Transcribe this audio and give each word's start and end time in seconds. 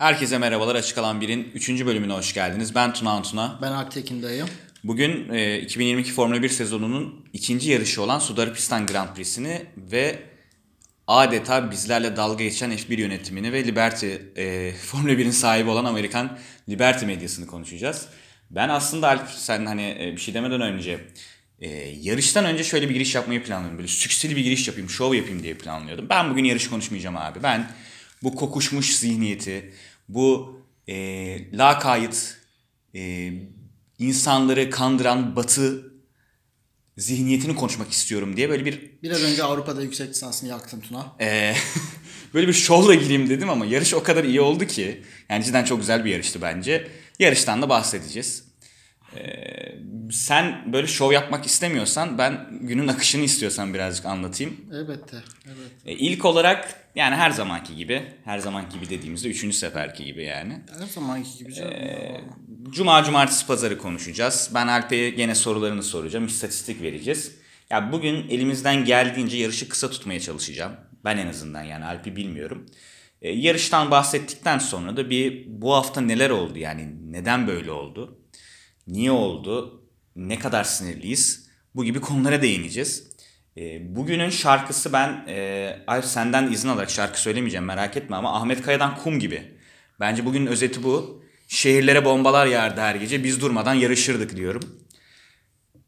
Herkese 0.00 0.38
merhabalar. 0.38 0.74
Açık 0.74 0.98
Alan 0.98 1.20
1'in 1.20 1.50
3. 1.54 1.86
bölümüne 1.86 2.12
hoş 2.12 2.34
geldiniz. 2.34 2.74
Ben 2.74 2.92
Tuna 2.92 3.10
Antuna. 3.10 3.58
Ben 3.62 3.72
Aktekin 3.72 4.22
dayım. 4.22 4.48
Bugün 4.84 5.28
e, 5.32 5.58
2022 5.58 6.12
Formula 6.12 6.42
1 6.42 6.48
sezonunun 6.48 7.26
ikinci 7.32 7.70
yarışı 7.70 8.02
olan 8.02 8.18
Suudi 8.18 8.42
Arabistan 8.42 8.86
Grand 8.86 9.14
Prix'sini 9.16 9.66
ve 9.76 10.18
adeta 11.06 11.70
bizlerle 11.70 12.16
dalga 12.16 12.44
geçen 12.44 12.72
F1 12.72 13.00
yönetimini 13.00 13.52
ve 13.52 13.64
Liberty 13.64 14.14
e, 14.36 14.72
Formula 14.86 15.12
1'in 15.12 15.30
sahibi 15.30 15.70
olan 15.70 15.84
Amerikan 15.84 16.38
Liberty 16.68 17.06
medyasını 17.06 17.46
konuşacağız. 17.46 18.06
Ben 18.50 18.68
aslında 18.68 19.08
Alp 19.08 19.28
sen 19.28 19.66
hani 19.66 19.96
e, 20.00 20.12
bir 20.12 20.20
şey 20.20 20.34
demeden 20.34 20.60
önce 20.60 21.00
e, 21.60 21.68
yarıştan 22.00 22.44
önce 22.44 22.64
şöyle 22.64 22.88
bir 22.88 22.94
giriş 22.94 23.14
yapmayı 23.14 23.44
planlıyordum. 23.44 23.78
Böyle 23.78 23.88
sükseli 23.88 24.36
bir 24.36 24.44
giriş 24.44 24.68
yapayım, 24.68 24.90
şov 24.90 25.14
yapayım 25.14 25.42
diye 25.42 25.54
planlıyordum. 25.54 26.06
Ben 26.08 26.30
bugün 26.30 26.44
yarış 26.44 26.70
konuşmayacağım 26.70 27.16
abi. 27.16 27.42
Ben 27.42 27.70
bu 28.22 28.34
kokuşmuş 28.34 28.96
zihniyeti, 28.96 29.72
bu 30.14 30.60
e, 30.88 31.58
lakayt, 31.58 32.36
e, 32.94 33.32
insanları 33.98 34.70
kandıran 34.70 35.36
batı 35.36 35.92
zihniyetini 36.96 37.54
konuşmak 37.56 37.92
istiyorum 37.92 38.36
diye 38.36 38.50
böyle 38.50 38.64
bir 38.64 39.02
Biraz 39.02 39.22
önce 39.22 39.44
Avrupa'da 39.44 39.82
yüksek 39.82 40.08
lisansını 40.08 40.48
yaktın 40.48 40.80
Tuna. 40.80 41.16
e, 41.20 41.54
böyle 42.34 42.48
bir 42.48 42.52
şovla 42.52 42.94
gireyim 42.94 43.28
dedim 43.30 43.50
ama 43.50 43.66
yarış 43.66 43.94
o 43.94 44.02
kadar 44.02 44.24
iyi 44.24 44.40
oldu 44.40 44.64
ki 44.66 45.02
yani 45.28 45.44
cidden 45.44 45.64
çok 45.64 45.80
güzel 45.80 46.04
bir 46.04 46.10
yarıştı 46.10 46.42
bence. 46.42 46.88
Yarıştan 47.18 47.62
da 47.62 47.68
bahsedeceğiz. 47.68 48.49
E, 49.16 49.22
sen 50.12 50.72
böyle 50.72 50.86
şov 50.86 51.12
yapmak 51.12 51.46
istemiyorsan 51.46 52.18
ben 52.18 52.48
günün 52.60 52.88
akışını 52.88 53.22
istiyorsan 53.22 53.74
birazcık 53.74 54.06
anlatayım. 54.06 54.56
Elbette. 54.72 55.16
Evet. 55.46 55.70
E, 55.86 55.92
ilk 55.92 56.24
olarak 56.24 56.90
yani 56.94 57.16
her 57.16 57.30
zamanki 57.30 57.76
gibi, 57.76 58.02
her 58.24 58.38
zamanki 58.38 58.78
gibi 58.78 58.90
dediğimizde 58.90 59.28
üçüncü 59.28 59.56
seferki 59.56 60.04
gibi 60.04 60.24
yani. 60.24 60.58
Her 60.78 60.86
zamanki 60.86 61.38
gibi 61.38 61.54
canım. 61.54 61.72
Cuma, 62.70 63.04
cumartesi, 63.04 63.46
pazarı 63.46 63.78
konuşacağız. 63.78 64.50
Ben 64.54 64.66
Alp'e 64.66 65.10
gene 65.10 65.34
sorularını 65.34 65.82
soracağım. 65.82 66.26
İstatistik 66.26 66.82
vereceğiz. 66.82 67.34
Ya 67.70 67.92
bugün 67.92 68.28
elimizden 68.28 68.84
geldiğince 68.84 69.36
yarışı 69.36 69.68
kısa 69.68 69.90
tutmaya 69.90 70.20
çalışacağım. 70.20 70.72
Ben 71.04 71.16
en 71.16 71.26
azından 71.26 71.62
yani 71.62 71.84
Alp'i 71.84 72.16
bilmiyorum. 72.16 72.66
E, 73.22 73.30
yarıştan 73.30 73.90
bahsettikten 73.90 74.58
sonra 74.58 74.96
da 74.96 75.10
bir 75.10 75.44
bu 75.46 75.74
hafta 75.74 76.00
neler 76.00 76.30
oldu 76.30 76.58
yani 76.58 76.88
neden 77.10 77.46
böyle 77.46 77.70
oldu? 77.70 78.19
Niye 78.90 79.10
oldu? 79.10 79.82
Ne 80.16 80.38
kadar 80.38 80.64
sinirliyiz? 80.64 81.50
Bu 81.74 81.84
gibi 81.84 82.00
konulara 82.00 82.42
değineceğiz. 82.42 83.10
E, 83.56 83.96
bugünün 83.96 84.30
şarkısı 84.30 84.92
ben 84.92 85.24
e, 85.28 85.76
Alp 85.86 86.04
senden 86.04 86.52
izin 86.52 86.68
alarak 86.68 86.90
şarkı 86.90 87.20
söylemeyeceğim 87.20 87.64
merak 87.64 87.96
etme 87.96 88.16
ama 88.16 88.36
Ahmet 88.36 88.62
Kaya'dan 88.62 88.96
Kum 88.96 89.20
gibi. 89.20 89.58
Bence 90.00 90.26
bugünün 90.26 90.46
özeti 90.46 90.82
bu. 90.82 91.22
Şehirlere 91.48 92.04
bombalar 92.04 92.46
yağardı 92.46 92.80
her 92.80 92.94
gece. 92.94 93.24
Biz 93.24 93.40
durmadan 93.40 93.74
yarışırdık 93.74 94.36
diyorum. 94.36 94.62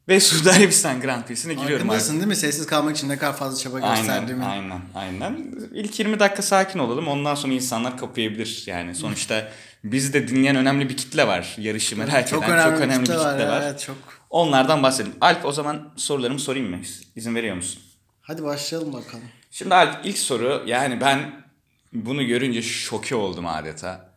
Ve 0.08 0.20
Suudi 0.20 0.50
Arabistan 0.50 1.00
Grand 1.00 1.24
Prix'sine 1.24 1.54
giriyorum 1.54 1.86
Farkındasın 1.86 2.16
değil 2.16 2.26
mi? 2.26 2.36
Sessiz 2.36 2.66
kalmak 2.66 2.96
için 2.96 3.08
ne 3.08 3.18
kadar 3.18 3.36
fazla 3.36 3.58
çaba 3.58 3.78
gösterdiğimi. 3.78 4.44
Aynen, 4.44 4.80
aynen, 4.94 5.20
aynen. 5.22 5.54
İlk 5.74 5.98
20 5.98 6.20
dakika 6.20 6.42
sakin 6.42 6.78
olalım. 6.78 7.08
Ondan 7.08 7.34
sonra 7.34 7.52
insanlar 7.52 7.98
kapayabilir. 7.98 8.64
Yani 8.66 8.94
sonuçta 8.94 9.48
bizi 9.84 10.12
de 10.12 10.28
dinleyen 10.28 10.56
önemli 10.56 10.88
bir 10.88 10.96
kitle 10.96 11.26
var. 11.26 11.54
Yarışı 11.58 11.96
merak 11.98 12.28
çok 12.28 12.44
eden. 12.44 12.52
önemli 12.52 12.70
çok 12.72 12.80
önemli 12.80 13.00
bir 13.00 13.06
kitle 13.06 13.18
var. 13.18 13.48
var. 13.48 13.62
Evet 13.62 13.80
çok. 13.80 13.96
Onlardan 14.30 14.82
bahsedelim. 14.82 15.14
Alp 15.20 15.44
o 15.44 15.52
zaman 15.52 15.92
sorularımı 15.96 16.38
sorayım 16.38 16.70
mı? 16.70 16.80
İzin 17.16 17.34
veriyor 17.34 17.56
musun? 17.56 17.82
Hadi 18.20 18.42
başlayalım 18.42 18.92
bakalım. 18.92 19.24
Şimdi 19.50 19.74
Alp 19.74 20.06
ilk 20.06 20.18
soru 20.18 20.62
yani 20.66 21.00
ben 21.00 21.44
bunu 21.92 22.26
görünce 22.26 22.62
şoke 22.62 23.14
oldum 23.14 23.46
adeta. 23.46 24.12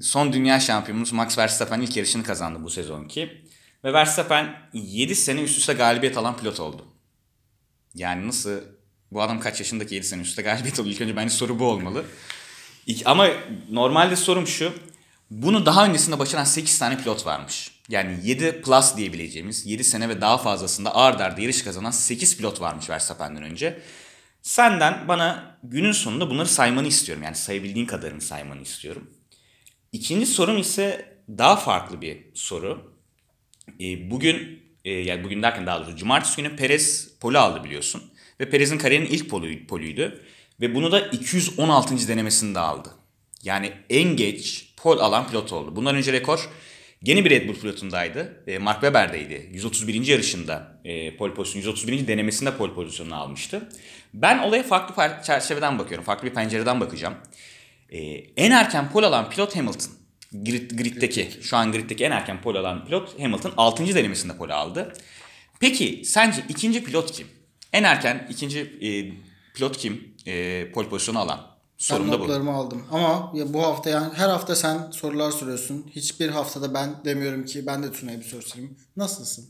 Son 0.00 0.32
dünya 0.32 0.60
şampiyonumuz 0.60 1.12
Max 1.12 1.38
Verstappen 1.38 1.80
ilk 1.80 1.96
yarışını 1.96 2.22
kazandı 2.22 2.58
bu 2.62 2.70
sezonki. 2.70 3.44
Ve 3.84 3.92
Verstappen 3.92 4.56
7 4.72 5.14
sene 5.14 5.42
üst 5.42 5.58
üste 5.58 5.72
galibiyet 5.72 6.16
alan 6.16 6.36
pilot 6.36 6.60
oldu. 6.60 6.84
Yani 7.94 8.28
nasıl 8.28 8.60
bu 9.12 9.22
adam 9.22 9.40
kaç 9.40 9.60
yaşındaki 9.60 9.94
7 9.94 10.06
sene 10.06 10.20
üst 10.20 10.30
üste 10.30 10.42
galibiyet 10.42 10.80
oldu? 10.80 10.88
İlk 10.88 11.00
önce 11.00 11.16
bence 11.16 11.34
soru 11.34 11.58
bu 11.58 11.64
olmalı. 11.64 12.04
İlk- 12.86 13.02
Ama 13.06 13.28
normalde 13.70 14.16
sorum 14.16 14.46
şu. 14.46 14.72
Bunu 15.30 15.66
daha 15.66 15.86
öncesinde 15.86 16.18
başaran 16.18 16.44
8 16.44 16.78
tane 16.78 16.98
pilot 16.98 17.26
varmış. 17.26 17.70
Yani 17.88 18.18
7 18.22 18.62
plus 18.62 18.96
diyebileceğimiz 18.96 19.66
7 19.66 19.84
sene 19.84 20.08
ve 20.08 20.20
daha 20.20 20.38
fazlasında 20.38 20.94
ard 20.94 21.20
arda 21.20 21.40
yarış 21.40 21.62
kazanan 21.62 21.90
8 21.90 22.36
pilot 22.36 22.60
varmış 22.60 22.90
Verstappen'den 22.90 23.42
önce. 23.42 23.82
Senden 24.42 25.08
bana 25.08 25.58
günün 25.62 25.92
sonunda 25.92 26.30
bunları 26.30 26.48
saymanı 26.48 26.86
istiyorum. 26.86 27.24
Yani 27.24 27.36
sayabildiğin 27.36 27.86
kadarını 27.86 28.20
saymanı 28.20 28.62
istiyorum. 28.62 29.10
İkinci 29.92 30.26
sorum 30.26 30.58
ise 30.58 31.18
daha 31.28 31.56
farklı 31.56 32.00
bir 32.00 32.18
soru. 32.34 32.94
E, 33.80 34.10
bugün 34.10 34.62
e, 34.84 34.90
yani 34.90 35.24
bugün 35.24 35.42
derken 35.42 35.66
daha 35.66 35.78
doğrusu 35.78 35.96
cumartesi 35.96 36.42
günü 36.42 36.56
Perez 36.56 37.18
poli 37.20 37.38
aldı 37.38 37.64
biliyorsun. 37.64 38.02
Ve 38.40 38.50
Perez'in 38.50 38.78
kariyerinin 38.78 39.10
ilk 39.10 39.30
polu, 39.30 39.66
polüydü. 39.68 40.24
Ve 40.60 40.74
bunu 40.74 40.92
da 40.92 41.00
216. 41.00 42.08
denemesinde 42.08 42.58
aldı. 42.58 42.90
Yani 43.42 43.72
en 43.90 44.16
geç 44.16 44.67
pol 44.88 44.98
alan 44.98 45.26
pilot 45.28 45.52
oldu. 45.52 45.76
Bundan 45.76 45.96
önce 45.96 46.12
rekor 46.12 46.48
yeni 47.02 47.24
bir 47.24 47.30
Red 47.30 47.48
Bull 47.48 47.54
pilotundaydı. 47.54 48.44
E, 48.46 48.58
Mark 48.58 48.80
Webber'deydi. 48.80 49.48
131. 49.52 50.06
yarışında 50.06 50.80
e, 50.84 51.16
pol 51.16 51.34
pozisyonu, 51.34 51.66
131. 51.66 52.06
denemesinde 52.06 52.56
pol 52.56 52.74
pozisyonunu 52.74 53.14
almıştı. 53.14 53.68
Ben 54.14 54.38
olaya 54.38 54.62
farklı 54.62 55.22
çerçeveden 55.22 55.78
bakıyorum. 55.78 56.04
Farklı 56.04 56.28
bir 56.28 56.34
pencereden 56.34 56.80
bakacağım. 56.80 57.14
E, 57.90 57.98
en 58.36 58.50
erken 58.50 58.90
pol 58.90 59.02
alan 59.02 59.30
pilot 59.30 59.56
Hamilton. 59.56 59.92
Grid, 60.32 60.70
grid'deki, 60.70 61.28
şu 61.42 61.56
an 61.56 61.72
grid'deki 61.72 62.04
en 62.04 62.10
erken 62.10 62.42
pol 62.42 62.54
alan 62.54 62.84
pilot 62.84 63.20
Hamilton 63.20 63.52
6. 63.56 63.94
denemesinde 63.94 64.36
pol 64.36 64.50
aldı. 64.50 64.92
Peki 65.60 66.02
sence 66.04 66.42
ikinci 66.48 66.84
pilot 66.84 67.12
kim? 67.12 67.26
En 67.72 67.82
erken 67.82 68.26
ikinci 68.30 68.60
e, 68.60 68.88
pilot 69.54 69.76
kim? 69.76 70.14
E, 70.26 70.72
pol 70.72 70.84
pozisyonu 70.84 71.18
alan. 71.18 71.57
Ben 71.80 71.84
Sorum 71.84 72.12
da 72.12 72.18
bu. 72.18 72.22
notlarımı 72.22 72.52
aldım. 72.52 72.82
Ama 72.90 73.32
ya 73.34 73.52
bu 73.54 73.62
hafta 73.62 73.90
yani 73.90 74.14
her 74.14 74.28
hafta 74.28 74.56
sen 74.56 74.78
sorular 74.90 75.30
soruyorsun. 75.30 75.86
Hiçbir 75.96 76.28
haftada 76.28 76.74
ben 76.74 76.90
demiyorum 77.04 77.44
ki 77.44 77.66
ben 77.66 77.82
de 77.82 77.92
Tuna'ya 77.92 78.18
bir 78.20 78.24
soru 78.24 78.42
sorayım. 78.42 78.76
Nasılsın? 78.96 79.44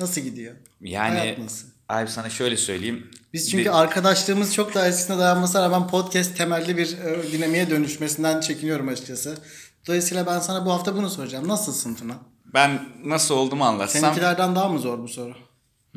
Nasıl 0.00 0.20
gidiyor? 0.20 0.54
Yani 0.80 1.18
Hayat 1.18 1.38
nasıl? 1.38 1.66
abi 1.88 2.10
sana 2.10 2.30
şöyle 2.30 2.56
söyleyeyim. 2.56 3.10
Biz 3.32 3.50
çünkü 3.50 3.64
De- 3.64 3.70
arkadaşlığımız 3.70 4.54
çok 4.54 4.74
daha 4.74 4.88
eskisine 4.88 5.18
dayanmasına 5.18 5.62
rağmen 5.62 5.88
podcast 5.88 6.36
temelli 6.36 6.76
bir 6.76 6.98
e, 6.98 7.32
dinamiğe 7.32 7.70
dönüşmesinden 7.70 8.40
çekiniyorum 8.40 8.88
açıkçası. 8.88 9.36
Dolayısıyla 9.86 10.26
ben 10.26 10.40
sana 10.40 10.66
bu 10.66 10.72
hafta 10.72 10.96
bunu 10.96 11.10
soracağım. 11.10 11.48
Nasılsın 11.48 11.94
Tuna? 11.94 12.14
ben 12.54 12.80
nasıl 13.04 13.34
olduğumu 13.34 13.64
anlatsam 13.64 14.00
Seninkilerden 14.02 14.56
daha 14.56 14.68
mı 14.68 14.78
zor 14.78 14.98
bu 14.98 15.08
soru? 15.08 15.34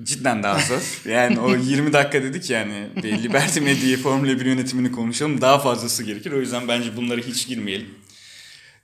Cidden 0.04 0.44
daha 0.44 0.60
zor. 0.60 0.82
Yani 1.06 1.40
o 1.40 1.56
20 1.56 1.94
dakika 1.94 2.24
dedik 2.24 2.50
yani 2.50 2.88
Liberty 3.04 3.60
Media 3.60 3.98
Formula 3.98 4.40
1 4.40 4.46
yönetimini 4.46 4.92
konuşalım. 4.92 5.42
Daha 5.42 5.60
fazlası 5.60 6.04
gerekir. 6.04 6.32
O 6.32 6.40
yüzden 6.40 6.68
bence 6.68 6.98
bunlara 6.98 7.22
hiç 7.22 7.48
girmeyelim. 7.48 7.90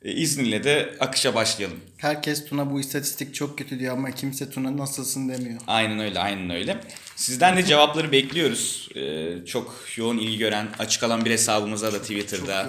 E, 0.04 0.12
izninle 0.12 0.64
de 0.64 0.96
akışa 1.00 1.36
başlayalım. 1.36 1.78
Herkes 1.98 2.46
Tuna 2.46 2.72
bu 2.72 2.80
istatistik 2.80 3.36
çok 3.36 3.58
kötü 3.58 3.80
diyor 3.80 3.94
ama 3.94 4.12
kimse 4.12 4.50
Tuna 4.50 4.78
nasılsın 4.78 5.30
demiyor. 5.30 5.62
Aynen 5.68 6.00
öyle, 6.00 6.20
aynen 6.20 6.50
öyle. 6.50 6.82
Sizden 7.16 7.58
de 7.58 7.66
cevapları 7.66 8.12
bekliyoruz. 8.12 8.90
Ee, 8.96 9.46
çok 9.46 9.76
yoğun 9.96 10.18
ilgi 10.18 10.38
gören 10.38 10.68
açık 10.80 11.04
alan 11.04 11.26
bir 11.26 11.32
hesabımıza 11.32 11.94
da 11.94 12.02
Twitter'da 12.02 12.68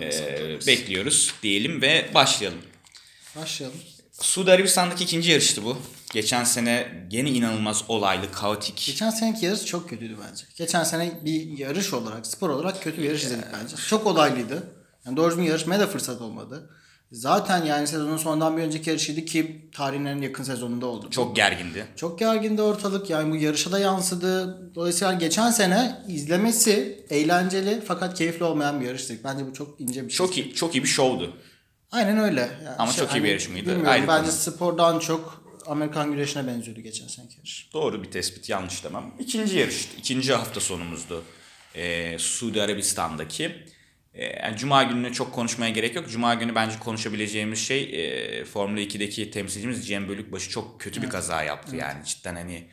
e, 0.00 0.66
bekliyoruz 0.66 1.34
diyelim 1.42 1.82
ve 1.82 2.10
başlayalım. 2.14 2.58
Başlayalım. 3.36 3.78
Suudi 4.12 4.52
Arabistan'daki 4.52 5.04
ikinci 5.04 5.30
yarıştı 5.30 5.64
bu. 5.64 5.78
Geçen 6.12 6.44
sene 6.44 7.06
gene 7.08 7.30
inanılmaz 7.30 7.84
olaylı, 7.88 8.32
kaotik. 8.32 8.82
Geçen 8.86 9.10
seneki 9.10 9.46
yarış 9.46 9.64
çok 9.64 9.90
kötüydü 9.90 10.16
bence. 10.30 10.44
Geçen 10.56 10.84
sene 10.84 11.12
bir 11.24 11.58
yarış 11.58 11.92
olarak, 11.92 12.26
spor 12.26 12.50
olarak 12.50 12.82
kötü 12.82 12.98
bir 12.98 13.06
yarış 13.06 13.24
izledik 13.24 13.44
bence. 13.52 13.76
Çok 13.88 14.06
olaylıydı. 14.06 14.62
Yani 15.06 15.16
doğru 15.16 15.30
düzgün 15.30 15.42
yarışmaya 15.42 15.80
da 15.80 15.86
fırsat 15.86 16.20
olmadı. 16.20 16.70
Zaten 17.12 17.64
yani 17.64 17.86
sezonun 17.86 18.16
sondan 18.16 18.56
bir 18.56 18.62
önceki 18.62 18.90
yarışıydı 18.90 19.24
ki 19.24 19.70
tarihin 19.74 20.04
en 20.04 20.20
yakın 20.20 20.44
sezonunda 20.44 20.86
oldu. 20.86 21.10
Çok 21.10 21.36
gergindi. 21.36 21.86
Çok 21.96 22.18
gergindi 22.18 22.62
ortalık 22.62 23.10
yani 23.10 23.32
bu 23.32 23.36
yarışa 23.36 23.72
da 23.72 23.78
yansıdı. 23.78 24.58
Dolayısıyla 24.74 25.12
geçen 25.12 25.50
sene 25.50 26.04
izlemesi 26.08 27.06
eğlenceli 27.10 27.82
fakat 27.86 28.18
keyifli 28.18 28.44
olmayan 28.44 28.80
bir 28.80 28.86
yarıştı. 28.86 29.14
Bence 29.24 29.46
bu 29.46 29.52
çok 29.52 29.80
ince 29.80 30.04
bir 30.04 30.10
şey. 30.10 30.26
Çok 30.26 30.38
iyi, 30.38 30.54
çok 30.54 30.74
iyi 30.74 30.82
bir 30.82 30.88
şovdu. 30.88 31.36
Aynen 31.90 32.18
öyle. 32.18 32.40
Yani 32.40 32.76
Ama 32.78 32.92
çok 32.92 33.14
iyi 33.14 33.24
bir 33.24 33.28
yarış 33.28 33.48
mıydı? 33.48 33.70
Bilmiyorum. 33.70 34.04
Bence 34.08 34.30
konu. 34.30 34.32
spordan 34.32 34.98
çok 34.98 35.41
Amerikan 35.66 36.12
güreşine 36.12 36.46
benziyordu 36.46 36.80
geçen 36.80 37.06
seneki 37.06 37.36
yarış. 37.36 37.68
Doğru 37.72 38.02
bir 38.02 38.10
tespit, 38.10 38.48
yanlış 38.48 38.84
demem. 38.84 39.14
İkinci 39.18 39.58
yarıştı, 39.58 39.96
ikinci 39.98 40.32
hafta 40.32 40.60
sonumuzdu. 40.60 41.24
Ee, 41.74 42.18
Suudi 42.18 42.62
Arabistan'daki. 42.62 43.56
Ee, 44.14 44.24
yani 44.24 44.56
Cuma 44.56 44.82
gününü 44.82 45.12
çok 45.12 45.32
konuşmaya 45.32 45.70
gerek 45.70 45.94
yok. 45.96 46.10
Cuma 46.10 46.34
günü 46.34 46.54
bence 46.54 46.78
konuşabileceğimiz 46.78 47.58
şey 47.58 47.82
e, 47.82 48.44
Formula 48.44 48.80
2'deki 48.80 49.30
temsilcimiz 49.30 49.88
Cem 49.88 50.08
Bölükbaşı 50.08 50.50
çok 50.50 50.80
kötü 50.80 51.02
bir 51.02 51.08
kaza 51.08 51.42
yaptı. 51.42 51.76
Yani 51.76 52.04
cidden 52.04 52.34
hani 52.34 52.64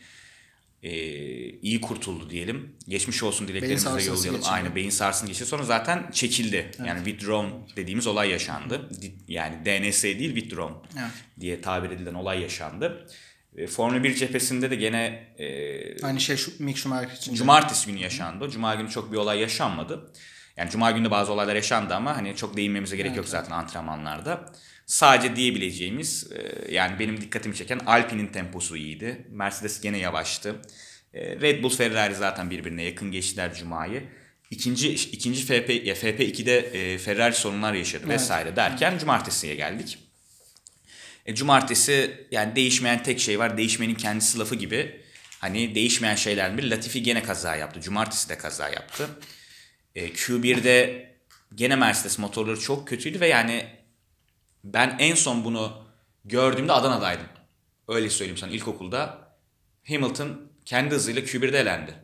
e, 0.84 0.92
iyi 1.50 1.82
kurtuldu 1.82 2.30
diyelim. 2.30 2.76
Geçmiş 2.88 3.24
olsun 3.24 3.48
dileklerimizi 3.48 4.08
yollayalım. 4.10 4.42
Aynı 4.46 4.76
beyin 4.76 4.90
sarsıntısı 4.90 5.28
geçirdi. 5.28 5.50
Sonra 5.50 5.64
zaten 5.64 6.12
çekildi. 6.12 6.72
Yani 6.86 7.06
withdrawn 7.06 7.48
dediğimiz 7.76 8.08
olay 8.08 8.30
yaşandı. 8.30 8.90
Yani 9.28 9.66
DNS 9.66 10.04
değil 10.04 10.36
withdrawn 10.36 10.74
Evet. 11.00 11.12
diye 11.40 11.62
tabir 11.62 11.90
edilen 11.90 12.14
olay 12.14 12.42
yaşandı. 12.42 13.08
E, 13.58 13.68
Formula 13.68 14.04
1 14.04 14.16
cephesinde 14.16 14.72
de 14.72 14.76
gene 14.76 15.28
e, 15.40 16.06
Aynı 16.06 16.20
şey 16.20 16.38
şu 16.38 16.52
Mick 16.60 16.78
Schumacher 16.78 17.16
için. 17.16 17.36
Cumartesi 17.36 17.92
günü 17.92 18.00
yaşandı. 18.00 18.50
Cuma 18.50 18.76
günü 18.76 18.90
çok 18.90 19.12
bir 19.12 19.18
olay 19.18 19.40
yaşanmadı. 19.40 20.12
Yani 20.58 20.70
cuma 20.70 20.92
günü 20.92 21.06
de 21.06 21.12
bazı 21.12 21.32
olaylar 21.32 21.56
yaşandı 21.56 21.96
ama 21.96 22.18
hani 22.18 22.36
çok 22.36 22.58
değinmemize 22.58 22.98
gerek 22.98 23.16
yok 23.16 23.28
zaten 23.28 23.52
antrenmanlarda. 23.52 24.46
Sadece 24.90 25.36
diyebileceğimiz 25.36 26.32
e, 26.32 26.72
yani 26.72 27.00
benim 27.00 27.22
dikkatimi 27.22 27.56
çeken 27.56 27.80
Alpine'in 27.86 28.28
temposu 28.28 28.78
iyiydi. 28.78 29.28
Mercedes 29.30 29.82
gene 29.82 29.98
yavaştı. 29.98 30.56
E, 31.14 31.36
Red 31.42 31.64
Bull 31.64 31.70
Ferrari 31.70 32.16
zaten 32.16 32.50
birbirine 32.50 32.84
yakın 32.84 33.12
geçtiler 33.12 33.54
cumayı. 33.54 34.04
İkinci 34.52 34.94
ikinci 34.94 35.46
FP 35.46 35.70
ya 35.86 35.96
FP2'de 35.96 36.58
e, 36.58 36.98
Ferrari 36.98 37.36
sorunlar 37.36 37.74
yaşadı 37.74 38.10
vesaire 38.10 38.56
derken 38.56 38.98
cumartesiye 38.98 39.56
geldik. 39.56 39.98
E, 41.26 41.36
cumartesi 41.36 42.28
yani 42.32 42.56
değişmeyen 42.56 43.04
tek 43.04 43.20
şey 43.20 43.40
var. 43.40 43.58
Değişmenin 43.58 43.96
kendisi 43.96 44.40
lafı 44.40 44.56
gibi. 44.56 45.02
Hani 45.40 45.76
değişmeyen 45.76 46.16
şeyler 46.16 46.58
bir 46.58 46.64
Latifi 46.64 47.04
gene 47.04 47.24
kaza 47.24 47.56
yaptı. 47.56 47.82
Cumartesi 47.82 48.30
de 48.30 48.38
kaza 48.38 48.70
yaptı. 48.70 49.10
E, 49.96 50.10
Q1'de 50.10 51.10
gene 51.56 51.76
Mercedes 51.76 52.20
motorları 52.20 52.60
çok 52.60 52.88
kötüydü 52.88 53.20
ve 53.20 53.28
yani 53.28 53.79
ben 54.64 54.96
en 55.00 55.16
son 55.16 55.46
bunu 55.46 55.84
gördüğümde 56.26 56.74
Adana'daydım. 56.74 57.26
Öyle 57.88 58.10
söyleyeyim 58.10 58.38
sana 58.38 58.52
ilkokulda. 58.52 59.30
Hamilton 59.88 60.42
kendi 60.66 60.96
hızıyla 60.96 61.22
Q1'de 61.22 61.60
elendi. 61.60 61.96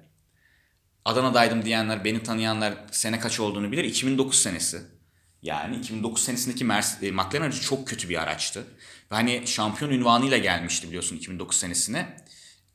Adana'daydım 1.05 1.65
diyenler, 1.65 2.05
beni 2.05 2.23
tanıyanlar 2.23 2.73
sene 2.91 3.19
kaç 3.19 3.39
olduğunu 3.39 3.71
bilir. 3.71 3.83
2009 3.83 4.41
senesi. 4.41 4.81
Yani 5.41 5.77
2009 5.77 6.23
senesindeki 6.23 6.65
Mercedes, 6.65 7.11
McLaren 7.11 7.41
aracı 7.41 7.61
çok 7.61 7.87
kötü 7.87 8.09
bir 8.09 8.21
araçtı. 8.21 8.59
Ve 9.11 9.15
hani 9.15 9.47
şampiyon 9.47 9.91
ünvanıyla 9.91 10.37
gelmişti 10.37 10.87
biliyorsun 10.87 11.15
2009 11.15 11.57
senesine. 11.57 12.17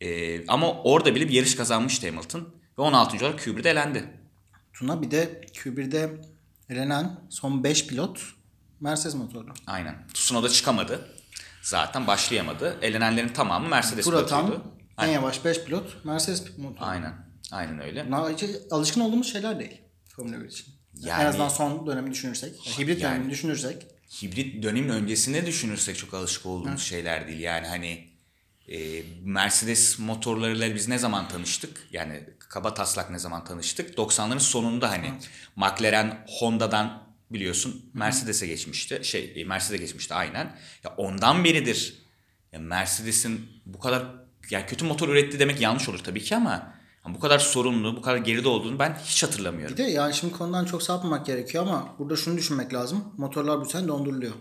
E, 0.01 0.47
ama 0.47 0.83
orada 0.83 1.15
bile 1.15 1.29
bir 1.29 1.35
yarış 1.35 1.55
kazanmıştı 1.55 2.07
Hamilton. 2.07 2.55
Ve 2.79 2.83
16. 2.83 3.17
olarak 3.27 3.41
Q1'de 3.41 3.71
elendi. 3.71 4.05
Tuna 4.73 5.03
bir 5.03 5.11
de 5.11 5.41
Q1'de 5.53 6.21
elenen 6.69 7.21
son 7.31 7.65
5 7.65 7.87
pilot 7.87 8.40
Mercedes 8.81 9.15
motorlu. 9.15 9.55
Aynen. 9.67 10.07
Tsunoda 10.15 10.49
çıkamadı. 10.49 11.09
Zaten 11.63 12.07
başlayamadı. 12.07 12.79
Elenenlerin 12.83 13.29
tamamı 13.29 13.69
Mercedes 13.69 14.05
Tur 14.05 14.13
atan 14.15 14.47
pilotuydu. 14.47 14.75
en 14.99 15.07
yavaş 15.09 15.45
5 15.45 15.65
pilot 15.65 16.05
Mercedes 16.05 16.59
motorlu. 16.59 16.85
Aynen. 16.87 17.13
Aynen 17.53 17.81
öyle. 17.81 18.07
Bunlar 18.07 18.33
hiç 18.33 18.45
alışkın 18.71 19.01
olduğumuz 19.01 19.33
şeyler 19.33 19.59
değil 19.59 19.81
Formula 20.17 20.41
1 20.41 20.49
için. 20.49 20.67
Yani- 20.95 21.23
en 21.23 21.27
azından 21.27 21.49
son 21.49 21.87
dönemi 21.87 22.11
düşünürsek, 22.11 22.55
hibrit 22.79 23.01
Yani- 23.03 23.13
dönemini 23.15 23.31
düşünürsek 23.33 23.87
hibrit 24.23 24.63
dönemin 24.63 24.89
öncesine 24.89 25.47
düşünürsek 25.47 25.99
çok 25.99 26.15
alışık 26.15 26.47
olduğumuz 26.47 26.83
şeyler 26.83 27.29
değil. 27.29 27.41
Yani 27.41 27.67
hani 27.67 28.11
e, 28.69 29.03
Mercedes 29.25 29.99
motorlarıyla 29.99 30.75
biz 30.75 30.89
ne 30.89 30.99
zaman 30.99 31.29
tanıştık? 31.29 31.89
Yani 31.93 32.25
kaba 32.39 32.75
taslak 32.75 33.11
ne 33.11 33.19
zaman 33.19 33.45
tanıştık? 33.45 33.99
90'ların 33.99 34.39
sonunda 34.41 34.91
hani 34.91 35.13
McLaren 35.57 36.27
Honda'dan 36.39 37.10
biliyorsun 37.31 37.91
Mercedes'e 37.95 38.47
geçmişti. 38.47 39.01
Şey 39.03 39.33
e, 39.37 39.45
Mercedes'e 39.45 39.77
geçmişti 39.77 40.15
aynen. 40.15 40.57
Ya 40.85 40.95
ondan 40.97 41.45
beridir 41.45 42.03
ya 42.53 42.59
Mercedes'in 42.59 43.41
bu 43.67 43.79
kadar 43.79 44.07
yani 44.51 44.67
kötü 44.67 44.85
motor 44.85 45.09
üretti 45.09 45.39
demek 45.39 45.61
yanlış 45.61 45.89
olur 45.89 45.99
tabii 45.99 46.23
ki 46.23 46.37
ama 46.37 46.81
bu 47.09 47.21
kadar 47.21 47.39
sorunlu, 47.39 47.97
bu 47.97 48.03
kadar 48.03 48.17
geride 48.17 48.49
olduğunu 48.49 48.79
ben 48.79 48.99
hiç 49.05 49.23
hatırlamıyorum. 49.23 49.77
Bir 49.77 49.83
de 49.83 49.91
yani 49.91 50.15
şimdi 50.15 50.33
konudan 50.33 50.65
çok 50.65 50.83
sapmamak 50.83 51.27
gerekiyor 51.27 51.67
ama 51.67 51.95
burada 51.99 52.17
şunu 52.17 52.37
düşünmek 52.37 52.75
lazım. 52.75 53.05
Motorlar 53.17 53.61
bu 53.61 53.65
sene 53.65 53.89
donduruluyor. 53.89 54.33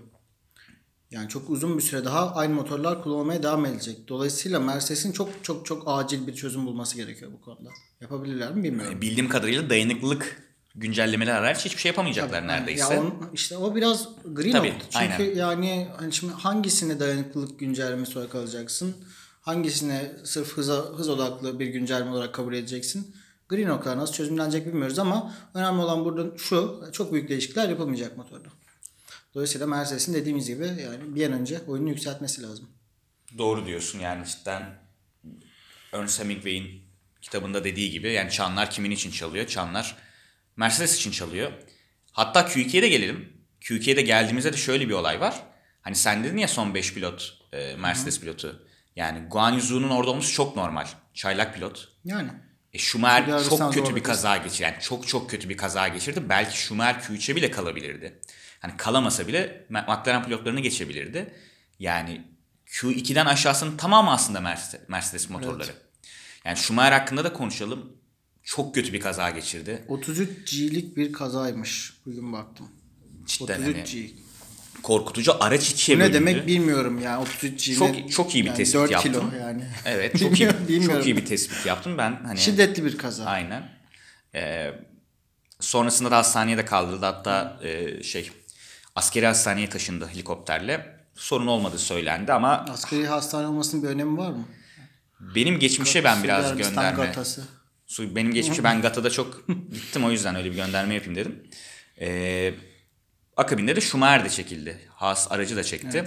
Yani 1.12 1.30
çok 1.30 1.50
uzun 1.50 1.78
bir 1.78 1.84
süre 1.84 2.06
daha 2.06 2.36
aynı 2.36 2.54
motorlar 2.54 3.04
kullanmaya 3.04 3.44
devam 3.44 3.66
edecek. 3.66 4.08
Dolayısıyla 4.08 4.60
Mercedes'in 4.60 5.12
çok 5.12 5.30
çok 5.44 5.66
çok 5.66 5.84
acil 5.86 6.28
bir 6.28 6.36
çözüm 6.36 6.66
bulması 6.66 6.96
gerekiyor 6.96 7.32
bu 7.34 7.42
konuda. 7.42 7.70
Yapabilirler 8.02 8.56
mi 8.56 8.64
bilmiyorum. 8.64 9.02
Bildiğim 9.02 9.30
kadarıyla 9.30 9.70
dayanıklılık 9.70 10.49
güncellemeler 10.76 11.42
hariç 11.42 11.66
hiçbir 11.66 11.82
şey 11.82 11.90
yapamayacaklar 11.90 12.48
neredeyse. 12.48 12.94
Ya 12.94 13.02
on, 13.02 13.30
işte 13.34 13.58
o 13.58 13.76
biraz 13.76 14.08
green 14.26 14.52
Tabii. 14.52 14.74
Çünkü 14.90 14.98
aynen. 14.98 15.36
yani 15.36 15.88
hani 15.98 16.14
şimdi 16.14 16.34
hangisine 16.34 17.00
dayanıklılık 17.00 17.60
güncellemesi 17.60 18.20
olarak 18.20 18.36
alacaksın? 18.36 18.96
Hangisine 19.42 20.12
sırf 20.24 20.58
hıza, 20.58 20.76
hız 20.76 21.10
odaklı 21.10 21.60
bir 21.60 21.68
güncelleme 21.68 22.12
olarak 22.12 22.34
kabul 22.34 22.54
edeceksin? 22.54 23.16
Green 23.50 23.68
noktalar 23.68 23.98
nasıl 23.98 24.14
çözümlenecek 24.14 24.68
bilmiyoruz 24.68 25.00
ama 25.00 25.36
önemli 25.54 25.82
olan 25.82 26.06
burada 26.06 26.38
şu 26.38 26.84
çok 26.94 27.14
büyük 27.14 27.30
değişiklikler 27.30 27.70
yapılmayacak 27.70 28.18
motorda. 28.18 28.50
Dolayısıyla 29.34 29.68
Mercedes'in 29.68 30.14
dediğimiz 30.14 30.48
gibi 30.48 30.64
yani 30.64 31.16
bir 31.16 31.28
an 31.28 31.34
önce 31.34 31.62
oyunu 31.68 31.90
yükseltmesi 31.90 32.44
lazım. 32.44 32.70
Doğru 33.38 33.66
diyorsun 33.66 34.00
yani 34.00 34.26
cidden 34.26 34.80
Ernest 35.94 36.20
Hemingway'in 36.20 36.82
kitabında 37.22 37.64
dediği 37.64 37.92
gibi 37.92 38.12
yani 38.12 38.32
çanlar 38.32 38.70
kimin 38.70 38.92
için 38.92 39.12
çalıyor? 39.12 39.48
Çanlar 39.48 39.96
Mercedes 40.60 40.96
için 40.98 41.12
çalıyor. 41.12 41.52
Hatta 42.12 42.40
Q2'ye 42.42 42.82
de 42.82 42.88
gelelim. 42.90 43.34
Q2'ye 43.62 43.96
de 43.96 44.02
geldiğimizde 44.02 44.54
de 44.54 44.58
şöyle 44.58 44.90
bir 44.90 44.94
olay 44.94 45.20
var. 45.20 45.44
Hani 45.82 45.96
sen 45.96 46.24
dedin 46.24 46.38
ya 46.38 46.48
son 46.48 46.74
5 46.74 46.94
pilot 46.94 47.38
e, 47.54 47.76
Mercedes 47.76 48.20
pilotu. 48.20 48.68
Yani 48.96 49.28
Guan 49.30 49.54
Yuzu'nun 49.54 49.90
orada 49.90 50.12
olması 50.12 50.34
çok 50.34 50.56
normal. 50.56 50.88
Çaylak 51.14 51.56
pilot. 51.56 51.88
Yani 52.06 52.30
E, 52.74 52.78
Bir 53.28 53.32
arasından 53.32 53.72
çok 53.72 53.74
kötü 53.74 53.96
bir 53.96 54.04
kaza 54.04 54.38
geçirdi. 54.38 54.64
Yani 54.64 54.76
çok 54.82 55.08
çok 55.08 55.30
kötü 55.30 55.50
bir 55.50 55.58
kaza 55.58 55.88
geçirdi. 55.88 56.30
Belki 56.30 56.62
Schumacher 56.62 57.02
Q3'e 57.02 57.36
bile 57.36 57.52
kalabilirdi. 57.52 58.20
Hani 58.60 58.78
kalamasa 58.78 59.28
bile 59.28 59.66
McLaren 59.70 60.24
pilotlarını 60.24 60.60
geçebilirdi. 60.60 61.34
Yani 61.80 62.22
Q2'den 62.68 63.26
aşağısının 63.26 63.78
tamamı 63.78 64.12
aslında 64.12 64.42
Mercedes, 64.42 64.90
Mercedes 64.90 65.30
motorları. 65.30 65.72
Yani 66.46 66.58
Schumacher 66.58 66.92
hakkında 66.92 67.24
da 67.24 67.34
konuşalım. 67.34 67.99
Çok 68.50 68.76
kötü 68.76 68.94
bir 68.94 69.00
kaza 69.00 69.30
geçirdi. 69.30 69.84
33 69.88 70.52
G'lik 70.52 70.98
bir 70.98 71.14
kazaymış. 71.14 71.94
Bugün 72.06 72.34
baktım. 72.34 72.68
Cidden 73.26 73.62
33 73.62 73.76
hani 73.76 73.84
G. 73.84 74.10
korkutucu 74.84 75.44
araç 75.44 75.70
ikiye 75.72 75.98
Bu 75.98 76.02
ne 76.02 76.04
bölündü. 76.06 76.20
demek 76.20 76.48
bilmiyorum 76.48 77.00
yani 77.00 77.22
33 77.22 77.66
G. 77.68 77.76
Çok- 77.76 78.12
çok 78.12 78.36
iyi 78.36 78.44
bir 78.44 78.48
yani 78.50 78.58
tespit 78.58 78.76
4 78.76 78.92
yaptın. 78.92 79.12
kilo 79.12 79.36
yani. 79.40 79.64
Evet 79.86 80.20
çok 80.20 80.40
iyi, 80.40 80.50
Bilmiyorum, 80.68 80.98
çok 80.98 81.06
iyi 81.06 81.18
bir 81.18 81.26
tespit 81.26 81.66
yaptım. 81.66 81.98
Ben 81.98 82.22
hani 82.26 82.40
Şiddetli 82.40 82.86
bir 82.86 82.98
kaza. 82.98 83.26
Aynen. 83.26 83.70
Ee, 84.36 84.72
sonrasında 85.60 86.12
da 86.12 86.18
hastaneye 86.18 86.58
de 86.58 86.66
kaldırıldı. 86.66 87.06
Hatta 87.06 87.60
e, 87.64 88.04
şey 88.04 88.32
askeri 88.96 89.26
hastaneye 89.26 89.70
taşındı 89.70 90.08
helikopterle. 90.08 91.00
Sorun 91.16 91.48
olmadığı 91.48 91.80
söylendi 91.80 92.34
ama 92.34 92.66
Askeri 92.70 93.08
hastane 93.08 93.48
olmasının 93.48 93.84
bir 93.84 93.88
önemi 93.88 94.18
var 94.18 94.32
mı? 94.32 94.46
benim 95.20 95.60
geçmişe 95.60 96.04
ben 96.04 96.24
biraz 96.24 96.58
gönderme. 96.58 97.06
Gatası. 97.06 97.59
Su- 97.90 98.16
Benim 98.16 98.34
geçmişe 98.34 98.64
ben 98.64 98.82
Gata'da 98.82 99.10
çok 99.10 99.48
gittim 99.74 100.06
o 100.06 100.12
yüzden 100.12 100.36
öyle 100.36 100.52
bir 100.52 100.56
gönderme 100.56 100.94
yapayım 100.94 101.16
dedim. 101.16 101.44
Ee, 102.02 102.54
akabinde 103.38 103.76
de 103.76 103.82
Schumacher 103.82 104.26
de 104.26 104.30
çekildi. 104.30 104.80
Haas 104.90 105.32
aracı 105.32 105.56
da 105.56 105.64
çekti. 105.64 106.06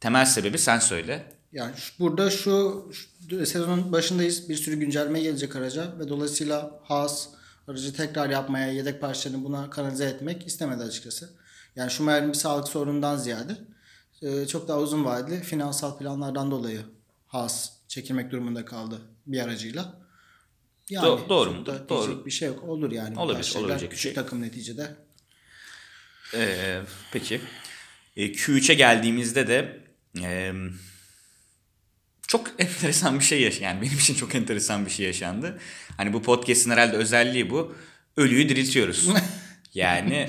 Temel 0.00 0.24
sebebi 0.24 0.58
sen 0.58 0.78
söyle. 0.78 1.32
Yani 1.52 1.76
şu- 1.76 1.92
burada 1.98 2.30
şu, 2.30 2.90
şu 3.28 3.46
sezonun 3.46 3.92
başındayız. 3.92 4.48
Bir 4.48 4.56
sürü 4.56 4.76
güncelleme 4.76 5.20
gelecek 5.20 5.56
araca 5.56 5.98
ve 5.98 6.08
dolayısıyla 6.08 6.80
Haas 6.84 7.28
aracı 7.68 7.92
tekrar 7.96 8.30
yapmaya, 8.30 8.72
yedek 8.72 9.00
parçalarını 9.00 9.44
buna 9.44 9.70
kanalize 9.70 10.04
etmek 10.04 10.46
istemedi 10.46 10.82
açıkçası. 10.82 11.30
Yani 11.76 11.90
Schumacher'in 11.90 12.28
bir 12.28 12.34
sağlık 12.34 12.68
sorunundan 12.68 13.16
ziyade 13.16 13.56
e, 14.22 14.46
çok 14.46 14.68
daha 14.68 14.78
uzun 14.80 15.04
vadeli 15.04 15.40
finansal 15.42 15.98
planlardan 15.98 16.50
dolayı 16.50 16.80
Haas 17.26 17.70
çekilmek 17.88 18.30
durumunda 18.30 18.64
kaldı 18.64 19.00
bir 19.26 19.40
aracıyla. 19.40 20.03
Yani 20.90 21.06
Do- 21.06 21.28
doğru 21.28 21.66
da 21.66 21.88
Doğru. 21.88 22.26
bir 22.26 22.30
şey 22.30 22.48
yok. 22.48 22.62
Olur 22.62 22.92
yani. 22.92 23.18
Olabilir, 23.18 23.54
olabilecek 23.56 23.90
bir 23.90 23.96
Küçük 23.96 24.02
şey. 24.02 24.14
takım 24.14 24.42
neticede. 24.42 24.96
Ee, 26.34 26.80
peki. 27.12 27.40
E, 28.16 28.26
Q3'e 28.32 28.74
geldiğimizde 28.74 29.48
de 29.48 29.80
e, 30.22 30.52
çok 32.26 32.46
enteresan 32.58 33.18
bir 33.18 33.24
şey 33.24 33.42
yaşandı. 33.42 33.64
Yani 33.64 33.82
benim 33.82 33.98
için 33.98 34.14
çok 34.14 34.34
enteresan 34.34 34.86
bir 34.86 34.90
şey 34.90 35.06
yaşandı. 35.06 35.58
Hani 35.96 36.12
bu 36.12 36.22
podcast'in 36.22 36.70
herhalde 36.70 36.96
özelliği 36.96 37.50
bu. 37.50 37.74
Ölüyü 38.16 38.48
diriltiyoruz. 38.48 39.08
yani 39.74 40.28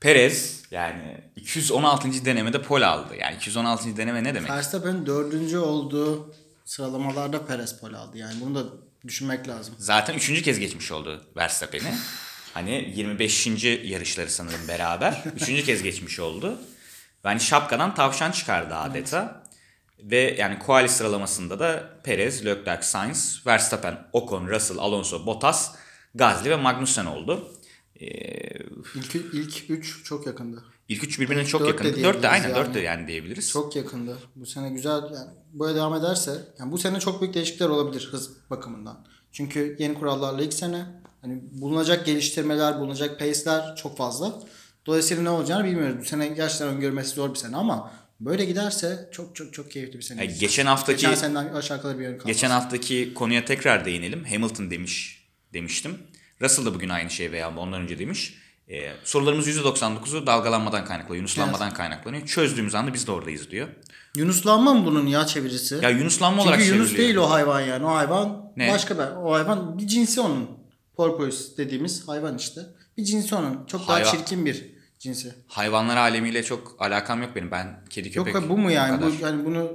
Perez 0.00 0.62
yani 0.70 1.20
216. 1.36 2.24
denemede 2.24 2.62
pol 2.62 2.82
aldı. 2.82 3.16
Yani 3.20 3.36
216. 3.36 3.96
deneme 3.96 4.24
ne 4.24 4.34
demek? 4.34 4.50
Verstappen 4.50 5.06
dördüncü 5.06 5.58
olduğu 5.58 6.34
sıralamalarda 6.64 7.46
Perez 7.46 7.80
pol 7.80 7.92
aldı. 7.94 8.18
Yani 8.18 8.34
bunu 8.40 8.54
da 8.54 8.72
düşünmek 9.08 9.48
lazım. 9.48 9.74
Zaten 9.78 10.14
üçüncü 10.14 10.42
kez 10.42 10.58
geçmiş 10.58 10.92
oldu 10.92 11.24
Verstappen'i. 11.36 11.94
Hani 12.54 12.92
25. 12.96 13.46
yarışları 13.84 14.30
sanırım 14.30 14.68
beraber. 14.68 15.24
Üçüncü 15.36 15.64
kez 15.64 15.82
geçmiş 15.82 16.20
oldu. 16.20 16.50
Ve 17.24 17.28
hani 17.28 17.40
şapkadan 17.40 17.94
tavşan 17.94 18.30
çıkardı 18.30 18.74
adeta. 18.74 19.44
Ve 19.98 20.36
yani 20.38 20.58
quali 20.58 20.88
sıralamasında 20.88 21.58
da 21.58 21.90
Perez, 22.04 22.44
Leclerc, 22.46 22.82
Sainz, 22.82 23.42
Verstappen, 23.46 24.08
Ocon, 24.12 24.48
Russell, 24.48 24.78
Alonso, 24.78 25.26
Bottas, 25.26 25.74
Gasly 26.14 26.50
ve 26.50 26.56
Magnussen 26.56 27.06
oldu. 27.06 27.52
Ee, 28.00 28.06
İlk, 28.94 29.14
ilk 29.14 29.70
üç 29.70 30.04
çok 30.04 30.26
yakındı. 30.26 30.64
ilk 30.88 31.04
üç 31.04 31.20
birbirine 31.20 31.44
çok 31.44 31.60
Dört 31.60 31.80
de 31.84 31.86
yakındı. 31.88 32.04
Dört 32.04 32.22
de 32.22 32.28
aynen 32.28 32.48
yani. 32.48 32.56
dört 32.56 32.74
de 32.74 32.80
yani 32.80 33.08
diyebiliriz. 33.08 33.50
Çok 33.50 33.76
yakındı. 33.76 34.18
Bu 34.36 34.46
sene 34.46 34.70
güzel 34.70 35.02
yani 35.02 35.30
böyle 35.60 35.74
devam 35.74 35.94
ederse 35.94 36.38
yani 36.58 36.72
bu 36.72 36.78
sene 36.78 37.00
çok 37.00 37.20
büyük 37.20 37.34
değişiklikler 37.34 37.68
olabilir 37.68 38.08
hız 38.12 38.50
bakımından. 38.50 39.04
Çünkü 39.32 39.76
yeni 39.78 39.94
kurallarla 39.94 40.42
ilk 40.42 40.54
sene 40.54 40.86
hani 41.22 41.40
bulunacak 41.52 42.06
geliştirmeler, 42.06 42.80
bulunacak 42.80 43.18
pace'ler 43.18 43.76
çok 43.76 43.96
fazla. 43.96 44.42
Dolayısıyla 44.86 45.22
ne 45.22 45.30
olacağını 45.30 45.64
bilmiyoruz. 45.64 45.96
Bu 46.00 46.04
sene 46.04 46.28
gerçekten 46.28 46.68
öngörmesi 46.68 47.14
zor 47.14 47.30
bir 47.34 47.38
sene 47.38 47.56
ama 47.56 47.92
böyle 48.20 48.44
giderse 48.44 49.08
çok 49.12 49.36
çok 49.36 49.54
çok 49.54 49.70
keyifli 49.70 49.98
bir 49.98 50.02
sene. 50.02 50.18
Yani 50.18 50.26
olacak. 50.26 50.40
geçen 50.40 50.66
haftaki 50.66 51.00
Geçen 51.00 51.14
seneden 51.14 51.54
aşağı 51.54 51.82
kalır 51.82 51.98
bir 51.98 52.02
yön 52.02 52.12
kalmaz. 52.12 52.26
Geçen 52.26 52.50
haftaki 52.50 53.14
konuya 53.14 53.44
tekrar 53.44 53.84
değinelim. 53.84 54.24
Hamilton 54.24 54.70
demiş 54.70 55.24
demiştim. 55.52 55.98
Russell 56.42 56.66
da 56.66 56.74
bugün 56.74 56.88
aynı 56.88 57.10
şey 57.10 57.32
veya 57.32 57.56
ondan 57.56 57.82
önce 57.82 57.98
demiş. 57.98 58.34
Ee, 58.70 58.92
sorularımız 59.04 59.48
%99'u 59.48 60.26
dalgalanmadan 60.26 60.84
kaynaklanıyor, 60.84 61.16
yunuslanmadan 61.16 61.70
kaynaklanıyor. 61.74 62.26
Çözdüğümüz 62.26 62.74
anda 62.74 62.94
biz 62.94 63.06
de 63.06 63.12
oradayız 63.12 63.50
diyor. 63.50 63.68
Yunuslanma 64.16 64.74
mı 64.74 64.86
bunun 64.86 65.06
ya 65.06 65.26
çevirisi? 65.26 65.78
Ya 65.82 65.90
yunuslanma 65.90 66.42
Çünkü 66.42 66.48
olarak 66.54 66.66
Yunus 66.66 66.88
çevriliyor. 66.90 66.98
değil 67.08 67.16
o 67.16 67.30
hayvan 67.30 67.60
yani. 67.60 67.84
O 67.86 67.94
hayvan 67.94 68.52
Ne? 68.56 68.72
başka 68.72 68.94
bir 68.98 69.16
o 69.16 69.32
hayvan 69.32 69.78
bir 69.78 69.86
cinsi 69.86 70.20
onun. 70.20 70.50
Porpoise 70.96 71.56
dediğimiz 71.56 72.08
hayvan 72.08 72.36
işte. 72.38 72.60
Bir 72.96 73.04
cinsi 73.04 73.34
onun. 73.34 73.66
Çok 73.66 73.88
daha 73.88 73.96
Hayvan- 74.00 74.10
çirkin 74.10 74.46
bir 74.46 74.64
cinsi. 74.98 75.34
Hayvanlar 75.48 75.96
alemiyle 75.96 76.42
çok 76.42 76.76
alakam 76.78 77.22
yok 77.22 77.30
benim. 77.36 77.50
Ben 77.50 77.84
kedi 77.90 78.08
Yok 78.18 78.26
köpek 78.26 78.36
abi, 78.42 78.48
bu 78.48 78.58
mu 78.58 78.70
yani? 78.70 79.02
Bu 79.02 79.24
yani 79.24 79.44
bunu 79.44 79.72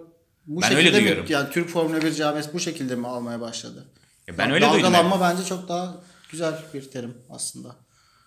bu 0.48 0.62
Ben 0.62 0.68
şekilde 0.68 0.80
öyle 0.80 0.92
mi 0.92 0.98
duyuyorum. 1.04 1.26
yani 1.30 1.50
Türk 1.50 1.70
Formula 1.70 2.02
1 2.02 2.14
camiası 2.14 2.54
bu 2.54 2.60
şekilde 2.60 2.96
mi 2.96 3.08
almaya 3.08 3.42
başladı? 3.42 3.86
Ya 4.28 4.38
ben 4.38 4.52
öyle 4.52 4.72
duydum. 4.72 4.84
Dalgalanma 4.84 5.22
bence 5.22 5.44
çok 5.46 5.68
daha 5.70 5.96
güzel 6.32 6.54
bir 6.74 6.92
terim 6.92 7.18
aslında. 7.30 7.76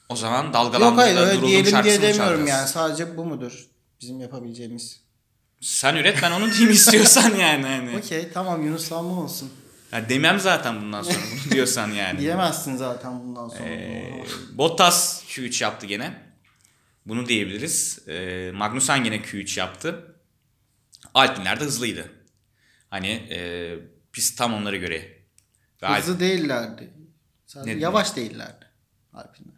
O 0.09 0.17
zaman 0.17 0.53
Yok 0.81 0.99
hayır 0.99 1.17
öyle 1.17 1.31
duruldum 1.33 1.49
diyelim 1.49 1.85
diye 1.85 2.03
demiyorum 2.03 2.17
çalacağız. 2.17 2.49
yani. 2.49 2.69
Sadece 2.69 3.17
bu 3.17 3.25
mudur 3.25 3.67
bizim 4.01 4.21
yapabileceğimiz? 4.21 5.01
Sen 5.61 5.97
üret 5.97 6.19
ben 6.23 6.31
onu 6.31 6.51
diyeyim 6.53 6.71
istiyorsan 6.71 7.35
yani. 7.41 7.67
Hani. 7.67 7.97
Okey 7.97 8.29
tamam 8.33 8.67
Yunuslanma 8.67 9.23
olsun. 9.23 9.53
Ya 9.93 10.09
demem 10.09 10.41
zaten 10.41 10.81
bundan 10.83 11.03
sonra 11.03 11.19
bunu 11.33 11.53
diyorsan 11.53 11.91
yani. 11.91 12.19
Diyemezsin 12.21 12.77
zaten 12.77 13.21
bundan 13.21 13.49
sonra. 13.49 13.69
Ee, 13.69 14.25
Bottas 14.53 15.23
Q3 15.25 15.63
yaptı 15.63 15.87
gene. 15.87 16.23
Bunu 17.07 17.29
diyebiliriz. 17.29 17.99
Ee, 18.09 18.51
Magnussen 18.55 19.05
gene 19.05 19.17
Q3 19.17 19.59
yaptı. 19.59 20.17
Alpinler 21.15 21.61
de 21.61 21.65
hızlıydı. 21.65 22.11
Hani 22.91 23.09
e, 23.09 23.75
pist 24.13 24.39
tam 24.39 24.55
onlara 24.55 24.77
göre. 24.77 25.19
Ve 25.83 25.87
Hızlı 25.89 26.21
değillerdi. 26.21 26.91
Sadece 27.47 27.77
Ne- 27.77 27.81
yavaş 27.81 28.17
değillerdi 28.17 28.67
Alpinler. 29.13 29.56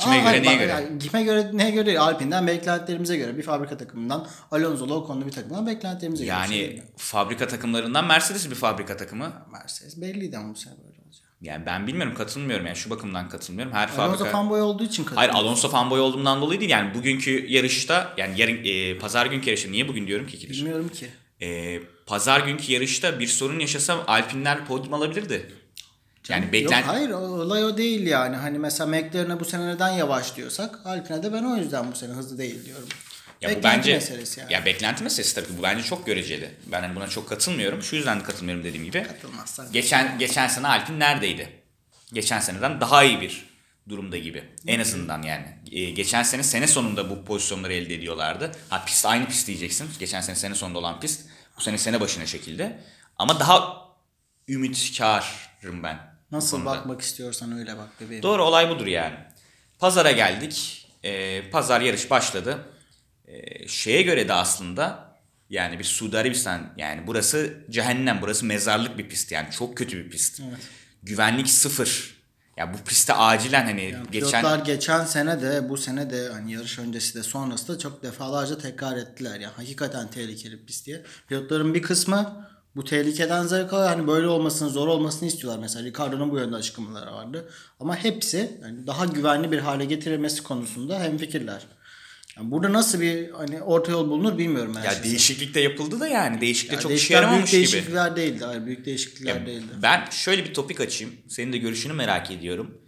Kime 0.00 0.16
göre, 0.16 0.26
hayır, 0.26 0.42
neye 0.42 0.52
bak, 0.52 0.60
göre? 0.60 0.70
yani 0.72 0.98
kime 0.98 1.22
göre 1.22 1.50
neye 1.52 1.70
göre 1.70 1.86
değil. 1.86 2.00
Alpin'den 2.00 2.46
beklentilerimize 2.46 3.16
göre 3.16 3.36
bir 3.36 3.42
fabrika 3.42 3.76
takımından 3.76 4.26
Alonso'lu 4.50 4.94
Ocon'lu 4.94 5.26
bir 5.26 5.32
takımdan 5.32 5.66
beklentilerimize 5.66 6.24
göre. 6.24 6.34
yani 6.34 6.82
fabrika 6.96 7.48
takımlarından 7.48 8.06
Mercedes 8.06 8.50
bir 8.50 8.54
fabrika 8.54 8.96
takımı. 8.96 9.32
Mercedes 9.52 10.00
belliydi 10.00 10.38
ama 10.38 10.54
bu 10.54 10.58
sene 10.58 10.74
böyle 10.78 11.00
olacak. 11.06 11.24
Yani 11.40 11.66
ben 11.66 11.86
bilmiyorum 11.86 12.14
katılmıyorum 12.14 12.66
yani 12.66 12.76
şu 12.76 12.90
bakımdan 12.90 13.28
katılmıyorum. 13.28 13.72
Her 13.72 13.88
Alonso 13.88 13.96
fabrika 13.96 14.24
fanboy 14.24 14.62
olduğu 14.62 14.84
için 14.84 15.04
Hayır 15.04 15.30
katılıyor. 15.30 15.48
Alonso 15.48 15.68
fanboy 15.68 16.00
olduğumdan 16.00 16.40
dolayı 16.40 16.60
değil 16.60 16.70
yani 16.70 16.94
bugünkü 16.94 17.46
yarışta 17.48 18.14
yani 18.16 18.40
yarın 18.40 18.64
e, 18.64 18.98
pazar 18.98 19.26
günkü 19.26 19.50
yarışta 19.50 19.70
niye 19.70 19.88
bugün 19.88 20.06
diyorum 20.06 20.26
ki 20.26 20.36
ikidir. 20.36 20.54
Bilmiyorum 20.54 20.88
ki. 20.88 21.06
E, 21.42 21.80
pazar 22.06 22.40
günkü 22.40 22.72
yarışta 22.72 23.20
bir 23.20 23.26
sorun 23.26 23.58
yaşasam 23.58 24.00
Alpinler 24.06 24.66
podyum 24.66 24.94
alabilirdi. 24.94 25.52
Yani 26.28 26.52
beklent 26.52 26.86
Yok 26.86 26.94
hayır 26.94 27.10
olay 27.10 27.64
o 27.64 27.76
değil 27.76 28.06
yani. 28.06 28.36
Hani 28.36 28.58
mesela 28.58 28.90
McLaren'e 28.90 29.40
bu 29.40 29.44
sene 29.44 29.66
neden 29.66 29.88
yavaş 29.88 30.36
diyorsak 30.36 30.86
Alpine 30.86 31.22
de 31.22 31.32
ben 31.32 31.42
o 31.42 31.56
yüzden 31.56 31.92
bu 31.92 31.96
sene 31.96 32.12
hızlı 32.12 32.38
değil 32.38 32.64
diyorum. 32.64 32.88
Ya 33.40 33.50
bu 33.50 33.54
Beklenti 33.54 33.78
bence 33.78 33.94
meselesi 33.94 34.40
yani. 34.40 34.52
ya 34.52 34.64
beklenti 34.64 35.04
meselesi 35.04 35.34
tabii 35.34 35.46
ki 35.46 35.52
bu 35.58 35.62
bence 35.62 35.82
çok 35.82 36.06
göreceli. 36.06 36.50
Ben 36.66 36.82
hani 36.82 36.96
buna 36.96 37.08
çok 37.08 37.28
katılmıyorum. 37.28 37.82
Şu 37.82 37.96
yüzden 37.96 38.20
de 38.20 38.24
katılmıyorum 38.24 38.64
dediğim 38.64 38.84
gibi. 38.84 39.02
Katılmazsan. 39.02 39.72
Geçen 39.72 40.18
geçen 40.18 40.48
sene 40.48 40.68
Alpin 40.68 41.00
neredeydi? 41.00 41.48
Geçen 42.12 42.40
seneden 42.40 42.80
daha 42.80 43.04
iyi 43.04 43.20
bir 43.20 43.50
durumda 43.88 44.18
gibi. 44.18 44.44
En 44.66 44.80
azından 44.80 45.22
yani. 45.22 45.46
Ee, 45.72 45.90
geçen 45.90 46.22
sene 46.22 46.42
sene 46.42 46.66
sonunda 46.66 47.10
bu 47.10 47.24
pozisyonları 47.24 47.72
elde 47.72 47.94
ediyorlardı. 47.94 48.52
Ha 48.68 48.84
pist 48.86 49.06
aynı 49.06 49.26
pist 49.26 49.46
diyeceksin. 49.46 49.90
Geçen 49.98 50.20
sene 50.20 50.36
sene 50.36 50.54
sonunda 50.54 50.78
olan 50.78 51.00
pist. 51.00 51.28
Bu 51.56 51.60
sene 51.60 51.78
sene 51.78 52.00
başına 52.00 52.26
çekildi. 52.26 52.78
Ama 53.16 53.40
daha 53.40 53.84
ümitkarım 54.48 55.82
ben. 55.82 56.09
Nasıl 56.32 56.64
bakmak 56.64 57.00
istiyorsan 57.00 57.58
öyle 57.58 57.78
bak 57.78 57.88
bebeğim. 58.00 58.22
Doğru 58.22 58.44
olay 58.44 58.70
budur 58.70 58.86
yani. 58.86 59.14
Pazara 59.78 60.12
geldik. 60.12 60.86
Ee, 61.04 61.50
pazar 61.50 61.80
yarış 61.80 62.10
başladı. 62.10 62.58
Ee, 63.26 63.68
şeye 63.68 64.02
göre 64.02 64.28
de 64.28 64.32
aslında 64.32 65.10
yani 65.50 65.78
bir 65.78 65.84
Suudi 65.84 66.18
Arabistan 66.18 66.72
yani 66.76 67.06
burası 67.06 67.64
cehennem 67.70 68.18
burası 68.22 68.46
mezarlık 68.46 68.98
bir 68.98 69.08
pist 69.08 69.32
yani 69.32 69.50
çok 69.50 69.76
kötü 69.76 70.04
bir 70.04 70.10
pist. 70.10 70.42
Güvenlik 71.02 71.48
sıfır. 71.48 72.20
Ya 72.56 72.74
bu 72.74 72.78
pistte 72.78 73.14
acilen 73.14 73.64
hani 73.64 73.96
geçen 74.12 74.40
Pilotlar 74.40 74.58
geçen 74.58 75.04
sene 75.04 75.42
de 75.42 75.68
bu 75.68 75.76
sene 75.76 76.10
de 76.10 76.28
hani 76.28 76.52
yarış 76.52 76.78
öncesi 76.78 77.14
de 77.14 77.22
sonrası 77.22 77.68
da 77.68 77.78
çok 77.78 78.02
defalarca 78.02 78.58
tekrar 78.58 78.96
ettiler. 78.96 79.40
Yani 79.40 79.52
hakikaten 79.56 80.10
tehlikeli 80.10 80.60
bir 80.60 80.66
pist 80.66 80.86
diye. 80.86 81.02
Pilotların 81.28 81.74
bir 81.74 81.82
kısmı 81.82 82.49
bu 82.76 82.84
tehlikeden 82.84 83.46
zevk 83.46 83.72
alıyor. 83.72 83.88
Hani 83.88 84.06
böyle 84.06 84.26
olmasını, 84.26 84.70
zor 84.70 84.88
olmasını 84.88 85.28
istiyorlar. 85.28 85.60
Mesela 85.60 85.84
Ricardo'nun 85.86 86.30
bu 86.30 86.38
yönde 86.38 86.56
açıklamaları 86.56 87.12
vardı. 87.12 87.50
Ama 87.80 87.96
hepsi 87.96 88.58
yani 88.62 88.86
daha 88.86 89.06
güvenli 89.06 89.52
bir 89.52 89.58
hale 89.58 89.84
getirilmesi 89.84 90.42
konusunda 90.42 91.00
hemfikirler. 91.00 91.62
Yani 92.36 92.50
burada 92.50 92.72
nasıl 92.72 93.00
bir 93.00 93.30
hani 93.30 93.62
orta 93.62 93.92
yol 93.92 94.10
bulunur 94.10 94.38
bilmiyorum 94.38 94.72
ya 94.76 94.82
şahsen. 94.82 95.04
değişiklik 95.04 95.54
de 95.54 95.60
yapıldı 95.60 96.00
da 96.00 96.08
yani 96.08 96.40
değişiklik 96.40 96.70
de 96.70 96.74
Yani 96.74 96.82
çok 96.82 96.92
işe 96.92 97.14
yaramamış 97.14 97.52
büyük 97.52 97.66
gibi. 97.66 97.72
değişiklikler 97.72 98.16
değildi. 98.16 98.44
Hayır, 98.44 98.66
büyük 98.66 98.84
değişiklikler 98.86 99.46
değildi. 99.46 99.72
Ben 99.82 100.04
şöyle 100.10 100.44
bir 100.44 100.54
topik 100.54 100.80
açayım. 100.80 101.14
Senin 101.28 101.52
de 101.52 101.58
görüşünü 101.58 101.92
merak 101.92 102.30
ediyorum. 102.30 102.78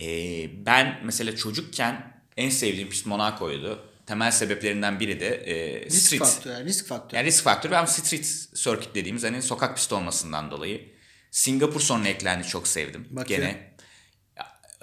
Ee, 0.00 0.66
ben 0.66 1.00
mesela 1.04 1.36
çocukken 1.36 2.22
en 2.36 2.50
sevdiğim 2.50 2.88
pist 2.88 3.06
Monaco'ydu. 3.06 3.87
Temel 4.08 4.30
sebeplerinden 4.30 5.00
biri 5.00 5.20
de 5.20 5.28
e, 5.28 5.84
Risk 5.84 6.06
street. 6.06 6.22
faktörü. 6.22 6.52
Yani 6.52 6.64
risk 6.64 6.86
faktörü. 6.86 7.16
Yani 7.16 7.26
risk 7.26 7.44
faktörü 7.44 7.74
ama 7.74 7.86
street 7.86 8.24
circuit 8.54 8.94
dediğimiz 8.94 9.24
hani 9.24 9.42
sokak 9.42 9.76
pisti 9.76 9.94
olmasından 9.94 10.50
dolayı. 10.50 10.92
Singapur 11.30 11.80
sonra 11.80 12.08
eklendi 12.08 12.46
çok 12.46 12.68
sevdim. 12.68 13.08
Bakü. 13.10 13.28
Gene. 13.28 13.74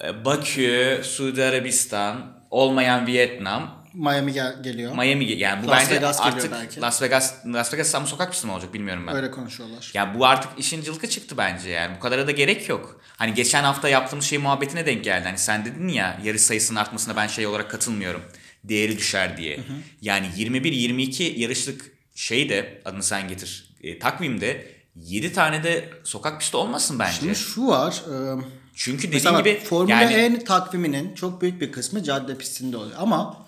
E, 0.03 0.25
Bakü, 0.25 1.01
Suudi 1.03 1.43
Arabistan, 1.43 2.41
olmayan 2.51 3.07
Vietnam, 3.07 3.85
Miami 3.93 4.33
gel- 4.33 4.63
geliyor. 4.63 4.95
Miami 4.95 5.25
yani 5.25 5.63
bu 5.63 5.67
Las 5.67 5.83
bence 5.83 5.95
Vegas 5.95 6.21
artık 6.21 6.51
belki. 6.51 6.81
Las 6.81 7.01
Vegas 7.01 7.33
Las 7.45 7.73
Vegas 7.73 7.95
ama 7.95 8.05
sokak 8.07 8.31
pisti 8.31 8.47
mi 8.47 8.53
olacak 8.53 8.73
bilmiyorum 8.73 9.07
ben. 9.07 9.15
Öyle 9.15 9.31
konuşuyorlar. 9.31 9.91
Ya 9.93 10.15
bu 10.19 10.25
artık 10.25 10.59
işin 10.59 10.81
cılkı 10.83 11.09
çıktı 11.09 11.37
bence 11.37 11.69
yani. 11.69 11.95
Bu 11.95 11.99
kadara 11.99 12.27
da 12.27 12.31
gerek 12.31 12.69
yok. 12.69 13.01
Hani 13.17 13.33
geçen 13.33 13.63
hafta 13.63 13.89
yaptığımız 13.89 14.25
şey 14.25 14.37
muhabbetine 14.37 14.85
denk 14.85 15.03
geldi. 15.03 15.25
Hani 15.25 15.37
sen 15.37 15.65
dedin 15.65 15.87
ya 15.87 16.19
yarış 16.23 16.41
sayısının 16.41 16.79
artmasına 16.79 17.15
ben 17.15 17.27
şey 17.27 17.47
olarak 17.47 17.71
katılmıyorum. 17.71 18.21
Değeri 18.69 18.97
düşer 18.97 19.37
diye. 19.37 19.59
Yani 20.01 20.27
21-22 20.37 21.39
yarışlık 21.39 21.91
şey 22.15 22.49
de 22.49 22.81
adını 22.85 23.03
sen 23.03 23.27
getir 23.27 23.75
e, 23.83 23.99
takvimde 23.99 24.75
7 24.95 25.33
tane 25.33 25.63
de 25.63 25.89
sokak 26.03 26.39
pisti 26.39 26.57
olmasın 26.57 26.99
bence. 26.99 27.19
Şimdi 27.19 27.35
şu 27.35 27.67
var. 27.67 28.03
e, 28.11 28.43
Çünkü 28.75 28.97
dediğin 28.97 29.13
mesela 29.13 29.39
gibi 29.39 29.59
Formula 29.59 30.01
yani 30.01 30.13
E 30.13 30.43
takviminin 30.43 31.15
çok 31.15 31.41
büyük 31.41 31.61
bir 31.61 31.71
kısmı 31.71 32.03
cadde 32.03 32.37
pistinde 32.37 32.77
oluyor. 32.77 32.95
Ama 32.97 33.47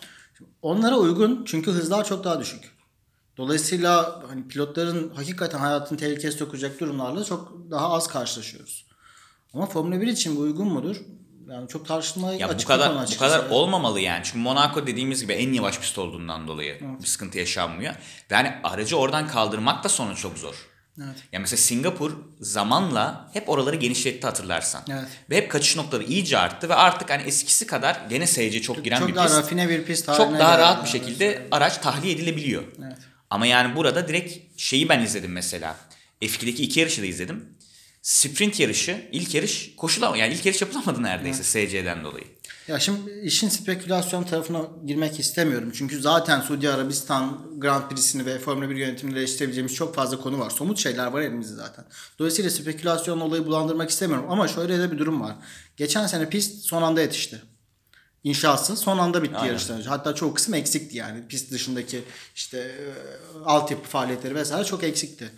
onlara 0.62 0.98
uygun 0.98 1.46
çünkü 1.46 1.72
hızlar 1.72 2.06
çok 2.06 2.24
daha 2.24 2.40
düşük. 2.40 2.78
Dolayısıyla 3.38 4.24
hani 4.30 4.48
pilotların 4.48 5.12
hakikaten 5.16 5.60
hayatını 5.60 5.98
tehlikeye 5.98 6.32
sokacak 6.32 6.80
durumlarla 6.80 7.24
çok 7.24 7.54
daha 7.72 7.90
az 7.90 8.08
karşılaşıyoruz. 8.08 8.86
Ama 9.54 9.66
Formula 9.66 10.02
1 10.02 10.08
için 10.08 10.36
bu 10.36 10.40
uygun 10.40 10.68
mudur? 10.68 10.96
Yani 11.52 11.68
çok 11.68 11.88
tartışılmaya 11.88 12.38
ya 12.38 12.48
bu 12.48 12.52
açık 12.52 12.68
konu 12.68 12.80
kadar 12.80 13.08
bu 13.16 13.20
kadar 13.20 13.50
olmamalı 13.50 14.00
yani. 14.00 14.24
Çünkü 14.24 14.38
Monaco 14.38 14.88
dediğimiz 14.88 15.22
gibi 15.22 15.34
en 15.34 15.54
yavaş 15.54 15.80
pist 15.80 15.98
olduğundan 15.98 16.48
dolayı 16.48 16.80
bir 17.02 17.08
sıkıntı 17.08 17.38
yaşanmıyor. 17.38 17.94
Ve 18.32 18.36
hani 18.36 18.54
aracı 18.64 18.98
oradan 18.98 19.28
kaldırmak 19.28 19.84
da 19.84 19.90
sonra 19.90 20.16
çok 20.16 20.38
zor. 20.38 20.68
Evet. 21.04 21.16
Ya 21.32 21.40
mesela 21.40 21.58
Singapur 21.58 22.12
zamanla 22.40 23.30
hep 23.34 23.50
oraları 23.50 23.76
genişletti 23.76 24.28
hatırlarsan. 24.28 24.82
Evet. 24.90 25.08
Ve 25.30 25.38
hep 25.38 25.52
kaçış 25.52 25.76
noktaları 25.76 26.04
iyice 26.06 26.38
arttı 26.38 26.70
ve 26.70 26.76
artık 26.76 27.10
hani 27.10 27.24
eskisi 27.24 27.68
kadar 27.68 28.02
gene 28.10 28.28
SC 28.28 28.62
çok 28.62 28.84
giren 28.84 29.00
çok 29.00 29.08
bir 29.08 29.16
daha 29.16 29.26
pist. 29.26 29.38
rafine 29.38 29.70
bir 29.70 29.84
pist 29.84 30.06
Çok 30.06 30.40
daha 30.40 30.58
rahat 30.58 30.84
bir 30.84 30.90
şekilde 30.90 31.48
araç 31.52 31.78
tahliye 31.78 32.14
edilebiliyor. 32.14 32.64
Evet. 32.80 32.98
Ama 33.30 33.46
yani 33.46 33.76
burada 33.76 34.08
direkt 34.08 34.62
şeyi 34.62 34.90
ben 34.90 35.00
izledim 35.00 35.32
mesela. 35.32 35.76
F2'deki 36.22 36.64
iki 36.64 36.80
yarışı 36.80 37.02
da 37.02 37.06
izledim. 37.06 37.57
Sprint 38.08 38.60
yarışı, 38.60 39.10
ilk 39.12 39.36
yarış 39.36 39.76
koşulamadı. 39.78 40.18
Yani 40.18 40.34
ilk 40.34 40.46
yarış 40.46 40.62
yapılamadı 40.62 41.04
neredeyse 41.04 41.44
SC'den 41.44 42.04
dolayı. 42.04 42.24
Ya 42.68 42.80
şimdi 42.80 43.12
işin 43.24 43.50
spekülasyon 43.50 44.24
tarafına 44.24 44.62
girmek 44.86 45.20
istemiyorum. 45.20 45.72
Çünkü 45.74 46.02
zaten 46.02 46.42
Suudi 46.42 46.70
Arabistan 46.70 47.52
Grand 47.58 47.90
Prix'sini 47.90 48.26
ve 48.26 48.40
Formula 48.40 48.70
1 48.70 48.76
yönetimini 48.76 49.18
eleştirebileceğimiz 49.18 49.76
çok 49.76 49.96
fazla 49.96 50.20
konu 50.20 50.40
var. 50.40 50.50
Somut 50.50 50.80
şeyler 50.80 51.08
var 51.08 51.22
elimizde 51.22 51.56
zaten. 51.56 51.86
Dolayısıyla 52.20 52.52
spekülasyon 52.52 53.20
olayı 53.20 53.46
bulandırmak 53.46 53.90
istemiyorum. 53.90 54.26
Ama 54.30 54.48
şöyle 54.48 54.80
de 54.80 54.92
bir 54.92 54.98
durum 54.98 55.22
var. 55.22 55.36
Geçen 55.78 56.08
sene 56.08 56.30
pist 56.30 56.66
son 56.66 56.82
anda 56.82 57.02
yetişti. 57.02 57.42
İnşası 58.24 58.78
son 58.78 58.98
anda 58.98 59.24
bitti 59.24 59.36
Aynen. 59.36 59.48
yarıştan 59.48 59.78
önce. 59.78 59.90
Hatta 59.90 60.16
çoğu 60.16 60.34
kısım 60.34 60.54
eksikti 60.54 60.98
yani. 60.98 61.28
Pist 61.28 61.52
dışındaki 61.52 62.04
işte 62.36 62.58
e, 62.58 62.84
altyapı 63.46 63.90
faaliyetleri 63.90 64.36
vesaire 64.36 64.66
çok 64.66 64.84
eksikti. 64.84 65.30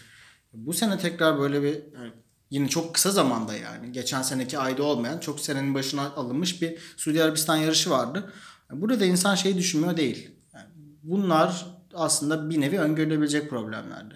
Bu 0.54 0.74
sene 0.74 0.98
tekrar 0.98 1.40
böyle 1.40 1.64
bir 1.64 1.74
yani 1.74 2.12
yine 2.50 2.70
çok 2.70 2.96
kısa 2.96 3.12
zamanda 3.12 3.54
yani 3.54 3.92
geçen 3.92 4.22
seneki 4.22 4.60
ayda 4.60 4.84
olmayan 4.84 5.20
çok 5.20 5.40
senenin 5.40 5.74
başına 5.74 6.02
alınmış 6.02 6.62
bir 6.62 6.80
Suudi 6.98 7.24
Arabistan 7.24 7.56
yarışı 7.56 7.90
vardı. 7.90 8.34
Burada 8.72 9.06
insan 9.06 9.36
şeyi 9.36 9.58
düşünmüyor 9.58 9.98
değil. 9.98 10.32
Yani 10.54 10.68
bunlar 11.04 11.66
aslında 11.94 12.50
bir 12.50 12.62
nevi 12.62 12.80
öngörülebilecek 12.80 13.50
problemlerdi. 13.50 14.16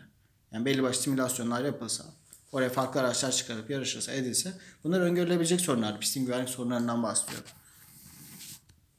Yani 0.51 0.65
belli 0.65 0.83
başlı 0.83 1.01
simülasyonlar 1.01 1.65
yapılsa, 1.65 2.03
oraya 2.51 2.69
farklı 2.69 2.99
araçlar 2.99 3.31
çıkarıp 3.31 3.69
yarışılsa, 3.69 4.11
edilse 4.11 4.53
bunlar 4.83 5.01
öngörülebilecek 5.01 5.61
sorunlar. 5.61 5.99
Pistin 5.99 6.25
güvenlik 6.25 6.49
sorunlarından 6.49 7.03
bahsediyorum. 7.03 7.49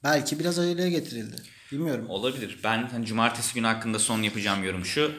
Belki 0.05 0.39
biraz 0.39 0.59
aceleye 0.59 0.91
getirildi. 0.91 1.37
Bilmiyorum. 1.73 2.07
Olabilir. 2.09 2.61
Ben 2.65 2.89
hani 2.89 3.07
cumartesi 3.07 3.55
günü 3.55 3.67
hakkında 3.67 3.99
son 3.99 4.23
yapacağım 4.23 4.65
yorum 4.65 4.85
şu. 4.85 5.13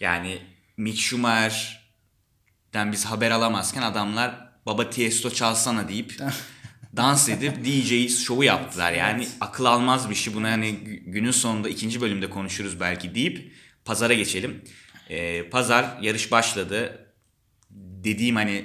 Yani 0.00 0.42
Mick 0.76 0.98
Schumacher'den 2.72 2.92
biz 2.92 3.04
haber 3.04 3.30
alamazken 3.30 3.82
adamlar 3.82 4.48
Baba 4.66 4.90
Tiesto 4.90 5.30
çalsana 5.30 5.88
deyip 5.88 6.18
dans 6.96 7.28
edip 7.28 7.64
DJ 7.64 8.08
şovu 8.24 8.44
yaptılar. 8.44 8.92
Yani 8.92 9.28
akıl 9.40 9.64
almaz 9.64 10.10
bir 10.10 10.14
şey. 10.14 10.34
Bunu 10.34 10.46
hani 10.48 10.66
gü- 10.66 11.10
günün 11.10 11.30
sonunda 11.30 11.68
ikinci 11.68 12.00
bölümde 12.00 12.30
konuşuruz 12.30 12.80
belki 12.80 13.14
deyip 13.14 13.52
pazara 13.84 14.14
geçelim. 14.14 14.64
Ee, 15.10 15.48
pazar 15.50 15.98
yarış 16.02 16.32
başladı. 16.32 17.06
Dediğim 18.04 18.36
hani 18.36 18.64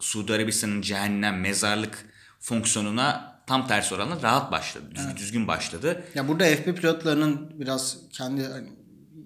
Suudi 0.00 0.32
Arabistan'ın 0.32 0.82
cehennem, 0.82 1.40
mezarlık 1.40 2.06
fonksiyonuna 2.40 3.36
tam 3.46 3.68
tersi 3.68 3.94
oranla 3.94 4.22
rahat 4.22 4.52
başladı. 4.52 4.84
Düz- 4.94 5.16
Düzgün 5.16 5.48
başladı. 5.48 6.04
Ya 6.14 6.28
burada 6.28 6.44
FP 6.44 6.64
pilotlarının 6.76 7.60
biraz 7.60 7.96
kendi 8.12 8.44
hani, 8.46 8.68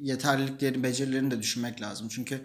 yeterliliklerini, 0.01 0.83
becerilerini 0.83 1.31
de 1.31 1.39
düşünmek 1.43 1.81
lazım. 1.83 2.09
Çünkü 2.09 2.41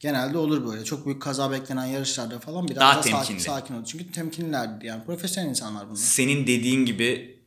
genelde 0.00 0.38
olur 0.38 0.66
böyle. 0.66 0.84
Çok 0.84 1.06
büyük 1.06 1.22
kaza 1.22 1.50
beklenen 1.50 1.84
yarışlarda 1.84 2.38
falan 2.38 2.68
biraz 2.68 2.80
Daha 2.80 2.94
daha, 2.94 3.02
sakin, 3.02 3.16
temkinli. 3.16 3.40
sakin 3.40 3.74
olur. 3.74 3.84
Çünkü 3.84 4.12
temkinlilerdi 4.12 4.86
yani. 4.86 5.04
Profesyonel 5.04 5.48
insanlar 5.48 5.86
bunlar. 5.86 5.96
Senin 5.98 6.46
dediğin 6.46 6.86
gibi 6.86 7.38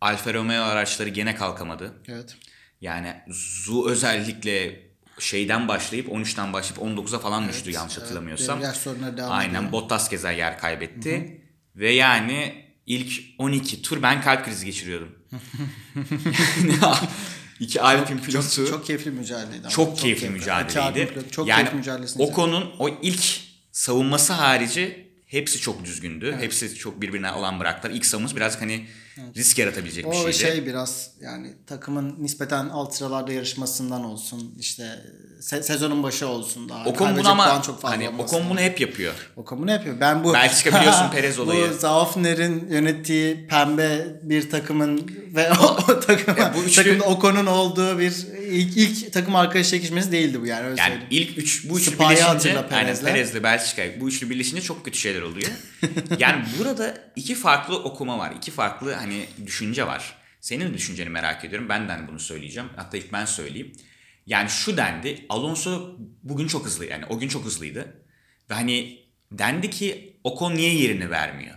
Alfa 0.00 0.34
Romeo 0.34 0.62
araçları 0.62 1.08
gene 1.08 1.34
kalkamadı. 1.34 1.94
Evet. 2.08 2.36
Yani 2.80 3.14
Zu 3.28 3.88
özellikle 3.88 4.80
şeyden 5.18 5.68
başlayıp 5.68 6.08
13'ten 6.08 6.52
başlayıp 6.52 6.98
19'a 6.98 7.18
falan 7.18 7.48
düştü 7.48 7.70
yanlış 7.70 7.98
hatırlamıyorsam. 7.98 8.58
Debriyaj 8.58 8.76
sorunları 8.76 9.16
devam 9.16 9.32
Aynen 9.32 9.54
ediyor. 9.54 9.72
Bottas 9.72 10.08
keza 10.08 10.30
yer 10.30 10.58
kaybetti. 10.58 11.40
Ve 11.76 11.92
yani 11.92 12.64
ilk 12.86 13.12
12 13.38 13.82
tur 13.82 14.02
ben 14.02 14.22
kalp 14.22 14.44
krizi 14.44 14.66
geçiriyordum. 14.66 15.08
yani 16.82 16.96
iki 17.60 17.80
Alpin 17.82 18.18
pilotu 18.18 18.56
Çok, 18.56 18.68
çok 18.68 18.86
keyifli 18.86 19.10
mücadeleydi. 19.10 19.60
ama. 19.60 19.68
çok 19.68 19.98
keyifli 19.98 20.26
İki 20.26 20.32
mücadeleydi. 20.32 21.10
Çok 21.30 21.48
yani 21.48 21.56
keyifli 21.56 21.76
mücadelesini. 21.76 22.22
Ocon'un 22.22 22.70
o 22.78 22.88
ilk 23.02 23.40
savunması 23.72 24.32
harici 24.32 25.06
hepsi 25.26 25.60
çok 25.60 25.84
düzgündü. 25.84 26.36
Hepsi 26.40 26.74
çok 26.74 27.00
birbirine 27.00 27.28
alan 27.28 27.60
bıraktılar. 27.60 27.94
İlk 27.94 28.06
savunması 28.06 28.36
biraz 28.36 28.60
hani 28.60 28.86
risk 29.36 29.58
yaratabilecek 29.58 30.04
bir 30.04 30.10
O 30.10 30.12
şeydi. 30.22 30.34
şey 30.34 30.66
biraz 30.66 31.10
yani 31.20 31.54
takımın 31.66 32.16
nispeten 32.18 32.68
alt 32.68 32.94
sıralarda 32.94 33.32
yarışmasından 33.32 34.04
olsun 34.04 34.54
işte 34.58 34.98
se- 35.40 35.62
sezonun 35.62 36.02
başı 36.02 36.28
olsun 36.28 36.68
daha. 36.68 36.84
Ocon 36.88 37.16
bunu 37.16 37.28
ama 37.28 37.62
çok 37.62 37.80
fazla 37.80 37.96
hani. 37.96 38.08
Ocon 38.22 38.50
bunu 38.50 38.60
hep 38.60 38.80
yapıyor. 38.80 39.14
Ocon 39.36 39.58
bunu 39.62 39.70
yapıyor. 39.70 40.00
Ben 40.00 40.24
bu 40.24 40.34
Belçika 40.34 40.78
biliyorsun 40.80 41.10
Perez 41.12 41.38
olayı. 41.38 41.70
Bu 41.70 41.74
Zaufner'in 41.78 42.68
yönettiği 42.70 43.46
pembe 43.46 44.20
bir 44.22 44.50
takımın 44.50 45.10
ve 45.34 45.50
o, 45.52 45.76
o 45.92 46.00
takıma, 46.00 46.38
Ya 46.38 46.54
bu 46.56 46.58
üçlü- 46.62 46.74
takımda 46.84 47.04
Ocon'un 47.04 47.46
olduğu 47.46 47.98
bir 47.98 48.26
ilk, 48.50 48.76
ilk 48.76 49.12
takım 49.12 49.36
arkadaş 49.36 49.70
çekişmesi 49.70 50.12
değildi 50.12 50.40
bu 50.40 50.46
yani 50.46 50.66
öyle 50.66 50.80
Yani 50.80 50.90
söyleyeyim. 50.90 51.06
ilk 51.10 51.38
üç 51.38 51.68
bu 51.68 51.78
üçlü 51.78 51.90
Spah'ı 51.90 52.10
birleşince 52.10 52.58
aynen 52.58 52.96
Perez'le. 53.00 53.42
Belçika 53.42 54.00
bu 54.00 54.08
üçlü 54.08 54.30
birleşince 54.30 54.62
çok 54.62 54.84
kötü 54.84 54.98
şeyler 54.98 55.22
oluyor. 55.22 55.50
yani 56.18 56.44
burada 56.58 57.12
iki 57.16 57.34
farklı 57.34 57.78
okuma 57.78 58.18
var. 58.18 58.32
iki 58.36 58.50
farklı 58.50 58.92
hani 58.92 59.26
düşünce 59.46 59.86
var. 59.86 60.16
Senin 60.40 60.74
düşünceni 60.74 61.08
merak 61.08 61.44
ediyorum. 61.44 61.68
Ben 61.68 61.88
de 61.88 61.92
hani 61.92 62.08
bunu 62.08 62.18
söyleyeceğim. 62.18 62.68
Hatta 62.76 62.96
ilk 62.96 63.12
ben 63.12 63.24
söyleyeyim. 63.24 63.72
Yani 64.26 64.50
şu 64.50 64.76
dendi. 64.76 65.26
Alonso 65.28 65.96
bugün 66.22 66.46
çok 66.46 66.66
hızlı 66.66 66.86
yani 66.86 67.04
o 67.08 67.18
gün 67.18 67.28
çok 67.28 67.44
hızlıydı. 67.44 67.94
Ve 68.50 68.54
hani 68.54 69.04
dendi 69.32 69.70
ki 69.70 70.16
Ocon 70.24 70.54
niye 70.54 70.74
yerini 70.74 71.10
vermiyor? 71.10 71.56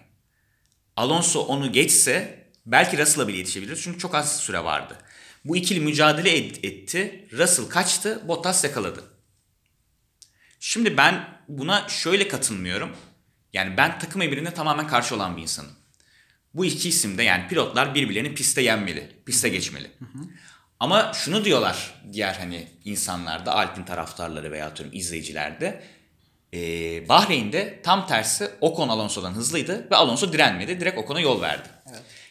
Alonso 0.95 1.39
onu 1.39 1.71
geçse 1.71 2.43
belki 2.65 2.97
Russell'a 2.97 3.27
bile 3.27 3.37
yetişebilir. 3.37 3.79
Çünkü 3.83 3.99
çok 3.99 4.15
az 4.15 4.39
süre 4.39 4.63
vardı. 4.63 4.97
Bu 5.45 5.57
ikili 5.57 5.79
mücadele 5.79 6.37
et- 6.37 6.65
etti. 6.65 7.27
Russell 7.33 7.65
kaçtı. 7.65 8.27
Bottas 8.27 8.63
yakaladı. 8.63 9.03
Şimdi 10.59 10.97
ben 10.97 11.27
buna 11.47 11.89
şöyle 11.89 12.27
katılmıyorum. 12.27 12.95
Yani 13.53 13.77
ben 13.77 13.99
takım 13.99 14.21
emrine 14.21 14.53
tamamen 14.53 14.87
karşı 14.87 15.15
olan 15.15 15.37
bir 15.37 15.41
insanım. 15.41 15.71
Bu 16.53 16.65
iki 16.65 16.89
isim 16.89 17.17
de 17.17 17.23
yani 17.23 17.47
pilotlar 17.47 17.95
birbirlerini 17.95 18.35
piste 18.35 18.61
yenmeli. 18.61 19.21
Piste 19.25 19.49
geçmeli. 19.49 19.91
Ama 20.79 21.11
şunu 21.13 21.45
diyorlar 21.45 22.01
diğer 22.13 22.33
hani 22.33 22.67
insanlarda, 22.85 23.55
Alpin 23.55 23.83
taraftarları 23.83 24.51
veya 24.51 24.67
atıyorum 24.67 24.95
izleyicilerde. 24.97 25.83
Ee, 26.53 27.09
Bahreyn'de 27.09 27.81
tam 27.83 28.07
tersi 28.07 28.49
Ocon 28.61 28.89
Alonso'dan 28.89 29.31
hızlıydı 29.33 29.87
ve 29.91 29.95
Alonso 29.95 30.33
direnmedi. 30.33 30.79
Direkt 30.79 30.97
Ocon'a 30.97 31.19
yol 31.19 31.41
verdi. 31.41 31.69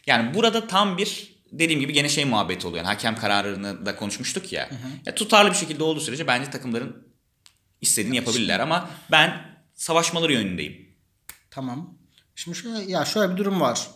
Yani 0.06 0.34
burada 0.34 0.66
tam 0.66 0.98
bir 0.98 1.31
dediğim 1.52 1.80
gibi 1.80 1.92
gene 1.92 2.08
şey 2.08 2.24
muhabbeti 2.24 2.66
oluyor. 2.66 2.84
Yani 2.84 2.94
hakem 2.94 3.16
kararını 3.16 3.86
da 3.86 3.96
konuşmuştuk 3.96 4.52
ya. 4.52 4.70
ya. 5.06 5.14
Tutarlı 5.14 5.50
bir 5.50 5.56
şekilde 5.56 5.82
olduğu 5.82 6.00
sürece 6.00 6.26
bence 6.26 6.50
takımların 6.50 7.08
istediğini 7.80 8.16
yapabilirler 8.16 8.60
ama 8.60 8.90
ben 9.10 9.42
savaşmaları 9.74 10.32
yönündeyim. 10.32 10.96
Tamam. 11.50 11.98
Şimdi 12.34 12.58
şöyle, 12.58 12.90
ya 12.90 13.04
şöyle 13.04 13.32
bir 13.32 13.36
durum 13.36 13.60
var. 13.60 13.90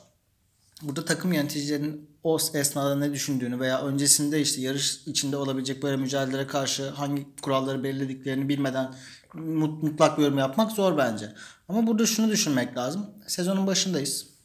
Burada 0.82 1.04
takım 1.04 1.32
yöneticilerinin 1.32 2.10
o 2.22 2.38
esnada 2.54 2.96
ne 2.96 3.12
düşündüğünü 3.12 3.60
veya 3.60 3.82
öncesinde 3.82 4.40
işte 4.40 4.60
yarış 4.60 5.00
içinde 5.06 5.36
olabilecek 5.36 5.82
böyle 5.82 5.96
mücadelelere 5.96 6.46
karşı 6.46 6.90
hangi 6.90 7.26
kuralları 7.42 7.84
belirlediklerini 7.84 8.48
bilmeden 8.48 8.94
mut- 9.34 9.82
mutlak 9.82 10.18
bir 10.18 10.22
yorum 10.22 10.38
yapmak 10.38 10.72
zor 10.72 10.98
bence. 10.98 11.32
Ama 11.68 11.86
burada 11.86 12.06
şunu 12.06 12.30
düşünmek 12.30 12.76
lazım. 12.76 13.10
Sezonun 13.26 13.66
başındayız. 13.66 14.35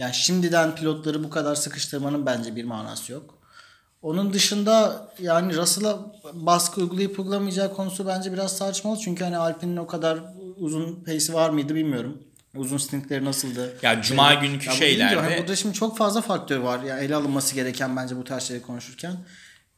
Yani 0.00 0.14
şimdiden 0.14 0.74
pilotları 0.74 1.24
bu 1.24 1.30
kadar 1.30 1.54
sıkıştırmanın 1.54 2.26
bence 2.26 2.56
bir 2.56 2.64
manası 2.64 3.12
yok. 3.12 3.34
Onun 4.02 4.32
dışında 4.32 5.08
yani 5.18 5.56
Russell'a 5.56 5.98
baskı 6.32 6.80
uygulayıp 6.80 7.18
uygulamayacağı 7.18 7.74
konusu 7.74 8.06
bence 8.06 8.32
biraz 8.32 8.58
tartışmalı. 8.58 8.98
Çünkü 8.98 9.24
hani 9.24 9.36
Alpine'in 9.36 9.76
o 9.76 9.86
kadar 9.86 10.18
uzun 10.56 11.04
pace'i 11.04 11.34
var 11.34 11.50
mıydı 11.50 11.74
bilmiyorum. 11.74 12.18
Uzun 12.56 12.78
stintleri 12.78 13.24
nasıldı? 13.24 13.72
Ya 13.82 14.02
Cuma 14.02 14.32
Ee, 14.32 14.36
günkü 14.46 14.66
ya 14.68 14.72
şeylerde- 14.72 15.20
hani 15.20 15.38
burada 15.38 15.56
şimdi 15.56 15.74
çok 15.74 15.98
fazla 15.98 16.20
faktör 16.20 16.58
var. 16.58 16.82
Ya 16.82 16.98
ele 16.98 17.14
alınması 17.16 17.54
gereken 17.54 17.96
bence 17.96 18.16
bu 18.16 18.24
tarz 18.24 18.42
şeyleri 18.42 18.66
konuşurken. 18.66 19.16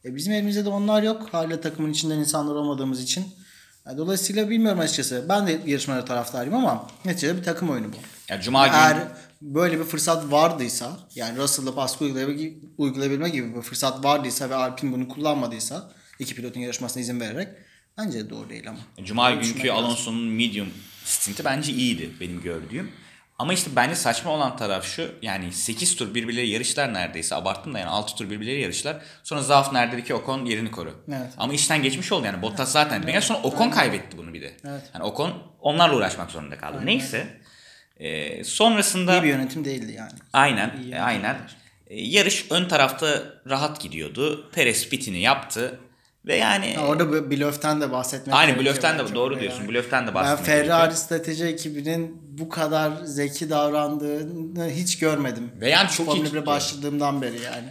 E 0.05 0.15
bizim 0.15 0.33
elimizde 0.33 0.65
de 0.65 0.69
onlar 0.69 1.03
yok. 1.03 1.29
Hala 1.31 1.61
takımın 1.61 1.91
içinden 1.91 2.17
insanlar 2.17 2.55
olmadığımız 2.55 3.01
için. 3.03 3.25
Ya 3.85 3.97
dolayısıyla 3.97 4.49
bilmiyorum 4.49 4.79
açıkçası. 4.79 5.25
Ben 5.29 5.47
de 5.47 5.61
yarışmaları 5.65 6.05
taraftarıyım 6.05 6.55
ama 6.55 6.87
neticede 7.05 7.37
bir 7.37 7.43
takım 7.43 7.69
oyunu 7.69 7.87
bu. 7.93 7.97
Ya 8.29 8.41
Cuma 8.41 8.67
günü 8.67 8.77
Eğer 8.77 8.97
böyle 9.41 9.79
bir 9.79 9.83
fırsat 9.83 10.31
vardıysa 10.31 10.99
yani 11.15 11.37
Russell'la 11.37 11.75
baskı 11.75 12.05
uygulayabilme, 12.77 13.29
gibi 13.29 13.55
bir 13.55 13.61
fırsat 13.61 14.03
vardıysa 14.03 14.49
ve 14.49 14.55
Alpine 14.55 14.91
bunu 14.91 15.07
kullanmadıysa 15.07 15.91
iki 16.19 16.35
pilotun 16.35 16.59
yarışmasına 16.59 17.01
izin 17.01 17.19
vererek 17.19 17.47
bence 17.97 18.19
de 18.19 18.29
doğru 18.29 18.49
değil 18.49 18.69
ama. 18.69 18.79
Cuma 19.03 19.29
Öyle 19.29 19.41
düşünmek 19.41 19.63
günkü. 19.63 19.77
Alonso'nun 19.77 20.23
medium 20.23 20.67
stinti 21.05 21.45
bence 21.45 21.71
iyiydi 21.71 22.11
benim 22.19 22.41
gördüğüm. 22.41 22.91
Ama 23.39 23.53
işte 23.53 23.71
bence 23.75 23.95
saçma 23.95 24.31
olan 24.31 24.57
taraf 24.57 24.85
şu. 24.85 25.11
Yani 25.21 25.51
8 25.51 25.95
tur 25.95 26.15
birbirleri 26.15 26.49
yarışlar 26.49 26.93
neredeyse. 26.93 27.35
Abarttım 27.35 27.73
da 27.73 27.79
yani 27.79 27.89
6 27.89 28.15
tur 28.15 28.29
birbirleri 28.29 28.61
yarışlar. 28.61 28.97
Sonra 29.23 29.41
Zafner 29.41 29.91
dedi 29.91 30.03
ki 30.03 30.13
Ocon 30.13 30.45
yerini 30.45 30.71
koru. 30.71 31.03
Evet. 31.09 31.33
Ama 31.37 31.53
işten 31.53 31.83
geçmiş 31.83 32.11
oldu 32.11 32.25
yani. 32.25 32.41
Bottas 32.41 32.71
zaten. 32.71 33.03
Evet. 33.07 33.23
Sonra 33.23 33.39
Ocon 33.39 33.69
kaybetti 33.69 34.17
bunu 34.17 34.33
bir 34.33 34.41
de. 34.41 34.53
Evet. 34.67 34.81
Yani 34.93 35.03
Ocon 35.03 35.33
onlarla 35.61 35.95
uğraşmak 35.95 36.31
zorunda 36.31 36.57
kaldı. 36.57 36.81
Neyse. 36.85 37.27
Ee, 37.99 38.43
sonrasında 38.43 39.17
İyi 39.17 39.23
bir 39.23 39.27
yönetim 39.27 39.65
değildi 39.65 39.91
yani. 39.91 40.11
Aynen, 40.33 40.71
e, 40.91 40.99
aynen. 40.99 41.37
E, 41.87 42.01
Yarış 42.01 42.45
ön 42.51 42.67
tarafta 42.67 43.23
rahat 43.49 43.81
gidiyordu. 43.81 44.51
Perez 44.51 44.89
pitini 44.89 45.19
yaptı. 45.19 45.79
Ve 46.25 46.35
yani 46.35 46.73
Ha, 46.75 46.85
orada 46.87 47.31
blöften 47.31 47.81
de 47.81 47.91
bahsetmek 47.91 48.35
aynı 48.35 48.59
blöften 48.59 48.99
de 48.99 49.15
doğru 49.15 49.33
Yani. 49.33 49.41
diyorsun. 49.41 49.67
Blöften 49.67 50.03
de 50.03 50.07
Ben 50.07 50.13
bahsetmek 50.15 50.45
Ferrari 50.45 50.67
gerekiyor. 50.67 50.91
strateji 50.91 51.45
ekibinin 51.45 52.21
bu 52.37 52.49
kadar 52.49 52.91
zeki 53.05 53.49
davrandığını 53.49 54.69
hiç 54.69 54.99
görmedim. 54.99 55.51
Ve 55.61 55.69
yani 55.69 55.89
çok 55.89 55.99
iyi 56.07 56.09
Formula 56.09 56.23
1'e 56.25 56.29
tuttu. 56.31 56.45
başladığımdan 56.45 57.21
beri 57.21 57.41
yani. 57.41 57.67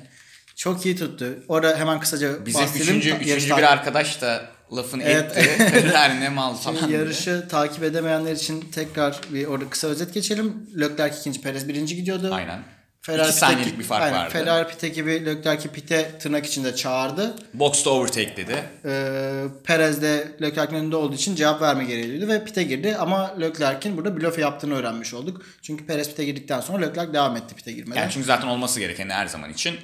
Çok 0.57 0.87
iyi 0.87 0.97
tuttu. 0.97 1.27
Orada 1.49 1.77
hemen 1.79 2.01
kısaca 2.01 2.47
Bizim 2.47 2.61
bahsedelim. 2.61 2.99
üçüncü, 2.99 3.25
üçüncü 3.25 3.57
bir 3.57 3.63
arkadaş 3.73 4.23
da 4.23 4.49
lafını 4.77 5.03
Evet. 5.03 5.37
etti. 5.37 5.49
Ferrari 5.71 6.21
ne 6.21 6.29
mal 6.29 6.55
falan 6.55 6.77
Şimdi 6.77 6.89
diye. 6.89 6.99
yarışı 6.99 7.47
takip 7.51 7.83
edemeyenler 7.85 8.33
için 8.33 8.61
tekrar 8.61 9.21
bir 9.31 9.47
orada 9.47 9.71
kısa 9.71 9.89
özet 9.89 10.15
geçelim. 10.15 10.67
Leclerc 10.81 11.17
ikinci, 11.21 11.41
Perez 11.41 11.69
birinci 11.69 11.97
gidiyordu. 11.97 12.31
Aynen. 12.35 12.63
Ferrari 13.03 13.29
İki 13.29 13.37
saniyelik 13.39 13.79
bir 13.79 13.85
fark 13.85 14.03
aynen, 14.03 14.19
vardı. 14.19 14.33
Ferrari 14.33 14.69
pit 14.69 14.85
ekibi 14.85 15.27
Leclerc'i 15.27 15.69
pite 15.69 16.19
tırnak 16.19 16.47
içinde 16.47 16.77
çağırdı. 16.77 17.35
Box'ta 17.55 17.91
overtake 17.91 18.37
dedi. 18.37 18.65
Ee, 18.85 19.45
Perez 19.65 20.03
de 20.03 20.33
Leclerc'in 20.43 20.77
önünde 20.77 20.97
olduğu 20.97 21.15
için 21.15 21.35
cevap 21.35 21.63
verme 21.63 21.85
gereği 21.85 22.09
duydu 22.09 22.29
ve 22.29 22.45
pite 22.45 22.63
girdi. 22.63 22.97
Ama 22.97 23.35
Leclerc'in 23.41 23.97
burada 23.97 24.17
blöf 24.17 24.39
yaptığını 24.39 24.75
öğrenmiş 24.75 25.15
olduk. 25.15 25.43
Çünkü 25.63 25.87
Perez 25.87 26.09
pite 26.09 26.25
girdikten 26.25 26.61
sonra 26.61 26.87
Leclerc 26.87 27.13
devam 27.13 27.37
etti 27.37 27.55
pite 27.55 27.73
girmeden. 27.73 28.01
Yani 28.01 28.13
çünkü 28.13 28.27
zaten 28.27 28.49
olması 28.49 28.81
gereken 28.81 29.11
her 29.11 29.27
zaman 29.27 29.51
için 29.53 29.77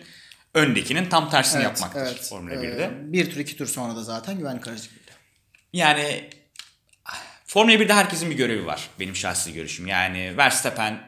öndekinin 0.54 1.08
tam 1.08 1.30
tersini 1.30 1.62
Evet, 1.62 1.70
yapmaktır 1.70 2.00
evet. 2.00 2.28
Formula 2.28 2.54
Ee, 2.54 2.58
1'de. 2.58 2.90
bir 3.12 3.30
tur 3.30 3.36
iki 3.40 3.56
tur 3.56 3.66
sonra 3.66 3.96
da 3.96 4.02
zaten 4.02 4.38
güvenlik 4.38 4.68
aracı 4.68 4.82
girdi. 4.90 5.10
Yani 5.72 6.30
Formula 7.46 7.74
1'de 7.74 7.94
herkesin 7.94 8.30
bir 8.30 8.36
görevi 8.36 8.66
var. 8.66 8.88
Benim 9.00 9.16
şahsi 9.16 9.54
görüşüm. 9.54 9.86
Yani 9.86 10.36
Verstappen 10.36 11.07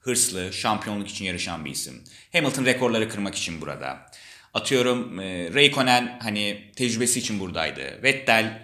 hırslı, 0.00 0.52
şampiyonluk 0.52 1.08
için 1.08 1.24
yarışan 1.24 1.64
bir 1.64 1.70
isim. 1.70 2.04
Hamilton 2.32 2.64
rekorları 2.64 3.08
kırmak 3.08 3.34
için 3.34 3.60
burada. 3.60 4.10
Atıyorum 4.54 5.20
e, 5.20 5.54
Raikkonen 5.54 6.18
hani 6.22 6.72
tecrübesi 6.76 7.18
için 7.18 7.40
buradaydı. 7.40 8.02
Vettel 8.02 8.62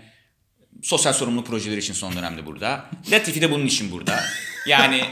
sosyal 0.82 1.12
sorumluluk 1.12 1.46
projeleri 1.46 1.80
için 1.80 1.94
son 1.94 2.16
dönemde 2.16 2.46
burada. 2.46 2.84
Latifi 3.10 3.40
de 3.40 3.50
bunun 3.50 3.66
için 3.66 3.92
burada. 3.92 4.20
Yani 4.66 5.04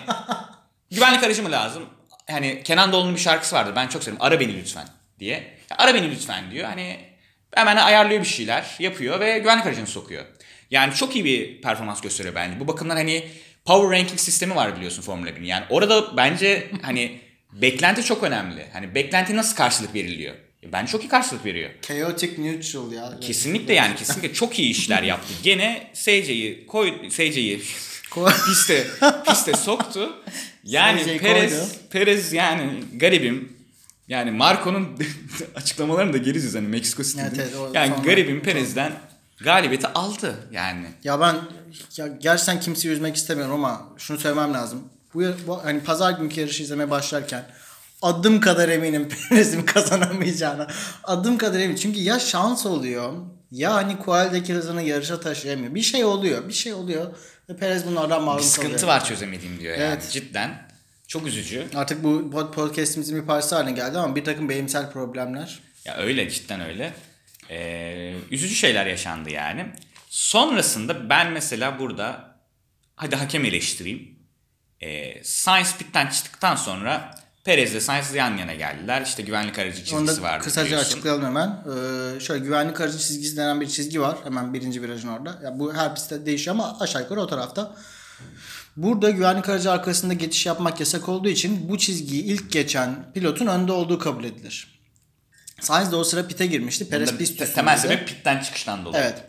güvenlik 0.91 1.25
aracı 1.25 1.43
mı 1.43 1.51
lazım? 1.51 1.83
Hani 2.31 2.63
Kenan 2.65 2.93
Doğulu'nun 2.93 3.15
bir 3.15 3.21
şarkısı 3.21 3.55
vardı. 3.57 3.73
Ben 3.77 3.89
çok 3.89 4.03
seviyorum. 4.05 4.27
Ara 4.27 4.41
beni 4.41 4.57
lütfen 4.57 4.89
diye. 5.19 5.59
Ara 5.79 5.95
beni 5.95 6.11
lütfen 6.11 6.51
diyor. 6.51 6.69
Hani 6.69 6.97
hemen 7.55 7.77
ayarlıyor 7.77 8.21
bir 8.21 8.27
şeyler. 8.27 8.77
Yapıyor 8.79 9.21
ve 9.21 9.39
güvenlik 9.39 9.67
aracını 9.67 9.87
sokuyor. 9.87 10.25
Yani 10.71 10.95
çok 10.95 11.17
iyi 11.17 11.25
bir 11.25 11.63
performans 11.63 12.01
gösteriyor 12.01 12.35
bence. 12.35 12.61
Bu 12.61 12.69
bakımdan 12.69 12.97
hani 12.97 13.25
power 13.65 13.99
ranking 13.99 14.21
sistemi 14.21 14.55
var 14.55 14.77
biliyorsun 14.77 15.03
Formula 15.03 15.31
1'in. 15.31 15.45
Yani 15.45 15.65
orada 15.71 16.17
bence 16.17 16.71
hani 16.83 17.21
beklenti 17.53 18.05
çok 18.05 18.23
önemli. 18.23 18.67
Hani 18.73 18.95
beklenti 18.95 19.37
nasıl 19.37 19.57
karşılık 19.57 19.95
veriliyor? 19.95 20.35
E, 20.63 20.73
Bence 20.73 20.93
çok 20.93 21.05
iyi 21.05 21.09
karşılık 21.09 21.45
veriyor. 21.45 21.71
Chaotic 21.83 22.43
neutral 22.43 22.93
ya. 22.93 23.21
Kesinlikle 23.21 23.75
yani 23.75 23.97
kesinlikle 23.97 24.33
çok 24.33 24.59
iyi 24.59 24.71
işler 24.71 25.03
yaptı. 25.03 25.33
Gene 25.43 25.91
SC'yi 25.95 26.67
koy 26.67 27.11
SC'yi 27.11 27.63
piste 28.47 28.87
piste 29.29 29.53
soktu. 29.57 30.23
Yani 30.65 31.19
Perez 31.19 31.51
koydu. 31.53 31.67
Perez 31.91 32.33
yani 32.33 32.71
garibim. 32.97 33.53
Yani 34.09 34.31
Marco'nun 34.31 34.99
açıklamalarını 35.55 36.13
da 36.13 36.17
geriz 36.17 36.55
hani 36.55 36.69
Meksiko 36.69 37.03
City'de. 37.03 37.23
Evet, 37.37 37.53
evet, 37.59 37.75
yani 37.75 37.95
garibim 38.05 38.43
Perez'den 38.43 38.93
galibiyeti 39.43 39.87
aldı 39.89 40.35
yani. 40.53 40.87
Ya 41.05 41.21
ben 41.21 41.37
ya 41.97 42.07
gerçekten 42.07 42.61
kimseyi 42.61 42.93
üzmek 42.95 43.17
istemiyorum 43.17 43.55
ama 43.55 43.83
şunu 43.99 44.19
söylemem 44.19 44.55
lazım. 44.55 44.85
Bu, 45.15 45.23
bu 45.47 45.65
hani 45.65 45.81
pazar 45.81 46.13
günkü 46.13 46.41
yarışı 46.41 46.63
izlemeye 46.63 46.91
başlarken 46.91 47.45
adım 48.03 48.41
kadar 48.41 48.69
eminim 48.69 49.09
Perez'in 49.29 49.63
kazanamayacağına. 49.63 50.67
Adım 51.05 51.39
kadar 51.39 51.59
eminim. 51.61 51.77
Çünkü 51.77 52.01
ya 52.01 52.19
şans 52.19 52.67
oluyor 52.67 53.13
ya 53.51 53.75
hani 53.75 53.99
Kual'deki 53.99 54.55
hızını 54.55 54.83
yarışa 54.83 55.21
taşıyamıyor. 55.21 55.75
Bir 55.75 55.83
şey 55.83 56.05
oluyor. 56.05 56.49
Bir 56.49 56.53
şey 56.53 56.73
oluyor. 56.75 57.07
Ve 57.49 57.57
Perez 57.57 57.87
bunlardan 57.87 58.23
mahrum 58.23 58.39
Bir 58.43 58.47
sıkıntı 58.49 58.73
kalıyor. 58.73 58.89
var 58.89 59.05
çözemediğim 59.05 59.61
diyor 59.61 59.75
yani 59.79 59.85
Evet. 59.93 60.11
cidden. 60.13 60.51
Çok 61.09 61.27
üzücü. 61.27 61.67
Artık 61.75 62.05
bu 62.05 62.09
pod- 62.09 62.53
podcast'imizin 62.53 63.21
bir 63.23 63.27
parçası 63.27 63.55
haline 63.55 63.73
geldi 63.73 63.99
ama 63.99 64.17
bir 64.17 64.25
takım 64.25 64.49
beyinsel 64.49 64.91
problemler. 64.91 65.61
Ya 65.85 65.97
öyle 65.97 66.31
cidden 66.31 66.61
öyle. 66.61 66.93
Ee, 67.53 68.15
üzücü 68.31 68.55
şeyler 68.55 68.87
yaşandı 68.87 69.31
yani. 69.31 69.67
Sonrasında 70.09 71.09
ben 71.09 71.33
mesela 71.33 71.79
burada 71.79 72.37
hadi 72.97 73.17
hakem 73.17 73.45
eleştireyim. 73.45 74.19
Ee, 74.81 75.25
Sainz 75.25 75.77
pitten 75.77 76.07
çıktıktan 76.07 76.57
sonra 76.57 77.15
Perez 77.45 77.73
ile 77.73 77.81
Sainz 77.81 78.15
yan 78.15 78.37
yana 78.37 78.55
geldiler. 78.55 79.03
İşte 79.03 79.23
güvenlik 79.23 79.59
aracı 79.59 79.77
çizgisi 79.77 79.97
Onu 79.97 80.07
da 80.07 80.23
vardı 80.23 80.45
kısaca 80.45 80.67
biliyorsun. 80.67 80.91
açıklayalım 80.93 81.25
hemen. 81.25 81.49
Ee, 81.49 82.21
şöyle 82.21 82.45
güvenlik 82.45 82.81
aracı 82.81 82.99
çizgisi 82.99 83.37
denen 83.37 83.61
bir 83.61 83.69
çizgi 83.69 84.01
var. 84.01 84.17
Hemen 84.25 84.55
birinci 84.55 84.83
virajın 84.83 85.09
orada. 85.09 85.41
Ya 85.45 85.59
bu 85.59 85.75
her 85.75 85.95
pistte 85.95 86.27
değişiyor 86.27 86.57
ama 86.57 86.77
aşağı 86.81 87.03
yukarı 87.03 87.21
o 87.21 87.27
tarafta. 87.27 87.77
Burada 88.77 89.11
güvenlik 89.11 89.49
aracı 89.49 89.71
arkasında 89.71 90.13
geçiş 90.15 90.47
yapmak 90.47 90.81
yasak 90.81 91.09
olduğu 91.09 91.29
için 91.29 91.69
bu 91.69 91.79
çizgiyi 91.79 92.23
ilk 92.25 92.53
geçen 92.53 93.13
pilotun 93.15 93.47
önde 93.47 93.73
olduğu 93.73 93.99
kabul 93.99 94.25
edilir. 94.25 94.82
Sainz 95.63 95.93
de 95.93 95.97
o 95.97 96.05
sıra 96.05 96.27
pite 96.27 96.47
girmişti. 96.47 96.89
Perez 96.89 97.17
pist 97.17 97.33
üstündeydi. 97.33 97.55
temel 97.55 97.79
sebep 97.79 98.09
pitten 98.09 98.41
çıkıştan 98.41 98.85
dolayı. 98.85 99.05
Evet. 99.05 99.25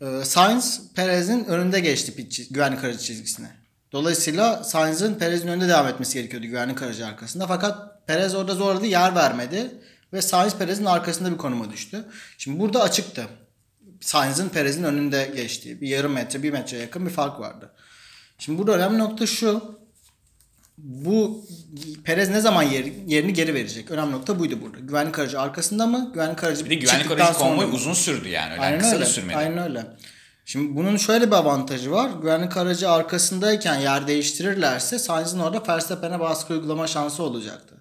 Ee, 0.00 0.24
Sainz 0.24 0.80
Perez'in 0.94 1.44
önünde 1.44 1.80
geçti 1.80 2.14
pit 2.14 2.54
güvenlik 2.54 2.84
aracı 2.84 2.98
çizgisine. 2.98 3.50
Dolayısıyla 3.92 4.64
Sainz'ın 4.64 5.14
Perez'in 5.14 5.48
önünde 5.48 5.68
devam 5.68 5.86
etmesi 5.86 6.14
gerekiyordu 6.14 6.46
güvenlik 6.46 6.82
aracı 6.82 7.06
arkasında. 7.06 7.46
Fakat 7.46 8.06
Perez 8.06 8.34
orada 8.34 8.54
zorladı, 8.54 8.86
yer 8.86 9.14
vermedi 9.14 9.70
ve 10.12 10.22
Sainz 10.22 10.54
Perez'in 10.54 10.84
arkasında 10.84 11.32
bir 11.32 11.36
konuma 11.36 11.72
düştü. 11.72 12.04
Şimdi 12.38 12.60
burada 12.60 12.82
açıktı. 12.82 13.26
Sainz'ın 14.00 14.48
Perez'in 14.48 14.84
önünde 14.84 15.32
geçtiği 15.36 15.80
bir 15.80 15.88
yarım 15.88 16.12
metre, 16.12 16.42
bir 16.42 16.52
metreye 16.52 16.82
yakın 16.82 17.06
bir 17.06 17.10
fark 17.10 17.40
vardı. 17.40 17.72
Şimdi 18.38 18.58
burada 18.58 18.72
önemli 18.72 18.98
nokta 18.98 19.26
şu. 19.26 19.78
Bu 20.78 21.44
Perez 22.04 22.28
ne 22.30 22.40
zaman 22.40 22.62
yer- 22.62 22.92
yerini 23.06 23.32
geri 23.32 23.54
verecek? 23.54 23.90
Önemli 23.90 24.12
nokta 24.12 24.38
buydu 24.38 24.58
burada. 24.62 24.78
Güvenlik 24.78 25.18
aracı 25.18 25.40
arkasında 25.40 25.86
mı? 25.86 26.10
Güvenlik 26.14 26.44
aracı 26.44 26.64
Bir 26.64 26.70
de 26.70 26.74
güvenlik 26.74 27.10
aracı 27.10 27.24
sonra 27.38 27.50
konvoyu 27.50 27.68
mı? 27.68 27.74
uzun 27.74 27.92
sürdü 27.94 28.28
yani. 28.28 28.52
Öyle 28.52 28.62
Aynen 28.62 28.78
kısa 28.78 28.92
öyle. 28.94 29.04
da 29.04 29.08
sürmedi. 29.08 29.36
Aynen 29.36 29.58
öyle. 29.58 29.86
Şimdi 30.44 30.76
bunun 30.76 30.96
şöyle 30.96 31.26
bir 31.26 31.32
avantajı 31.36 31.90
var. 31.90 32.10
Güvenlik 32.22 32.56
aracı 32.56 32.90
arkasındayken 32.90 33.74
yer 33.74 34.06
değiştirirlerse 34.06 34.98
Sainz'in 34.98 35.38
orada 35.38 35.62
Verstappen'e 35.68 36.20
baskı 36.20 36.52
uygulama 36.54 36.86
şansı 36.86 37.22
olacaktı. 37.22 37.74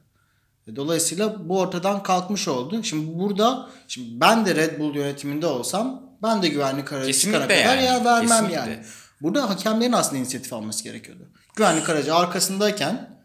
E, 0.67 0.75
Dolayısıyla 0.75 1.49
bu 1.49 1.59
ortadan 1.59 2.03
kalkmış 2.03 2.47
oldu. 2.47 2.83
Şimdi 2.83 3.19
burada 3.19 3.69
şimdi 3.87 4.21
ben 4.21 4.45
de 4.45 4.55
Red 4.55 4.79
Bull 4.79 4.95
yönetiminde 4.95 5.47
olsam 5.47 6.01
ben 6.23 6.41
de 6.41 6.47
güvenlik 6.47 6.93
aracı 6.93 7.07
Kesinlikle 7.07 7.41
çıkana 7.41 7.59
kadar 7.61 7.75
yani. 7.77 7.83
yer 7.85 8.05
vermem 8.05 8.27
Kesinlikle. 8.29 8.55
yani. 8.55 8.77
Burada 9.21 9.49
hakemlerin 9.49 9.91
aslında 9.91 10.17
inisiyatif 10.17 10.53
alması 10.53 10.83
gerekiyordu. 10.83 11.23
Güvenlik 11.55 11.89
aracı 11.89 12.15
arkasındayken 12.15 13.15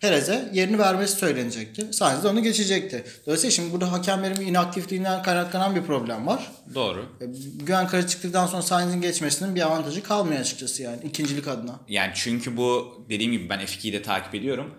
Perez'e 0.00 0.50
yerini 0.52 0.78
vermesi 0.78 1.16
söylenecekti. 1.16 1.92
Sainz 1.92 2.24
de 2.24 2.28
onu 2.28 2.42
geçecekti. 2.42 3.04
Dolayısıyla 3.26 3.50
şimdi 3.50 3.72
burada 3.72 3.92
hakemlerin 3.92 4.40
inaktifliğinden 4.40 5.22
kaynaklanan 5.22 5.76
bir 5.76 5.82
problem 5.82 6.26
var. 6.26 6.52
Doğru. 6.74 7.16
E, 7.20 7.26
Güven 7.64 7.88
Kara 7.88 8.06
çıktıktan 8.06 8.46
sonra 8.46 8.62
Sainz'in 8.62 9.00
geçmesinin 9.00 9.54
bir 9.54 9.62
avantajı 9.62 10.02
kalmıyor 10.02 10.40
açıkçası 10.40 10.82
yani 10.82 10.98
ikincilik 11.04 11.48
adına. 11.48 11.80
Yani 11.88 12.12
çünkü 12.14 12.56
bu 12.56 12.96
dediğim 13.08 13.32
gibi 13.32 13.48
ben 13.48 13.60
F2'yi 13.60 13.92
de 13.92 14.02
takip 14.02 14.34
ediyorum. 14.34 14.74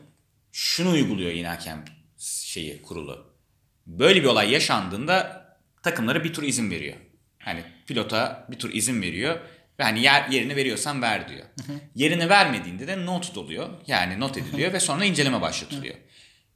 Şunu 0.52 0.90
uyguluyor 0.90 1.32
yine 1.32 1.48
hakem 1.48 1.86
şeyi 2.18 2.82
kurulu. 2.82 3.26
Böyle 3.86 4.22
bir 4.22 4.28
olay 4.28 4.52
yaşandığında 4.52 5.46
takımlara 5.84 6.24
bir 6.24 6.34
tur 6.34 6.44
izin 6.44 6.72
veriyor. 6.72 6.98
Hani 7.40 7.64
pilota 7.88 8.48
bir 8.52 8.60
tur 8.60 8.74
izin 8.74 9.02
veriyor 9.02 9.40
ve 9.80 9.84
hani 9.84 10.02
yer, 10.02 10.30
yerini 10.30 10.56
veriyorsan 10.56 11.02
ver 11.02 11.30
diyor. 11.30 11.46
Yerini 11.96 12.30
vermediğinde 12.30 12.88
de 12.88 13.06
not 13.06 13.38
oluyor. 13.38 13.70
Yani 13.88 14.20
not 14.20 14.38
ediliyor 14.38 14.74
ve 14.74 14.80
sonra 14.80 15.06
inceleme 15.06 15.42
başlatılıyor. 15.42 15.96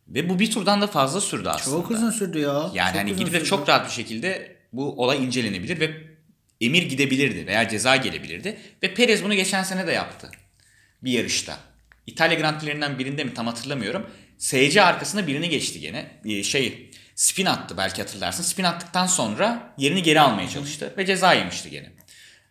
Ve 0.08 0.30
bu 0.30 0.40
bir 0.40 0.52
turdan 0.52 0.82
da 0.82 0.88
fazla 0.88 1.22
sürdü 1.22 1.50
aslında. 1.50 1.78
Çok 1.78 1.92
uzun 1.92 2.12
sürdü 2.12 2.40
ya. 2.40 2.72
Yani 2.74 2.88
Çok 2.88 2.96
hani 2.96 3.16
gidip 3.16 3.34
de 3.34 3.44
çok 3.44 3.70
rahat 3.70 3.88
bir 3.88 3.92
şekilde 3.92 4.56
bu 4.74 5.04
olay 5.04 5.26
incelenebilir 5.26 5.80
ve 5.80 5.92
emir 6.62 6.84
gidebilirdi 6.84 7.48
veya 7.48 7.70
ceza 7.70 7.96
gelebilirdi. 7.96 8.58
Ve 8.84 8.94
Perez 8.94 9.24
bunu 9.24 9.34
geçen 9.34 9.64
sene 9.64 9.88
de 9.88 9.92
yaptı. 9.92 10.32
Bir 11.04 11.12
yarışta. 11.12 11.58
İtalya 12.08 12.40
Grand 12.40 12.60
Prix'lerinden 12.60 13.00
birinde 13.00 13.24
mi 13.24 13.34
tam 13.34 13.48
hatırlamıyorum. 13.48 14.10
SC 14.38 14.82
arkasında 14.82 15.28
birini 15.28 15.50
geçti 15.50 15.80
gene. 15.80 16.12
Ee, 16.26 16.44
şey 16.44 16.92
spin 17.16 17.46
attı 17.46 17.78
belki 17.78 18.02
hatırlarsın. 18.02 18.44
Spin 18.44 18.64
attıktan 18.64 19.06
sonra 19.06 19.74
yerini 19.78 20.04
geri 20.04 20.20
almaya 20.20 20.50
çalıştı 20.50 20.94
ve 20.98 21.06
ceza 21.06 21.34
yemişti 21.34 21.70
gene. 21.70 21.92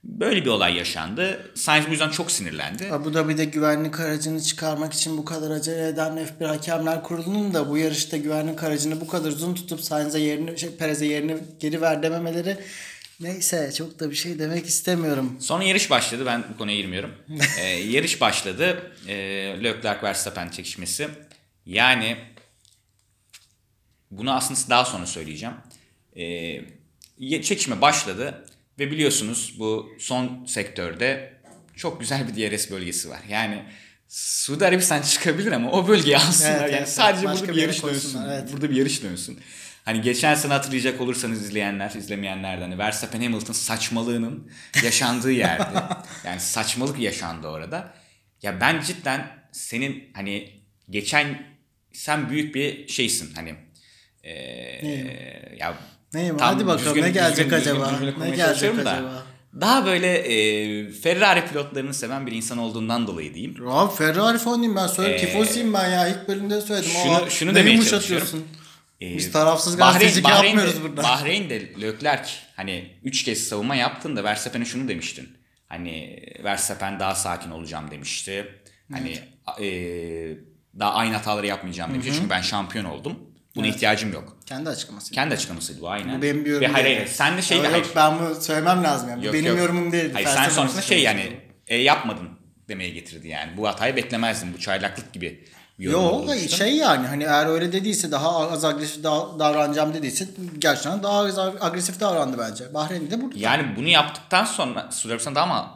Böyle 0.04 0.44
bir 0.44 0.50
olay 0.50 0.76
yaşandı. 0.76 1.50
Sainz 1.54 1.86
bu 1.86 1.90
yüzden 1.90 2.10
çok 2.10 2.30
sinirlendi. 2.30 2.92
Abu 2.92 3.14
Dhabi'de 3.14 3.44
güvenlik 3.44 4.00
aracını 4.00 4.42
çıkarmak 4.42 4.92
için 4.92 5.18
bu 5.18 5.24
kadar 5.24 5.50
acele 5.50 5.88
eden 5.88 6.28
F1 6.40 6.46
Hakemler 6.46 7.02
Kurulu'nun 7.02 7.54
da 7.54 7.68
bu 7.68 7.78
yarışta 7.78 8.16
güvenlik 8.16 8.62
aracını 8.62 9.00
bu 9.00 9.06
kadar 9.06 9.28
uzun 9.28 9.54
tutup 9.54 9.80
Sainz'e 9.80 10.18
yerini, 10.18 10.58
şey, 10.58 10.76
Perez'e 10.76 11.06
yerini 11.06 11.38
geri 11.60 11.80
ver 11.80 12.02
dememeleri 12.02 12.58
neyse 13.20 13.72
çok 13.78 14.00
da 14.00 14.10
bir 14.10 14.14
şey 14.14 14.38
demek 14.38 14.66
istemiyorum. 14.66 15.36
Sonra 15.40 15.64
yarış 15.64 15.90
başladı. 15.90 16.26
Ben 16.26 16.44
bu 16.54 16.58
konuya 16.58 16.76
girmiyorum. 16.76 17.14
Ee, 17.58 17.66
yarış 17.66 18.20
başladı. 18.20 18.92
Ee, 19.08 19.14
Leclerc 19.64 20.02
Verstappen 20.02 20.48
çekişmesi. 20.48 21.08
Yani 21.66 22.16
bunu 24.10 24.32
aslında 24.32 24.60
daha 24.70 24.84
sonra 24.84 25.06
söyleyeceğim. 25.06 25.54
Ee, 26.16 27.42
çekişme 27.42 27.80
başladı 27.80 28.44
ve 28.80 28.90
biliyorsunuz 28.90 29.54
bu 29.58 29.96
son 29.98 30.44
sektörde 30.44 31.32
çok 31.76 32.00
güzel 32.00 32.28
bir 32.28 32.34
DRS 32.34 32.70
bölgesi 32.70 33.10
var. 33.10 33.20
Yani 33.28 33.62
Suudi 34.08 34.66
Arabistan 34.66 35.02
çıkabilir 35.02 35.52
ama 35.52 35.70
o 35.70 35.88
bölgeyi 35.88 36.16
alsınlar. 36.18 36.50
Evet, 36.50 36.60
yani 36.60 36.76
evet. 36.76 36.88
sadece 36.88 37.26
burada 37.26 37.48
bir 37.48 37.62
yarış 37.62 37.82
dönsün. 37.82 38.22
evet. 38.22 38.52
Burada 38.52 38.70
bir 38.70 38.76
yarış 38.76 39.02
dönsün. 39.02 39.40
Hani 39.84 40.00
geçen 40.00 40.34
sene 40.34 40.52
hatırlayacak 40.52 41.00
olursanız 41.00 41.42
izleyenler, 41.42 41.90
izlemeyenler 41.90 42.58
de 42.58 42.62
hani 42.62 42.78
Verstappen 42.78 43.22
Hamilton 43.22 43.52
saçmalığının 43.52 44.50
yaşandığı 44.84 45.32
yerde. 45.32 45.82
yani 46.24 46.40
saçmalık 46.40 46.98
yaşandı 46.98 47.48
orada. 47.48 47.94
Ya 48.42 48.60
ben 48.60 48.80
cidden 48.80 49.26
senin 49.52 50.10
hani 50.14 50.62
geçen 50.90 51.42
sen 51.92 52.30
büyük 52.30 52.54
bir 52.54 52.88
şeysin 52.88 53.34
hani 53.34 53.54
eee 54.24 55.56
ya 55.58 55.78
Neyim? 56.14 56.36
tam 56.36 56.54
Hadi 56.54 56.66
bakalım 56.66 56.86
düzgün- 56.96 57.02
ne 57.02 57.10
gelecek 57.10 57.46
düzgün- 57.46 57.56
düzgün 57.58 57.70
acaba? 57.80 57.90
cümle 57.98 58.10
Ne 58.18 58.24
gelecek 58.24 58.46
çalışıyorum 58.46 58.84
da, 58.84 58.90
acaba? 58.90 59.22
Daha 59.60 59.86
böyle 59.86 60.14
e, 60.18 60.92
Ferrari 60.92 61.46
pilotlarını 61.46 61.94
seven 61.94 62.26
bir 62.26 62.32
insan 62.32 62.58
olduğundan 62.58 63.06
dolayı 63.06 63.34
diyeyim. 63.34 63.68
Abi 63.68 63.94
Ferrari 63.94 64.38
fanıyım 64.38 64.76
ben. 64.76 64.86
Söyle 64.86 65.14
Ee, 65.14 65.16
tifosuyum 65.16 65.72
ben 65.74 65.88
ya. 65.90 66.08
İlk 66.08 66.28
bölümde 66.28 66.60
söyledim. 66.60 66.90
şunu- 67.02 67.14
Aa, 67.14 67.30
şunu 67.30 67.50
ne 67.50 67.54
demeye 67.54 67.70
yumuşatıyorsun? 67.72 68.44
Ee, 69.00 69.16
Biz 69.16 69.32
tarafsız 69.32 69.74
Bahreyn- 69.78 69.78
gazetecilik 69.92 70.24
Bahreyn'de- 70.24 70.46
yapmıyoruz 70.46 70.82
burada. 70.82 71.02
Bahreyn'de 71.02 71.80
Leclerc 71.80 72.30
hani 72.56 72.90
3 73.04 73.24
kez 73.24 73.48
savunma 73.48 73.74
yaptığında 73.74 74.24
Verstappen'e 74.24 74.64
şunu 74.64 74.88
demiştin. 74.88 75.28
Hani 75.68 76.22
Verstappen 76.44 77.00
daha 77.00 77.14
sakin 77.14 77.50
olacağım 77.50 77.90
demişti. 77.90 78.46
Hani 78.92 79.18
e, 79.60 79.68
daha 80.78 80.94
aynı 80.94 81.14
hataları 81.14 81.46
yapmayacağım 81.46 81.92
demişti. 81.92 82.12
Çünkü 82.14 82.30
ben 82.30 82.40
şampiyon 82.40 82.84
oldum. 82.84 83.18
Buna 83.56 83.66
ihtiyacım 83.66 84.12
yok. 84.12 84.36
Kendi 84.46 84.70
açıklaması. 84.70 85.10
Kendi 85.12 85.34
açıklamasıydı 85.34 85.80
bu 85.80 85.88
aynen. 85.90 86.18
Bu 86.18 86.22
benim 86.22 86.44
bir 86.44 86.50
yorumum 86.50 86.68
Ve 86.68 86.72
hayır 86.72 86.86
değil. 86.86 86.96
hayır 86.96 87.08
sen 87.10 87.36
de 87.36 87.42
şey 87.42 87.58
de 87.58 87.62
Yok, 87.62 87.72
hayır. 87.72 87.86
ben 87.96 88.18
bunu 88.18 88.34
söylemem 88.40 88.84
lazım 88.84 89.08
yani. 89.10 89.20
Bu 89.22 89.24
Yok, 89.26 89.34
benim 89.34 89.46
yok. 89.46 89.58
yorumum 89.58 89.92
değil. 89.92 90.12
Hayır 90.12 90.28
sen 90.28 90.48
sonrasında 90.48 90.82
şey 90.82 91.02
yani 91.02 91.40
e, 91.68 91.76
yapmadın 91.76 92.28
demeye 92.68 92.90
getirdi 92.90 93.28
yani. 93.28 93.56
Bu 93.56 93.68
hatayı 93.68 93.96
beklemezdin. 93.96 94.54
Bu 94.54 94.58
çaylaklık 94.60 95.12
gibi 95.12 95.44
bir 95.78 95.84
yorum 95.84 96.02
Yok 96.02 96.12
olmuştu. 96.12 96.56
şey 96.56 96.76
yani 96.76 97.06
hani 97.06 97.24
eğer 97.24 97.46
öyle 97.46 97.72
dediyse 97.72 98.10
daha 98.10 98.50
az 98.50 98.64
agresif 98.64 99.04
da- 99.04 99.38
davranacağım 99.38 99.94
dediyse 99.94 100.28
gerçekten 100.58 101.02
daha 101.02 101.18
az 101.18 101.38
agresif 101.38 102.00
davrandı 102.00 102.38
bence. 102.38 102.74
Bahreyn'de 102.74 103.10
de 103.10 103.22
burada. 103.22 103.38
Yani 103.38 103.76
bunu 103.76 103.88
yaptıktan 103.88 104.44
sonra 104.44 104.88
Suudi 104.92 105.12
Arabistan 105.12 105.34
daha 105.34 105.46
mı 105.46 105.66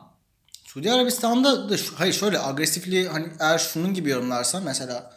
Suudi 0.64 0.92
Arabistan'da 0.92 1.70
da 1.70 1.76
hayır 1.94 2.12
şöyle 2.14 2.38
agresifliği 2.40 3.08
hani 3.08 3.26
eğer 3.40 3.58
şunun 3.58 3.94
gibi 3.94 4.10
yorumlarsan 4.10 4.62
mesela 4.62 5.10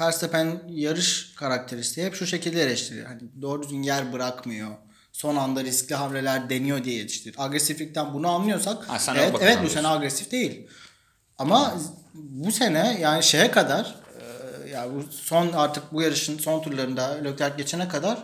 Verstappen 0.00 0.62
yarış 0.68 1.34
karakteristiği 1.36 2.06
hep 2.06 2.14
şu 2.14 2.26
şekilde 2.26 2.62
eleştiriyor. 2.62 3.06
Hani 3.06 3.20
doğru 3.42 3.62
düzgün 3.62 3.82
yer 3.82 4.12
bırakmıyor. 4.12 4.70
Son 5.12 5.36
anda 5.36 5.64
riskli 5.64 5.94
hamleler 5.94 6.50
deniyor 6.50 6.84
diye 6.84 6.96
yetiştiriyor. 6.96 7.44
Agresiflikten 7.46 8.14
bunu 8.14 8.28
anlıyorsak 8.28 8.88
Ha, 8.88 8.98
sen 8.98 9.14
evet, 9.14 9.34
evet 9.40 9.58
bu 9.64 9.68
sene 9.68 9.88
agresif 9.88 10.30
değil. 10.30 10.66
Ama 11.38 11.74
bu 12.14 12.52
sene 12.52 12.98
yani 13.00 13.22
şeye 13.22 13.50
kadar 13.50 13.94
e, 14.64 14.70
ya 14.70 14.86
bu 14.94 15.12
son 15.12 15.52
artık 15.52 15.92
bu 15.92 16.02
yarışın 16.02 16.38
son 16.38 16.62
turlarında 16.62 17.08
Leclerc 17.24 17.56
geçene 17.56 17.88
kadar 17.88 18.18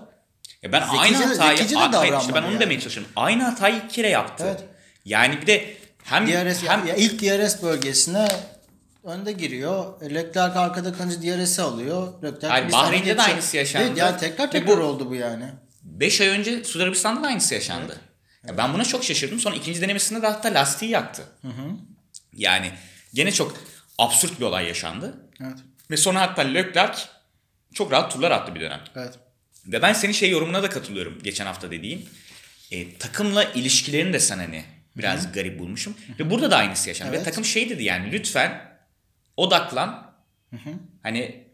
Ya 0.63 0.73
ben 0.73 0.81
Zekice 0.81 0.99
aynı 0.99 1.17
hatayı 1.17 1.59
zekice 1.59 1.75
de 1.75 1.79
hayır, 1.79 2.15
işte 2.21 2.35
ben 2.35 2.43
onu 2.43 2.51
yani. 2.51 2.61
demeye 2.61 2.81
çalışıyorum. 2.81 3.13
Aynı 3.17 3.43
hatayı 3.43 3.77
iki 3.77 3.89
kere 3.89 4.09
yaptı. 4.09 4.45
Evet. 4.47 4.65
Yani 5.05 5.41
bir 5.41 5.47
de 5.47 5.77
hem 6.05 6.27
DRS 6.27 6.63
hem 6.63 6.87
ya 6.87 6.95
ilk 6.95 7.23
DRS 7.23 7.63
bölgesine 7.63 8.29
önde 9.09 9.33
giriyor. 9.33 10.03
E, 10.03 10.14
Leclerc 10.14 10.59
arkada 10.59 10.92
kalınca 10.92 11.23
DRS'i 11.23 11.62
alıyor. 11.62 12.23
Leclerc 12.23 12.47
Hayır, 12.49 12.73
Bahreyn'de 12.73 13.07
de 13.07 13.12
geçiyor. 13.12 13.29
aynısı 13.29 13.57
yaşandı. 13.57 13.87
Evet, 13.88 13.99
yani 13.99 14.18
tekrar 14.21 14.47
Ve 14.47 14.51
tekrar 14.51 14.79
bu- 14.79 14.83
oldu 14.83 15.11
bu 15.11 15.14
yani. 15.14 15.44
5 15.83 16.21
ay 16.21 16.29
önce 16.29 16.64
Suudi 16.64 16.83
Arabistan'da 16.85 17.23
da 17.23 17.27
aynısı 17.27 17.55
yaşandı. 17.55 17.97
Ya 18.49 18.57
ben 18.59 18.75
buna 18.75 18.85
çok 18.85 19.05
şaşırdım. 19.05 19.40
Sonra 19.40 19.57
ikinci 19.57 19.81
denemesinde 19.81 20.23
de 20.23 20.27
hatta 20.27 20.55
lastiği 20.55 20.90
yaktı. 20.90 21.23
Yani 22.33 22.71
gene 23.14 23.33
çok 23.33 23.55
absürt 23.99 24.40
bir 24.40 24.44
olay 24.44 24.66
yaşandı. 24.66 25.14
Evet. 25.40 25.59
Ve 25.90 25.97
sonra 25.97 26.21
hatta 26.21 26.42
Leclerc 26.42 26.99
çok 27.75 27.92
rahat 27.92 28.12
turlar 28.12 28.31
attı 28.31 28.55
bir 28.55 28.61
dönem. 28.61 28.81
Evet. 28.97 29.14
Ve 29.66 29.83
ben 29.83 29.92
senin 29.92 30.12
şey 30.12 30.31
yorumuna 30.31 30.62
da 30.62 30.71
katılıyorum 30.71 31.18
geçen 31.23 31.47
hafta 31.47 31.71
dediğin. 31.71 32.09
E, 32.71 32.99
takımla 32.99 33.44
ilişkilerini 33.44 34.12
de 34.12 34.21
sen 34.21 34.38
hani 34.38 34.64
biraz 34.97 35.33
garip 35.33 35.59
bulmuşum. 35.59 35.97
Ve 36.21 36.31
burada 36.31 36.51
da 36.51 36.57
aynısı 36.57 36.88
yaşandı. 36.88 37.12
Ve 37.12 37.16
Evet. 37.16 37.25
takım 37.25 37.44
şey 37.44 37.71
dedi 37.71 37.85
yani 37.85 38.12
lütfen 38.12 38.68
odaklan. 39.38 40.12
Hani 41.03 41.48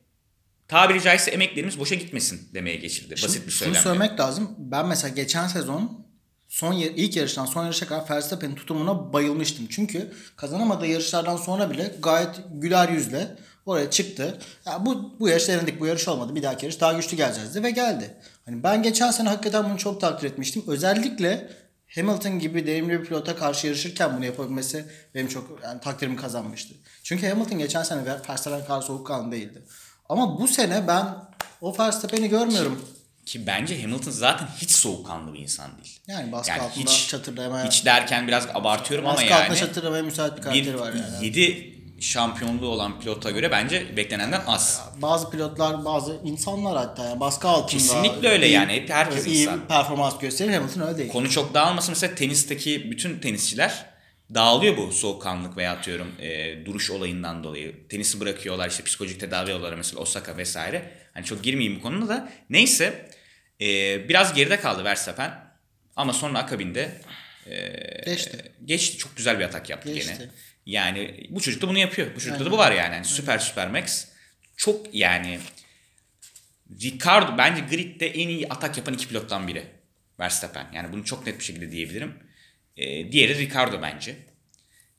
tabiri 0.69 1.03
caizse 1.03 1.31
emeklerimiz 1.31 1.79
boşa 1.79 1.95
gitmesin 1.95 2.49
demeye 2.55 2.77
geçirdi. 2.77 3.15
Basit 3.23 3.47
bir 3.47 3.51
Şunu 3.53 3.59
söylemle. 3.59 3.81
söylemek 3.81 4.21
lazım. 4.21 4.51
Ben 4.59 4.87
mesela 4.87 5.15
geçen 5.15 5.47
sezon 5.47 6.07
son 6.49 6.73
ilk 6.73 7.17
yarıştan 7.17 7.47
son 7.47 7.65
yarışa 7.65 7.87
kadar 7.87 8.11
Verstappen'in 8.11 8.55
tutumuna 8.55 9.13
bayılmıştım. 9.13 9.67
Çünkü 9.71 10.13
kazanamadığı 10.37 10.87
yarışlardan 10.87 11.37
sonra 11.37 11.71
bile 11.71 11.95
gayet 12.03 12.41
güler 12.53 12.89
yüzle 12.89 13.37
oraya 13.67 13.91
çıktı. 13.91 14.39
Ya 14.67 14.87
bu 14.87 15.21
bu 15.21 15.29
yarış 15.29 15.49
denedik 15.49 15.81
bu 15.81 15.87
yarış 15.87 16.09
olmadı. 16.09 16.35
Bir 16.35 16.43
dahaki 16.43 16.67
yarış 16.67 16.81
daha 16.81 16.93
güçlü 16.93 17.17
geleceğiz 17.17 17.55
de 17.55 17.63
ve 17.63 17.71
geldi. 17.71 18.15
Hani 18.45 18.63
ben 18.63 18.83
geçen 18.83 19.11
sene 19.11 19.29
hakikaten 19.29 19.65
bunu 19.71 19.79
çok 19.79 20.01
takdir 20.01 20.27
etmiştim. 20.31 20.63
Özellikle 20.67 21.51
Hamilton 21.95 22.39
gibi 22.39 22.67
deneyimli 22.67 23.01
bir 23.01 23.05
pilota 23.07 23.37
karşı 23.37 23.67
yarışırken 23.67 24.17
bunu 24.17 24.25
yapabilmesi 24.25 24.87
benim 25.15 25.29
çok 25.29 25.61
yani 25.65 25.81
takdirimi 25.81 26.17
kazanmıştı. 26.17 26.75
Çünkü 27.03 27.29
Hamilton 27.29 27.59
geçen 27.59 27.83
sene 27.83 28.05
Verstappen 28.29 28.67
kadar 28.67 28.83
soğukkanlı 28.83 29.33
değildi. 29.33 29.63
Ama 30.09 30.41
bu 30.41 30.49
sene 30.49 30.89
ben 30.89 31.07
o 31.61 31.79
Verstappen'i 31.79 32.29
görmüyorum. 32.29 32.85
Ki 33.27 33.47
bence 33.47 33.83
Hamilton 33.83 34.11
zaten 34.11 34.49
hiç 34.57 34.71
soğukkanlı 34.71 35.35
bir 35.35 35.39
insan 35.39 35.71
değil. 35.77 36.01
Yani 36.07 36.33
baskı 36.33 36.51
Yani 36.51 36.63
altında 36.63 36.91
hiç- 36.91 37.09
çatırlamaya, 37.09 37.67
Hiç 37.67 37.85
derken 37.85 38.29
biraz 38.29 38.47
abartıyorum 38.55 39.07
ama 39.07 39.17
baskı 39.17 39.35
altında 39.35 39.47
yani 39.47 39.59
çatırlamaya 39.59 40.03
müsait 40.03 40.37
bir 40.37 40.43
karakteri 40.43 40.67
bir 40.67 40.75
var 40.75 40.93
yani. 40.93 41.27
7 41.27 41.74
şampiyonluğu 42.01 42.69
olan 42.69 43.01
pilota 43.01 43.31
göre 43.31 43.51
bence 43.51 43.97
beklenenden 43.97 44.43
az. 44.47 44.83
Bazı 45.03 45.31
pilotlar, 45.31 45.85
bazı 45.85 46.21
insanlar 46.25 46.77
hatta 46.77 47.05
yani 47.05 47.21
baskı 47.21 47.49
altında 47.49 47.71
Kesinlikle 47.71 48.29
öyle 48.29 48.47
yani. 48.47 48.73
Hep 48.73 48.91
herkes 48.91 49.27
iyi 49.27 49.41
insan. 49.43 49.69
performans 49.69 50.19
gösterir. 50.19 50.53
Hamilton 50.53 50.81
öyle 50.81 50.99
değil. 50.99 51.13
Konu 51.13 51.31
çok 51.31 51.55
dağılmasın. 51.55 51.91
Mesela 51.93 52.15
tenisteki 52.15 52.91
bütün 52.91 53.19
tenisçiler 53.19 53.87
dağılıyor 54.35 54.77
bu 54.77 54.93
soğukkanlılık 54.93 55.57
veya 55.57 55.73
atıyorum 55.73 56.09
e, 56.21 56.57
duruş 56.67 56.91
olayından 56.91 57.45
dolayı. 57.45 57.89
Tenisi 57.89 58.21
bırakıyorlar 58.21 58.69
işte 58.71 58.85
psikolojik 58.85 59.21
tedavi 59.21 59.53
alıyorlar 59.53 59.75
mesela 59.75 60.01
Osaka 60.01 60.37
vesaire. 60.37 60.91
Hani 61.15 61.25
çok 61.25 61.43
girmeyeyim 61.45 61.79
bu 61.79 61.83
konuda 61.83 62.09
da. 62.09 62.29
Neyse 62.51 63.09
e, 63.61 63.67
biraz 64.09 64.35
geride 64.35 64.61
kaldı 64.61 64.85
Verstappen. 64.85 65.45
Ama 65.97 66.13
sonra 66.13 66.39
akabinde 66.39 67.01
e, 67.47 67.57
Geçti. 68.07 68.53
geçti. 68.65 68.99
Çok 68.99 69.17
güzel 69.17 69.39
bir 69.39 69.45
atak 69.45 69.71
yaptı 69.71 69.93
Geçti. 69.95 70.15
gene. 70.19 70.31
Yani 70.67 71.27
bu 71.31 71.41
çocuk 71.41 71.63
da 71.63 71.69
bunu 71.69 71.79
yapıyor. 71.79 72.09
Bu 72.17 72.21
çocukta 72.21 72.45
da 72.45 72.51
bu 72.51 72.59
var 72.59 72.73
yani. 72.73 72.95
yani 72.95 73.05
süper 73.05 73.39
süper 73.39 73.71
max. 73.71 74.07
Çok 74.57 74.95
yani 74.95 75.39
Ricardo 76.83 77.39
bence 77.39 77.61
gridde 77.77 78.07
en 78.09 78.29
iyi 78.29 78.49
atak 78.49 78.77
yapan 78.77 78.95
iki 78.95 79.09
pilottan 79.09 79.49
biri. 79.49 79.67
Verstappen. 80.21 80.67
Yani 80.75 80.93
bunu 80.93 81.05
çok 81.05 81.27
net 81.27 81.39
bir 81.39 81.45
şekilde 81.45 81.71
diyebilirim. 81.71 82.15
Ee, 82.77 83.13
diğeri 83.13 83.39
Ricardo 83.39 83.83
bence. 83.83 84.17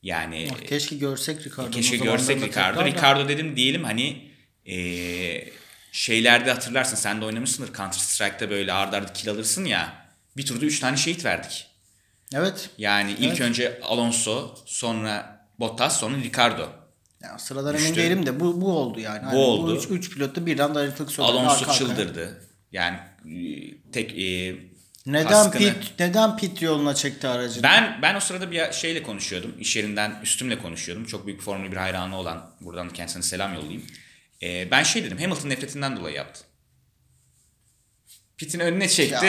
Yani 0.02 0.48
Ah, 0.52 0.66
Keşke 0.66 0.96
görsek 0.96 1.46
Ricardo'nun 1.46 1.70
keşke 1.70 1.96
görsek 1.96 2.42
Ricardo. 2.42 2.84
Ricardo 2.84 3.28
dedim 3.28 3.56
diyelim 3.56 3.84
hani 3.84 4.30
ee, 4.68 5.48
şeylerde 5.92 6.52
hatırlarsın 6.52 6.96
sen 6.96 7.20
de 7.20 7.24
oynamışsındır 7.24 7.74
Counter 7.74 7.98
Strike'da 7.98 8.50
böyle 8.50 8.72
arda 8.72 8.96
arda 8.96 9.12
kill 9.12 9.30
alırsın 9.30 9.64
ya. 9.64 10.06
Bir 10.36 10.46
turda 10.46 10.64
3 10.66 10.80
tane 10.80 10.96
şehit 10.96 11.24
verdik. 11.24 11.66
Evet. 12.34 12.70
Yani 12.78 13.12
ilk 13.12 13.26
Evet. 13.28 13.40
önce 13.40 13.80
Alonso 13.82 14.54
sonra 14.66 15.35
Bottas 15.58 16.00
sonra 16.00 16.16
Ricardo. 16.16 16.68
Yani 17.22 17.40
sıradan 17.40 17.74
emin 17.74 17.96
değilim 17.96 18.26
de 18.26 18.40
bu, 18.40 18.60
bu 18.60 18.78
oldu 18.78 19.00
yani. 19.00 19.24
Hani 19.24 19.38
oldu. 19.38 19.72
Bu 19.72 19.76
üç, 19.76 19.90
üç 19.90 20.14
pilot 20.14 20.36
da 20.36 20.46
birden 20.46 20.74
dayanıklık 20.74 21.10
söyledi. 21.10 21.32
Alonso 21.32 21.50
arka 21.64 21.72
çıldırdı. 21.72 22.42
Yani 22.72 22.98
e, 23.24 23.90
tek 23.92 24.18
e, 24.18 24.56
Neden 25.06 25.28
kaskını- 25.28 25.80
pit, 25.80 25.98
neden 25.98 26.36
pit 26.36 26.62
yoluna 26.62 26.94
çekti 26.94 27.28
aracını? 27.28 27.62
Ben 27.62 27.98
ben 28.02 28.14
o 28.14 28.20
sırada 28.20 28.50
bir 28.50 28.72
şeyle 28.72 29.02
konuşuyordum. 29.02 29.54
İş 29.60 29.76
yerinden 29.76 30.20
üstümle 30.22 30.58
konuşuyordum. 30.58 31.04
Çok 31.06 31.26
büyük 31.26 31.42
Formula 31.42 31.72
1 31.72 31.76
hayranı 31.76 32.18
olan 32.18 32.50
buradan 32.60 32.90
kendisine 32.90 33.22
selam 33.22 33.54
yollayayım. 33.54 33.82
Ee, 34.42 34.70
ben 34.70 34.82
şey 34.82 35.04
dedim 35.04 35.18
Hamilton 35.18 35.48
nefretinden 35.48 35.96
dolayı 35.96 36.16
yaptı. 36.16 36.40
Pit'in 38.38 38.60
önüne 38.60 38.88
çekti. 38.88 39.26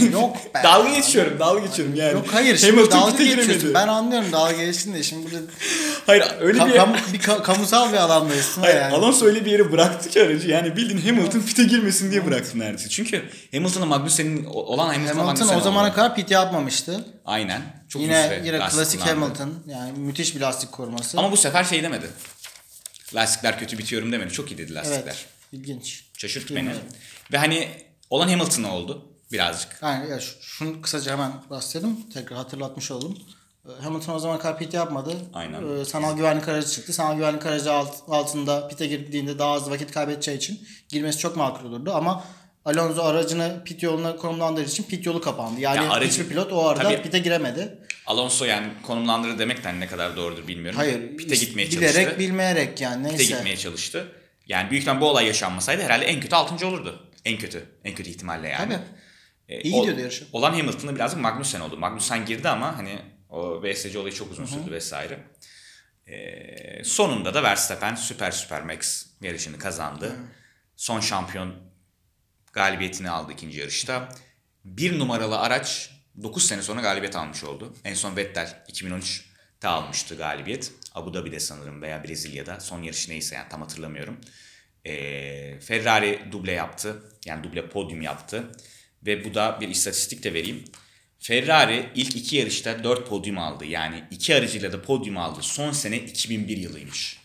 Ya, 0.00 0.06
yok 0.12 0.36
be. 0.54 0.60
dalga 0.64 0.88
geçiyorum, 0.94 1.38
dalga 1.38 1.66
geçiyorum 1.66 1.94
yani. 1.94 2.12
Yok 2.12 2.26
hayır 2.32 2.56
şimdi 2.56 2.72
Hamilton 2.76 3.00
dalga 3.00 3.10
geçiyorsun. 3.24 3.52
giremedi. 3.54 3.74
Ben 3.74 3.88
anlıyorum 3.88 4.32
dalga 4.32 4.64
geçtin 4.64 4.94
de 4.94 5.02
şimdi 5.02 5.26
burada 5.26 5.38
Hayır 6.06 6.24
öyle 6.40 6.58
Ka- 6.58 6.68
bir 6.68 6.74
kamu- 6.76 7.12
bir 7.12 7.18
ka- 7.18 7.42
kamusal 7.42 7.92
bir 7.92 7.96
alandayız. 7.96 8.58
Hayır, 8.60 8.76
yani. 8.80 8.94
Alonso 8.94 9.26
öyle 9.26 9.44
bir 9.44 9.50
yere 9.50 9.72
bıraktı 9.72 10.10
ki 10.10 10.22
aracı. 10.22 10.48
Yani 10.48 10.76
bildiğin 10.76 11.06
Hamilton 11.06 11.40
pit'e 11.40 11.64
girmesin 11.64 12.10
diye 12.10 12.26
bıraktı 12.26 12.58
neredeyse. 12.58 12.88
Çünkü 12.88 13.22
Hamilton'la 13.52 13.86
Magnussen'in 13.86 14.44
olan 14.44 14.86
Hamilton'la 14.94 15.26
Hamilton 15.26 15.56
o 15.56 15.60
zamana 15.60 15.86
oldu. 15.88 15.94
kadar 15.94 16.14
pit 16.14 16.30
yapmamıştı. 16.30 17.04
Aynen. 17.24 17.62
Çok 17.88 18.02
yine 18.02 18.40
yine 18.44 18.58
klasik 18.58 19.00
kullandı. 19.02 19.20
Hamilton. 19.20 19.54
Yani 19.66 19.98
müthiş 19.98 20.34
bir 20.34 20.40
lastik 20.40 20.72
koruması. 20.72 21.18
Ama 21.18 21.32
bu 21.32 21.36
sefer 21.36 21.64
şey 21.64 21.82
demedi. 21.82 22.06
Lastikler 23.14 23.58
kötü 23.58 23.78
bitiyorum 23.78 24.12
demedi. 24.12 24.32
Çok 24.32 24.50
iyi 24.52 24.58
dedi 24.58 24.74
lastikler. 24.74 25.02
evet. 25.02 25.26
İlginç. 25.52 26.04
Şaşırttı 26.18 26.56
beni. 26.56 26.70
Ve 27.32 27.38
hani 27.38 27.68
olan 28.10 28.28
Hamilton 28.28 28.62
oldu. 28.62 29.02
birazcık. 29.32 29.78
Yani 29.82 30.10
ya 30.10 30.20
şu- 30.20 30.36
şunu 30.42 30.82
kısaca 30.82 31.12
hemen 31.12 31.32
bahsedelim. 31.50 31.96
Tekrar 32.14 32.38
hatırlatmış 32.38 32.90
oldum. 32.90 33.18
Ee, 33.68 33.82
Hamilton 33.82 34.14
o 34.14 34.18
zaman 34.18 34.38
kadar 34.38 34.58
pit 34.58 34.74
yapmadı. 34.74 35.16
Aynen. 35.34 35.80
Ee, 35.80 35.84
sanal 35.84 36.16
güvenlik 36.16 36.48
aracı 36.48 36.68
çıktı. 36.68 36.92
Sanal 36.92 37.16
güvenlik 37.16 37.46
aracı 37.46 37.72
alt- 37.72 38.02
altında 38.08 38.68
pit'e 38.68 38.86
girdiğinde 38.86 39.38
daha 39.38 39.52
az 39.52 39.70
vakit 39.70 39.92
kaybedeceği 39.92 40.36
için 40.38 40.68
girmesi 40.88 41.18
çok 41.18 41.36
makul 41.36 41.68
olurdu. 41.68 41.92
Ama 41.94 42.24
Alonso 42.64 43.02
aracını 43.02 43.62
pit 43.64 43.82
yoluna 43.82 44.16
konumlandırdığı 44.16 44.68
için 44.70 44.82
pit 44.84 45.06
yolu 45.06 45.20
kapandı. 45.20 45.60
Yani 45.60 45.84
Ya 45.84 45.90
aracı- 45.90 46.10
hiçbir 46.10 46.28
pilot 46.28 46.52
o 46.52 46.66
arada 46.68 46.82
Tabii. 46.82 47.02
pit'e 47.02 47.18
giremedi. 47.18 47.78
Alonso 48.06 48.44
yani 48.44 48.66
konumlandırır 48.82 49.38
demekten 49.38 49.80
ne 49.80 49.86
kadar 49.86 50.16
doğrudur 50.16 50.46
bilmiyorum. 50.48 50.78
Hayır. 50.78 51.16
Pite 51.16 51.34
gitmeye 51.36 51.70
bilerek 51.70 51.94
çalıştı. 51.94 52.18
bilmeyerek 52.18 52.80
yani 52.80 53.02
neyse. 53.02 53.16
Pite 53.18 53.34
gitmeye 53.34 53.56
çalıştı. 53.56 54.08
Yani 54.46 54.70
büyük 54.70 54.86
bu 55.00 55.06
olay 55.10 55.26
yaşanmasaydı 55.26 55.82
herhalde 55.82 56.04
en 56.04 56.20
kötü 56.20 56.36
6. 56.36 56.66
olurdu. 56.66 57.05
En 57.26 57.38
kötü. 57.38 57.64
En 57.84 57.94
kötü 57.94 58.10
ihtimalle 58.10 58.48
yani. 58.48 58.72
Tabii. 58.72 58.84
E, 59.48 59.60
İyi 59.60 59.74
gidiyordu 59.74 60.00
yarışı. 60.00 60.26
Olan 60.32 60.52
Hamilton'da 60.52 60.94
birazcık 60.94 61.20
Magnussen 61.20 61.60
oldu. 61.60 61.76
Magnussen 61.76 62.26
girdi 62.26 62.48
ama 62.48 62.78
hani 62.78 62.98
o 63.28 63.62
VSC 63.62 63.98
olayı 63.98 64.14
çok 64.14 64.32
uzun 64.32 64.46
sürdü 64.46 64.70
vesaire. 64.70 65.18
E, 66.06 66.84
sonunda 66.84 67.34
da 67.34 67.42
Verstappen 67.42 67.94
Super 67.94 68.30
Super 68.30 68.62
Max 68.62 69.06
yarışını 69.20 69.58
kazandı. 69.58 70.16
Son 70.76 71.00
şampiyon 71.00 71.54
galibiyetini 72.52 73.10
aldı 73.10 73.32
ikinci 73.32 73.58
yarışta. 73.58 74.08
Bir 74.64 74.98
numaralı 74.98 75.38
araç 75.38 75.90
9 76.22 76.46
sene 76.46 76.62
sonra 76.62 76.80
galibiyet 76.80 77.16
almış 77.16 77.44
oldu. 77.44 77.74
En 77.84 77.94
son 77.94 78.16
Vettel 78.16 78.64
2013'te 78.72 79.68
almıştı 79.68 80.16
galibiyet. 80.16 80.72
Abu 80.94 81.14
Dhabi'de 81.14 81.40
sanırım 81.40 81.82
veya 81.82 82.04
Brezilya'da. 82.04 82.60
Son 82.60 82.82
yarışı 82.82 83.10
neyse 83.10 83.34
yani 83.34 83.48
tam 83.48 83.60
hatırlamıyorum. 83.60 84.20
Ee, 84.86 85.58
Ferrari 85.60 86.18
duble 86.32 86.52
yaptı. 86.52 87.02
Yani 87.26 87.44
duble 87.44 87.68
podyum 87.68 88.02
yaptı. 88.02 88.44
Ve 89.06 89.24
bu 89.24 89.34
da 89.34 89.58
bir 89.60 89.68
istatistik 89.68 90.24
de 90.24 90.34
vereyim. 90.34 90.64
Ferrari 91.18 91.86
ilk 91.94 92.16
iki 92.16 92.36
yarışta 92.36 92.84
4 92.84 93.08
podyum 93.08 93.38
aldı. 93.38 93.64
Yani 93.64 94.04
iki 94.10 94.34
aracıyla 94.34 94.72
da 94.72 94.82
podyum 94.82 95.16
aldı. 95.16 95.38
Son 95.42 95.72
sene 95.72 95.96
2001 95.96 96.56
yılıymış. 96.56 97.18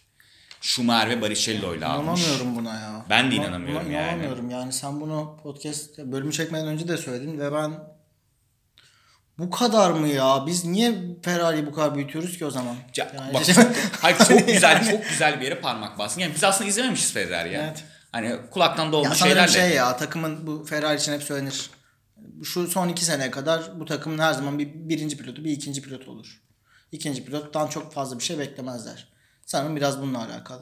Schumacher 0.62 1.10
ve 1.10 1.22
Barrichello 1.22 1.76
ile 1.76 1.86
almış. 1.86 2.22
İnanamıyorum 2.22 2.56
buna 2.56 2.76
ya. 2.80 3.06
Ben 3.10 3.32
de 3.32 3.36
Buna- 3.36 3.42
inanamıyorum 3.46 3.86
buna 3.88 3.94
yani. 3.94 4.08
İnanamıyorum 4.08 4.50
yani 4.50 4.74
sen 4.74 5.02
bunu 5.02 5.40
podcast 5.44 5.98
bölümü 5.98 6.32
çekmeden 6.34 6.68
önce 6.68 6.88
de 6.88 6.98
söyledin 6.98 7.40
ve 7.40 7.52
ben 7.54 7.72
bu 9.42 9.50
kadar 9.50 9.92
mı 9.92 10.08
ya? 10.08 10.44
Biz 10.48 10.66
niye 10.66 10.96
Ferrari'yi 11.24 11.66
bu 11.66 11.72
kadar 11.72 11.96
büyütüyoruz 11.96 12.38
ki 12.38 12.46
o 12.46 12.52
zaman? 12.52 12.76
Ya, 12.96 13.12
Yani- 13.16 13.34
bak 13.34 13.44
hayır, 14.02 14.18
çok 14.18 14.48
güzel 14.48 14.92
çok 14.92 15.10
güzel 15.10 15.40
bir 15.40 15.46
yere 15.46 15.60
parmak 15.62 16.00
bastın. 16.00 16.22
Yani 16.22 16.34
biz 16.36 16.44
aslında 16.44 16.70
izlememişiz 16.70 17.14
Ferrari 17.14 17.54
ya. 17.54 17.62
Evet. 17.64 17.84
Hani 18.12 18.36
kulaktan 18.52 18.86
Ya 18.86 18.92
dolmuş 18.92 19.18
sanırım 19.18 19.48
şeylerle. 19.48 19.70
şey 19.70 19.78
ya 19.78 19.98
takımın 19.98 20.48
bu 20.48 20.66
Ferrari 20.66 20.98
için 20.98 21.14
hep 21.14 21.24
söylenir. 21.24 21.70
Şu 22.44 22.68
son 22.68 22.90
iki 22.90 23.06
seneye 23.06 23.32
kadar 23.32 23.80
bu 23.80 23.86
takımın 23.86 24.20
her 24.20 24.34
zaman 24.34 24.60
bir 24.60 24.70
birinci 24.74 25.18
pilotu 25.18 25.44
bir 25.44 25.52
ikinci 25.52 25.82
pilot 25.82 26.08
olur. 26.08 26.42
İkinci 26.92 27.26
pilottan 27.26 27.68
çok 27.68 27.94
fazla 27.94 28.20
bir 28.20 28.24
şey 28.24 28.40
beklemezler. 28.40 29.08
Sanırım 29.46 29.76
biraz 29.76 30.02
bununla 30.02 30.20
alakalı. 30.26 30.62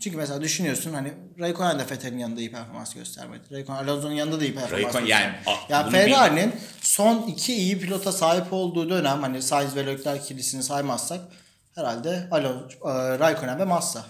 Çünkü 0.00 0.16
mesela 0.16 0.42
düşünüyorsun 0.42 0.92
hani 0.94 1.12
Raikkonen 1.38 1.78
de 1.78 1.90
Vettel'in 1.90 2.18
yanında 2.18 2.40
iyi 2.40 2.52
performans 2.52 2.94
göstermedi. 2.94 3.42
Raikkonen 3.52 3.78
Alonso'nun 3.84 4.12
yanında 4.12 4.40
da 4.40 4.44
iyi 4.44 4.54
performans 4.54 4.82
Raikkonen 4.84 5.06
göstermedi. 5.06 5.42
yani, 5.46 5.56
a- 5.68 5.72
ya 5.72 5.82
bunu 5.84 5.90
Ferrari'nin 5.92 6.54
son 6.80 7.22
iki 7.26 7.54
iyi 7.54 7.78
pilota 7.80 8.12
sahip 8.12 8.52
olduğu 8.52 8.90
dönem 8.90 9.20
hani 9.22 9.42
Sainz 9.42 9.76
ve 9.76 9.86
Leclerc 9.86 10.24
ikilisini 10.24 10.62
saymazsak 10.62 11.20
herhalde 11.74 12.28
Alonso, 12.30 12.76
e, 12.90 13.18
Raikkonen 13.18 13.58
ve 13.58 13.64
Massa. 13.64 14.06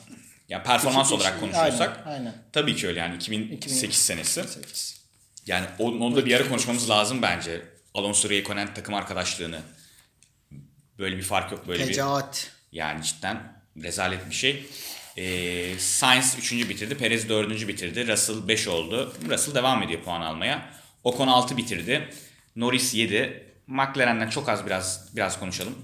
Yani 0.48 0.62
performans 0.62 1.06
İki- 1.06 1.14
olarak 1.14 1.40
konuşuyorsak 1.40 2.00
Aynen. 2.06 2.18
aynen. 2.18 2.34
tabii 2.52 2.76
ki 2.76 2.86
öyle 2.88 2.98
yani 3.00 3.16
2008 3.16 3.56
2008 3.56 3.98
senesi. 3.98 4.42
Yani 5.46 5.66
onu, 5.78 6.04
onu 6.04 6.16
da 6.16 6.26
bir 6.26 6.34
ara 6.36 6.48
konuşmamız 6.48 6.90
lazım 6.90 7.22
bence. 7.22 7.62
Alonso 7.94 8.30
Raikkonen 8.30 8.74
takım 8.74 8.94
arkadaşlığını. 8.94 9.58
Böyle 10.98 11.16
bir 11.16 11.22
fark 11.22 11.52
yok 11.52 11.68
böyle 11.68 11.82
bir. 11.82 11.86
Fecaat. 11.88 12.50
Yani 12.72 13.04
cidden 13.04 13.60
rezalet 13.82 14.28
bir 14.30 14.34
şey. 14.34 14.66
Ee, 15.20 15.78
Sainz 15.78 16.36
3. 16.38 16.52
bitirdi. 16.68 16.94
Perez 16.96 17.28
4. 17.28 17.68
bitirdi. 17.68 18.08
Russell 18.08 18.48
5 18.48 18.68
oldu. 18.68 19.14
Russell 19.30 19.54
devam 19.54 19.82
ediyor 19.82 20.02
puan 20.02 20.20
almaya. 20.20 20.70
Ocon 21.04 21.28
6 21.28 21.56
bitirdi. 21.56 22.08
Norris 22.56 22.94
7. 22.94 23.46
McLaren'den 23.66 24.30
çok 24.30 24.48
az 24.48 24.66
biraz 24.66 25.08
biraz 25.16 25.38
konuşalım. 25.40 25.74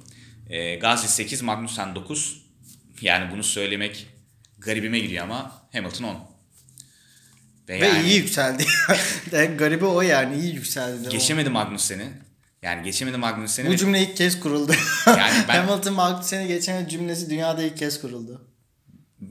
Ee, 0.50 0.74
Gasly 0.76 1.08
8, 1.08 1.42
Magnussen 1.42 1.94
9. 1.94 2.42
Yani 3.00 3.30
bunu 3.32 3.42
söylemek 3.42 4.06
garibime 4.58 4.98
gidiyor 4.98 5.24
ama 5.24 5.68
Hamilton 5.72 6.04
10. 6.04 6.16
Ve 7.68 7.76
yani 7.78 8.08
iyi 8.08 8.16
yükseldi. 8.16 8.64
Garibi 9.58 9.84
o 9.84 10.02
yani 10.02 10.38
iyi 10.40 10.54
yükseldi. 10.54 11.08
geçemedi 11.08 11.50
Magnussen'i. 11.50 12.08
Yani 12.62 12.82
geçemedi 12.84 13.16
Magnussen'i. 13.16 13.68
Bu 13.68 13.76
cümle 13.76 14.02
ilk 14.02 14.16
kez 14.16 14.40
kuruldu. 14.40 14.72
Yani 15.06 15.44
ben- 15.48 15.56
Hamilton 15.66 15.94
Magnussen'i 15.94 16.48
geçemedi 16.48 16.90
cümlesi 16.90 17.30
dünyada 17.30 17.62
ilk 17.62 17.76
kez 17.76 18.00
kuruldu. 18.00 18.45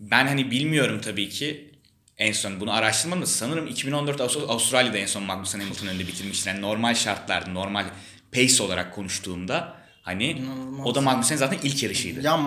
Ben 0.02 0.28
hani 0.28 0.52
bilmiyorum 0.52 1.02
tabii 1.04 1.30
ki 1.30 1.72
en 2.18 2.32
son 2.32 2.60
bunu 2.60 2.74
araştırmadım 2.74 3.22
da 3.22 3.26
sanırım 3.28 3.68
2014 3.68 4.20
Ağustos- 4.22 4.48
Avustralya'da 4.48 4.98
en 4.98 5.06
son 5.06 5.24
Magnussen 5.24 5.60
Hamilton 5.60 5.88
önünde 5.88 6.08
bitirmiştir. 6.08 6.48
Yani 6.52 6.62
normal 6.62 6.96
şartlarda, 6.96 7.50
normal 7.52 7.86
pace 8.32 8.64
olarak 8.64 8.96
konuştuğumda 8.96 9.76
hani 10.02 10.32
İnanılmaz. 10.32 10.88
o 10.88 10.96
da 10.96 11.02
Magnussen 11.02 11.36
zaten 11.36 11.58
ilk 11.64 11.84
yarışıydı. 11.84 12.22
Ya 12.22 12.40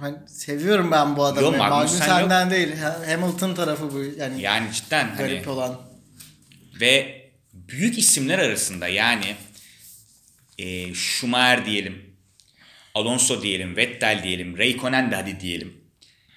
hani 0.00 0.16
seviyorum 0.26 0.90
ben 0.90 1.16
bu 1.16 1.24
adamı. 1.24 1.42
Yok, 1.46 1.58
Magnussen 1.58 1.98
Magnussen'den 2.08 2.50
değil. 2.50 2.76
Ha- 2.76 3.00
Hamilton 3.08 3.54
tarafı 3.54 3.92
bu 3.92 4.04
yani, 4.18 4.42
Yani 4.42 4.72
cidden 4.72 5.08
hani 5.08 5.16
garip 5.18 5.48
olan. 5.48 5.80
ve 6.80 7.22
büyük 7.52 7.98
isimler 7.98 8.38
arasında 8.38 8.88
yani 8.88 9.36
e, 10.58 10.94
Schumacher 10.94 11.66
diyelim, 11.66 12.02
Alonso 12.94 13.42
diyelim, 13.42 13.76
Vettel 13.76 14.20
diyelim, 14.22 14.58
Raikkonen 14.58 15.10
de 15.10 15.14
hadi 15.16 15.40
diyelim. 15.40 15.81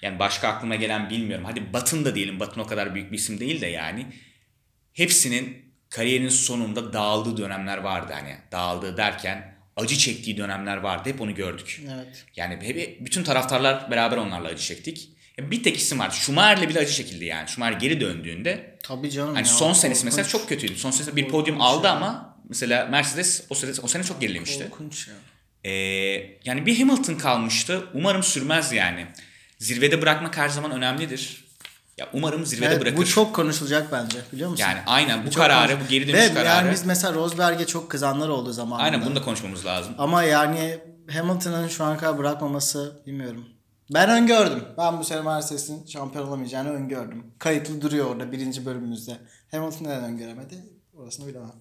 Yani 0.05 0.19
başka 0.19 0.47
aklıma 0.47 0.75
gelen 0.75 1.09
bilmiyorum. 1.09 1.45
Hadi 1.45 1.73
Batın 1.73 2.05
da 2.05 2.15
diyelim. 2.15 2.39
Batın 2.39 2.61
o 2.61 2.67
kadar 2.67 2.95
büyük 2.95 3.11
bir 3.11 3.17
isim 3.17 3.39
değil 3.39 3.61
de 3.61 3.67
yani. 3.67 4.05
Hepsinin 4.93 5.73
kariyerinin 5.89 6.29
sonunda 6.29 6.93
dağıldığı 6.93 7.37
dönemler 7.37 7.77
vardı. 7.77 8.13
Hani 8.15 8.35
dağıldığı 8.51 8.97
derken 8.97 9.55
acı 9.75 9.97
çektiği 9.97 10.37
dönemler 10.37 10.77
vardı. 10.77 11.09
Hep 11.09 11.21
onu 11.21 11.35
gördük. 11.35 11.81
Evet. 11.95 12.25
Yani 12.35 12.67
hep, 12.67 13.05
bütün 13.05 13.23
taraftarlar 13.23 13.91
beraber 13.91 14.17
onlarla 14.17 14.47
acı 14.47 14.63
çektik. 14.63 15.09
Ya 15.37 15.51
Bir 15.51 15.63
tek 15.63 15.77
isim 15.77 15.99
var. 15.99 16.09
Schumacher'le 16.11 16.69
bile 16.69 16.79
acı 16.79 16.93
çekildi 16.93 17.25
yani. 17.25 17.47
Schumacher 17.47 17.79
geri 17.79 18.01
döndüğünde 18.01 18.77
Tabii 18.83 19.11
canım 19.11 19.35
Hani 19.35 19.47
ya. 19.47 19.53
son 19.53 19.73
senesi 19.73 20.01
korkunç. 20.01 20.17
mesela 20.17 20.27
çok 20.27 20.49
kötüydü. 20.49 20.75
Son 20.75 20.91
senesi 20.91 21.15
bir 21.15 21.27
podyum 21.27 21.61
aldı 21.61 21.89
ama 21.89 22.37
mesela 22.49 22.85
Mercedes 22.85 23.45
o 23.49 23.55
sene, 23.55 23.71
o 23.83 23.87
sene 23.87 24.03
çok 24.03 24.21
gerilemişti. 24.21 24.69
Korkunç 24.69 25.07
ya. 25.07 25.13
Ee, 25.63 25.71
yani 26.45 26.65
bir 26.65 26.79
Hamilton 26.79 27.15
kalmıştı. 27.15 27.89
Umarım 27.93 28.23
sürmez 28.23 28.71
yani. 28.71 29.07
Zirvede 29.59 30.01
bırakmak 30.01 30.37
her 30.37 30.49
zaman 30.49 30.71
önemlidir. 30.71 31.45
Ya 31.97 32.09
umarım 32.13 32.45
zirvede 32.45 32.65
Evet, 32.69 32.81
bırakır. 32.81 32.97
bu 32.97 33.05
çok 33.05 33.35
konuşulacak 33.35 33.91
bence 33.91 34.17
biliyor 34.33 34.49
musun? 34.49 34.61
yani 34.63 34.79
aynen 34.85 35.25
bu 35.25 35.29
çok 35.31 35.43
kararı, 35.43 35.77
bu 35.85 35.87
geri 35.89 36.07
Ve 36.07 36.13
dönüş 36.13 36.27
kararı. 36.33 36.45
yani 36.47 36.71
biz 36.71 36.85
mesela 36.85 37.13
Rosberg'e 37.13 37.65
çok 37.65 37.91
kızanlar 37.91 38.29
oldu 38.29 38.51
zamanında. 38.53 38.83
Aynen 38.85 39.05
bunu 39.05 39.15
da 39.15 39.21
konuşmamız 39.21 39.65
lazım. 39.65 39.93
Ama 39.97 40.23
yani 40.23 40.79
Hamilton'ın 41.11 41.67
şu 41.67 41.83
ana 41.83 41.97
kadar 41.97 42.17
bırakmaması 42.17 43.01
bilmiyorum. 43.07 43.45
Ben 43.93 44.09
öngördüm. 44.09 44.63
Ben 44.77 44.99
bu 44.99 45.03
sene 45.03 45.21
Mercedes'in 45.21 45.85
şampiyon 45.85 46.27
olamayacağını 46.27 46.69
öngördüm. 46.69 47.25
Kayıtlı 47.39 47.81
duruyor 47.81 48.05
orada 48.05 48.31
birinci 48.31 48.65
bölümümüzde. 48.65 49.17
Hamilton 49.51 49.85
neden 49.85 50.03
öngöremedi? 50.03 50.55
Orasını 50.93 51.27
bilemem. 51.27 51.51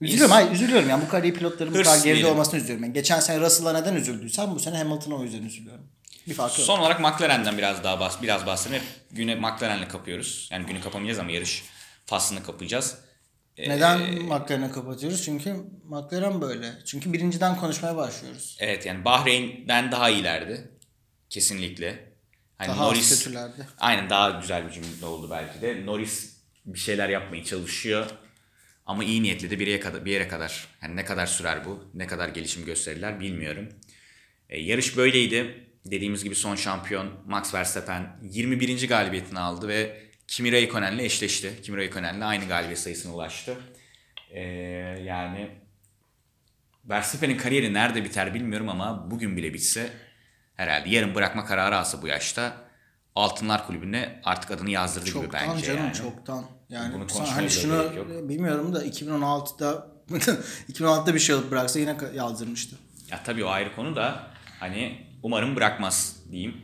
Üzülüyorum. 0.00 0.32
Hayır 0.32 0.50
üzülüyorum. 0.50 0.88
Yani 0.88 1.04
bu 1.06 1.08
kadar 1.08 1.22
iyi 1.24 1.34
pilotların 1.34 1.74
bu 1.74 1.78
kadar 1.78 1.98
geride 2.04 2.26
olmasını 2.26 2.56
üzülüyorum. 2.56 2.84
Yani 2.84 2.92
geçen 2.94 3.20
sene 3.20 3.40
Russell'a 3.40 3.72
neden 3.72 3.94
üzüldüysem 3.94 4.54
bu 4.54 4.58
sene 4.60 4.78
Hamilton'a 4.78 5.14
o 5.14 5.22
yüzden 5.24 5.42
üzülüyorum. 5.42 5.84
Bir 6.26 6.34
farkı. 6.34 6.62
Son 6.62 6.78
olarak 6.78 7.00
McLaren'den 7.00 7.58
biraz 7.58 7.84
daha 7.84 8.00
bahs 8.00 8.22
biraz 8.22 8.46
bahsedelim. 8.46 8.82
Hep 8.82 8.88
güne 9.10 9.34
McLaren'le 9.34 9.88
kapıyoruz. 9.88 10.48
Yani 10.52 10.66
günü 10.66 10.80
kapamayacağız 10.80 11.18
ama 11.18 11.30
yarış 11.30 11.64
faslını 12.06 12.42
kapayacağız. 12.42 12.98
Neden 13.58 14.00
McLaren'ı 14.22 14.72
kapatıyoruz? 14.72 15.24
Çünkü 15.24 15.56
McLaren 15.84 16.40
böyle. 16.40 16.72
Çünkü 16.86 17.12
birinciden 17.12 17.56
konuşmaya 17.56 17.96
başlıyoruz. 17.96 18.56
Evet 18.60 18.86
yani 18.86 19.04
Bahreyn'den 19.04 19.92
daha 19.92 20.10
iyilerdi. 20.10 20.70
Kesinlikle. 21.30 22.14
Hani 22.58 22.68
Daha 22.68 22.84
Norris, 22.84 23.18
kötülerdi. 23.24 23.66
Aynen 23.78 24.10
daha 24.10 24.30
güzel 24.30 24.66
bir 24.66 24.72
cümle 24.72 25.06
oldu 25.06 25.30
belki 25.30 25.62
de. 25.62 25.86
Norris 25.86 26.36
bir 26.64 26.78
şeyler 26.78 27.08
yapmaya 27.08 27.44
çalışıyor. 27.44 28.10
Ama 28.86 29.04
iyi 29.04 29.22
niyetli 29.22 29.50
de 29.50 29.60
bir 29.60 29.66
yere 29.66 29.80
kadar. 29.80 30.04
Bir 30.04 30.12
yere 30.12 30.28
kadar. 30.28 30.68
Yani 30.82 30.96
ne 30.96 31.04
kadar 31.04 31.26
sürer 31.26 31.64
bu? 31.64 31.90
Ne 31.94 32.06
kadar 32.06 32.28
gelişim 32.28 32.64
gösterirler 32.64 33.20
bilmiyorum. 33.20 33.68
E, 34.48 34.60
yarış 34.60 34.96
böyleydi. 34.96 35.68
Dediğimiz 35.86 36.24
gibi 36.24 36.34
son 36.34 36.56
şampiyon 36.56 37.10
Max 37.26 37.54
Verstappen 37.54 38.16
21. 38.22 38.88
galibiyetini 38.88 39.38
aldı 39.38 39.68
ve 39.68 40.04
Kimi 40.28 40.52
Raikkonen'le 40.52 40.98
eşleşti. 40.98 41.60
Kimi 41.62 41.76
Raikkonen'le 41.76 42.20
aynı 42.20 42.48
galibiyet 42.48 42.78
sayısına 42.78 43.14
ulaştı. 43.14 43.56
E, 44.30 44.40
yani 45.04 45.50
Verstappen'in 46.84 47.36
kariyeri 47.36 47.74
nerede 47.74 48.04
biter 48.04 48.34
bilmiyorum 48.34 48.68
ama 48.68 49.10
bugün 49.10 49.36
bile 49.36 49.54
bitse 49.54 49.90
herhalde 50.56 50.90
yarın 50.90 51.14
bırakma 51.14 51.44
kararı 51.44 51.76
alsa 51.76 52.02
bu 52.02 52.06
yaşta 52.06 52.64
Altınlar 53.14 53.66
Kulübü'ne 53.66 54.20
artık 54.24 54.50
adını 54.50 54.70
yazdırdı 54.70 55.04
gibi 55.04 55.12
Çoktan 55.12 55.48
bence 55.50 55.66
canım 55.66 55.84
yani. 55.84 55.94
çoktan. 55.94 56.44
Yani 56.68 56.94
Bunu 56.94 57.08
sen 57.08 57.24
hani 57.24 57.50
şunu 57.50 58.08
bilmiyorum 58.28 58.74
da 58.74 58.86
2016'da 58.86 59.90
2016'da 60.72 61.14
bir 61.14 61.18
şey 61.20 61.34
alıp 61.34 61.50
bıraksa 61.50 61.78
yine 61.78 61.96
yazdırmıştı. 62.14 62.76
Ya 63.10 63.22
tabii 63.24 63.44
o 63.44 63.48
ayrı 63.48 63.74
konu 63.76 63.96
da 63.96 64.26
hani 64.60 65.03
umarım 65.24 65.56
bırakmaz 65.56 66.16
diyeyim. 66.30 66.56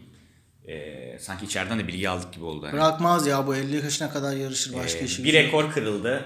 Ee, 0.68 1.18
sanki 1.20 1.44
içeriden 1.44 1.78
de 1.78 1.88
bilgi 1.88 2.08
aldık 2.08 2.32
gibi 2.32 2.44
oldu. 2.44 2.66
hani. 2.66 2.72
Bırakmaz 2.72 3.26
ya 3.26 3.46
bu 3.46 3.56
50 3.56 3.76
yaşına 3.76 4.10
kadar 4.10 4.36
yarışır 4.36 4.74
başka 4.74 4.98
Ee, 4.98 5.04
işi. 5.04 5.24
bir 5.24 5.32
rekor 5.32 5.72
kırıldı. 5.72 6.24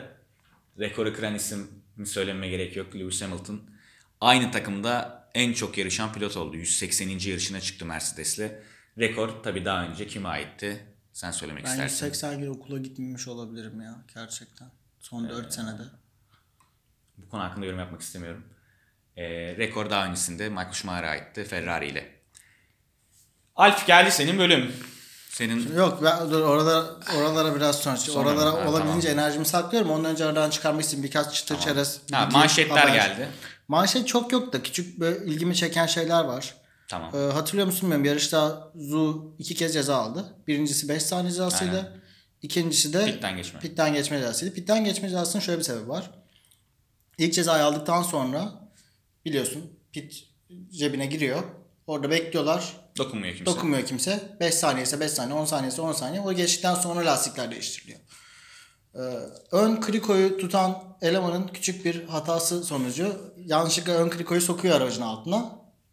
Rekoru 0.78 1.14
kıran 1.14 1.34
isim 1.34 1.70
söylememe 2.06 2.48
gerek 2.48 2.76
yok. 2.76 2.94
Lewis 2.94 3.22
Hamilton. 3.22 3.60
Aynı 4.20 4.50
takımda 4.50 5.24
en 5.34 5.52
çok 5.52 5.78
yarışan 5.78 6.12
pilot 6.12 6.36
oldu. 6.36 6.56
180. 6.56 7.08
yarışına 7.08 7.60
çıktı 7.60 7.86
Mercedes'le. 7.86 8.50
Rekor 8.98 9.28
tabii 9.42 9.64
daha 9.64 9.84
önce 9.86 10.06
kime 10.06 10.28
aitti? 10.28 10.86
Sen 11.12 11.30
söylemek 11.30 11.64
Ben 11.64 11.70
istersin. 11.70 12.06
180 12.06 12.40
gün 12.40 12.48
okula 12.50 12.78
gitmemiş 12.78 13.28
olabilirim 13.28 13.80
ya 13.80 14.04
gerçekten. 14.14 14.68
Son 15.00 15.28
4 15.28 15.52
senede. 15.52 15.82
Bu 17.18 17.28
konu 17.28 17.42
hakkında 17.42 17.66
yorum 17.66 17.78
yapmak 17.78 18.00
istemiyorum. 18.00 18.44
Ee, 19.16 19.24
rekor 19.56 19.90
daha 19.90 20.06
öncesinde 20.06 20.48
Michael 20.48 20.72
Schumacher'a 20.72 21.08
aitti 21.10 21.44
Ferrari 21.44 21.88
ile. 21.88 22.23
Alf 23.56 23.86
geldi 23.86 24.10
senin 24.10 24.38
bölüm. 24.38 24.72
Senin 25.28 25.76
Yok 25.76 26.00
ben 26.02 26.30
dur 26.30 26.40
orada 26.40 26.86
oralara 27.18 27.56
biraz 27.56 27.78
sonra. 27.78 27.96
Sonra 27.96 28.28
oralara 28.28 28.52
mı? 28.52 28.58
Ha, 28.58 28.68
olabildiğince 28.68 29.08
enerjimi 29.08 29.46
saklıyorum. 29.46 29.90
Ondan 29.90 30.12
önce 30.12 30.24
aradan 30.24 30.50
çıkarmak 30.50 30.84
için 30.84 31.02
birkaç 31.02 31.34
çıtır 31.34 31.60
çerez. 31.60 32.00
bir 32.08 32.14
ha, 32.14 32.28
manşetler 32.32 32.76
haber. 32.76 32.94
geldi. 32.94 33.28
Manşet 33.68 34.08
çok 34.08 34.32
yok 34.32 34.52
da 34.52 34.62
küçük 34.62 35.00
böyle 35.00 35.26
ilgimi 35.26 35.56
çeken 35.56 35.86
şeyler 35.86 36.24
var. 36.24 36.54
Tamam. 36.88 37.10
Ee, 37.14 37.32
hatırlıyor 37.32 37.66
musun 37.66 37.82
bilmiyorum 37.82 38.04
yarışta 38.04 38.70
Zu 38.74 39.34
iki 39.38 39.54
kez 39.54 39.72
ceza 39.72 39.96
aldı. 39.96 40.24
Birincisi 40.46 40.88
5 40.88 41.02
saniye 41.02 41.30
cezasıydı. 41.30 41.76
Aynen. 41.76 42.00
İkincisi 42.42 42.92
de 42.92 43.04
Pitten 43.04 43.36
geçme. 43.36 43.60
Pitten 43.60 43.94
geçme 43.94 44.18
cezasıydı. 44.18 44.54
Pitten 44.54 44.84
geçme 44.84 45.08
cezasının 45.08 45.42
şöyle 45.42 45.58
bir 45.58 45.64
sebebi 45.64 45.88
var. 45.88 46.10
İlk 47.18 47.34
cezayı 47.34 47.64
aldıktan 47.64 48.02
sonra 48.02 48.52
biliyorsun 49.24 49.78
pit 49.92 50.24
cebine 50.70 51.06
giriyor. 51.06 51.42
Orada 51.86 52.10
bekliyorlar. 52.10 52.72
Dokunmuyor 52.98 53.34
kimse. 53.34 53.46
Dokunmuyor 53.46 53.86
kimse. 53.86 54.36
5 54.40 54.54
saniye 54.54 54.82
ise 54.82 55.00
5 55.00 55.10
saniye, 55.10 55.38
10 55.38 55.44
saniye 55.44 55.68
ise 55.68 55.82
10 55.82 55.92
saniye. 55.92 56.22
O 56.22 56.32
geçtikten 56.32 56.74
sonra 56.74 57.06
lastikler 57.06 57.50
değiştiriliyor. 57.50 58.00
Ee, 58.94 58.98
ön 59.52 59.80
krikoyu 59.80 60.38
tutan 60.38 60.96
elemanın 61.02 61.48
küçük 61.48 61.84
bir 61.84 62.04
hatası 62.04 62.64
sonucu 62.64 63.32
yanlışlıkla 63.36 63.92
ön 63.92 64.10
krikoyu 64.10 64.40
sokuyor 64.40 64.80
aracın 64.80 65.02
altına. 65.02 65.50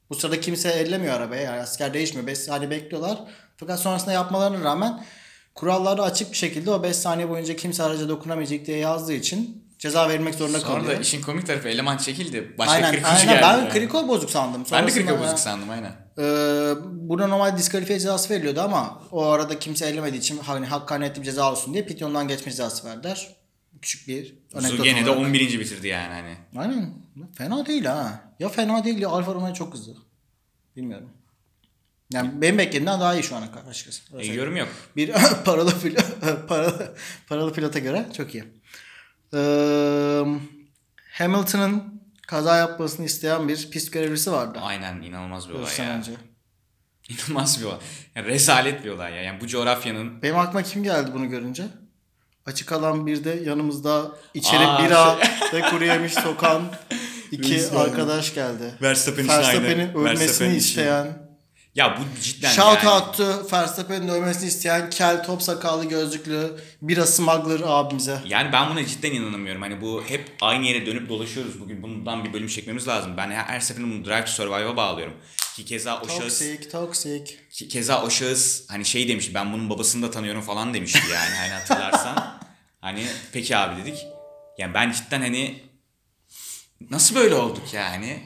Bu 0.10 0.16
sırada 0.16 0.40
kimse 0.40 0.70
ellemiyor 0.70 1.14
arabaya. 1.14 1.42
Yani 1.42 1.62
asker 1.62 1.94
değişmiyor. 1.94 2.28
5 2.28 2.38
saniye 2.38 2.70
bekliyorlar. 2.70 3.20
Fakat 3.58 3.80
sonrasında 3.80 4.12
yapmalarına 4.12 4.64
rağmen 4.64 5.06
kurallarda 5.56 6.04
açık 6.04 6.32
bir 6.32 6.38
şekilde 6.38 6.72
o 6.72 6.84
5 6.84 6.96
saniye 6.96 7.30
boyunca 7.30 7.56
kimse 7.56 7.84
araca 7.84 8.10
dokunamayacak 8.10 8.66
diye 8.66 8.78
yazdığı 8.78 9.14
için 9.14 9.71
ceza 9.82 10.10
verilmek 10.10 10.36
zorunda 10.36 10.60
Sonra 10.60 10.74
kalıyor. 10.74 10.98
da 10.98 11.02
işin 11.02 11.22
komik 11.22 11.48
tarafı 11.48 11.68
eleman 11.70 11.98
çekildi. 11.98 12.56
Başka 12.58 12.74
Aynen, 12.74 12.92
krikocu 12.92 13.12
aynen. 13.14 13.28
geldi. 13.28 13.42
Ben 13.44 13.58
yani. 13.58 13.70
kriko 13.70 14.08
bozuk 14.08 14.30
sandım. 14.30 14.54
Ben 14.62 14.66
de 14.66 14.70
Sonrasında 14.92 15.06
kriko 15.06 15.20
bozuk 15.24 15.40
sandım 15.40 15.70
aynen. 15.70 15.92
ee, 16.18 16.74
buna 16.86 17.28
normal 17.28 17.58
diskalifiye 17.58 18.00
cezası 18.00 18.30
veriliyordu 18.34 18.62
ama 18.62 19.02
o 19.12 19.26
arada 19.26 19.60
kimse 19.60 19.86
ellemediği 19.86 20.20
için 20.22 20.38
hani 20.38 20.66
hakkaniyetli 20.66 21.20
bir 21.22 21.26
ceza 21.26 21.52
olsun 21.52 21.74
diye 21.74 21.86
pityondan 21.86 22.28
geçme 22.28 22.52
cezası 22.52 22.88
verdiler. 22.88 23.36
Küçük 23.82 24.08
bir 24.08 24.36
Su 24.52 24.58
anekdot 24.58 24.84
gene 24.84 25.06
de 25.06 25.10
olarak. 25.10 25.28
11. 25.28 25.60
bitirdi 25.60 25.88
yani 25.88 26.14
hani. 26.14 26.36
Aynen. 26.58 26.94
Fena 27.38 27.66
değil 27.66 27.86
ha. 27.86 28.22
Ya 28.40 28.50
fena 28.50 28.84
değil 28.84 28.98
ya 28.98 29.10
Alfa 29.10 29.34
Romeo 29.34 29.54
çok 29.54 29.74
hızlı. 29.74 29.94
Bilmiyorum. 30.76 31.10
Yani 32.14 32.42
benim 32.42 32.58
beklediğimden 32.58 33.00
daha 33.00 33.14
iyi 33.16 33.24
şu 33.24 33.36
ana 33.36 33.52
kadar 33.52 33.70
açıkçası. 33.70 34.02
Öyle 34.18 34.32
E, 34.32 34.34
yorum 34.36 34.58
yok. 34.58 34.68
Bir 34.96 35.12
paralı, 35.46 35.80
pilot, 35.80 36.06
paralı, 36.48 36.96
paralı 37.30 37.54
pilota 37.54 37.80
göre 37.80 38.06
çok 38.18 38.36
iyi. 38.36 38.44
Ee, 39.34 40.24
Hamilton'ın 41.12 42.02
kaza 42.28 42.58
yapmasını 42.58 43.06
isteyen 43.06 43.48
bir 43.48 43.70
pist 43.72 43.92
görevlisi 43.94 44.32
vardı. 44.32 44.60
Aynen 44.62 45.02
inanılmaz 45.02 45.50
bir 45.50 45.54
olay 45.54 45.72
ya. 45.80 45.98
önce. 45.98 46.12
İnanılmaz 47.10 47.60
bir 47.62 47.66
olay. 47.66 47.78
Yani 48.16 48.28
rezalet 48.28 48.84
bir 48.86 48.90
olay 48.90 49.14
ya. 49.14 49.22
Yani 49.24 49.42
bu 49.42 49.48
coğrafyanın 49.48 50.22
Benim 50.22 50.38
aklıma 50.40 50.64
kim 50.64 50.84
geldi 50.84 51.12
bunu 51.14 51.30
görünce? 51.30 51.64
Açık 52.46 52.72
alan 52.72 53.08
bir 53.08 53.24
de 53.24 53.30
yanımızda 53.46 54.12
içeri 54.34 54.68
Aa, 54.68 54.78
şey. 54.78 54.86
bira 54.88 55.18
ve 55.54 55.62
kuru 55.62 55.86
yemiş 55.86 56.14
sokan 56.14 56.62
iki 57.32 57.50
geldi. 57.50 57.78
arkadaş 57.78 58.34
geldi. 58.34 58.74
Verstappen. 58.82 59.28
Verstappen'in 59.28 59.94
ölmesini 59.94 60.20
Verstappen 60.20 60.54
isteyen, 60.56 61.31
Ya 61.76 61.98
bu 62.00 62.22
cidden 62.22 62.52
shout 62.52 62.84
yani. 62.84 62.90
out'tu 62.90 63.48
Verstappen'in 63.54 64.08
ölmesini 64.08 64.48
isteyen 64.48 64.90
kel 64.90 65.24
top 65.24 65.42
sakallı 65.42 65.86
gözlüklü 65.86 66.60
bira 66.82 67.06
smuggler 67.06 67.62
abimize. 67.66 68.20
Yani 68.28 68.54
ben 68.54 68.70
buna 68.70 68.86
cidden 68.86 69.12
inanamıyorum. 69.12 69.62
Hani 69.62 69.82
bu 69.82 70.04
hep 70.08 70.36
aynı 70.42 70.66
yere 70.66 70.86
dönüp 70.86 71.10
dolaşıyoruz. 71.10 71.60
Bugün 71.60 71.84
bundan 71.84 72.26
bir 72.26 72.34
bölüm 72.34 72.48
çekmemiz 72.48 72.88
lazım. 72.88 73.18
Ben 73.18 73.32
her, 73.32 73.60
seferinde 73.60 73.94
bunu 73.94 74.06
Drive 74.06 74.26
to 74.26 74.32
Survive'a 74.32 74.78
bağlıyorum. 74.78 75.14
Ki 75.56 75.66
keza 75.66 76.02
o 76.02 76.08
şahıs 76.08 76.20
Toksik, 76.20 76.72
toksik. 76.72 77.52
Ki 77.52 77.68
keza 77.68 78.04
o 78.04 78.10
şahıs 78.10 78.70
hani 78.70 78.86
şey 78.86 79.08
demiş 79.08 79.34
ben 79.34 79.54
bunun 79.54 79.70
babasını 79.70 80.08
da 80.08 80.12
tanıyorum 80.12 80.42
falan 80.42 80.74
demişti 80.74 81.02
yani 81.14 81.36
hani 81.36 81.52
hatırlarsan. 81.52 82.40
hani 82.82 83.06
peki 83.34 83.58
abi 83.58 83.82
dedik. 83.82 83.98
Yani 84.58 84.74
ben 84.74 84.92
cidden 84.92 85.22
hani 85.22 85.64
nasıl 86.90 87.16
böyle 87.16 87.36
olduk 87.36 87.74
yani? 87.74 88.24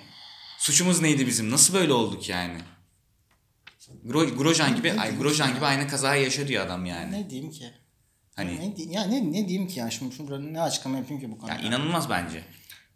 Suçumuz 0.59 1.01
neydi 1.01 1.27
bizim? 1.27 1.51
Nasıl 1.51 1.73
böyle 1.73 1.93
olduk 1.93 2.29
yani? 2.29 2.57
Gro- 4.07 4.35
Grosjean 4.37 4.75
gibi, 4.75 4.93
ay 4.93 5.17
Grosjean 5.17 5.55
gibi 5.55 5.65
aynı 5.65 5.87
kazayı 5.87 6.23
yaşadı 6.23 6.51
ya 6.51 6.63
adam 6.65 6.85
yani. 6.85 7.11
Ne 7.11 7.29
diyeyim 7.29 7.51
ki? 7.51 7.65
Hani 8.35 8.73
Ne, 8.77 8.83
ya 8.93 9.03
ne, 9.03 9.31
ne 9.31 9.47
diyeyim 9.47 9.67
ki 9.67 9.79
ya 9.79 9.89
şimdi 9.91 10.15
şurada 10.15 10.39
ne 10.39 10.61
açıklama 10.61 10.97
yapayım 10.97 11.21
ki 11.21 11.31
bu 11.31 11.37
konuda? 11.37 11.53
ya 11.55 11.61
inanılmaz 11.61 12.09
bence. 12.09 12.43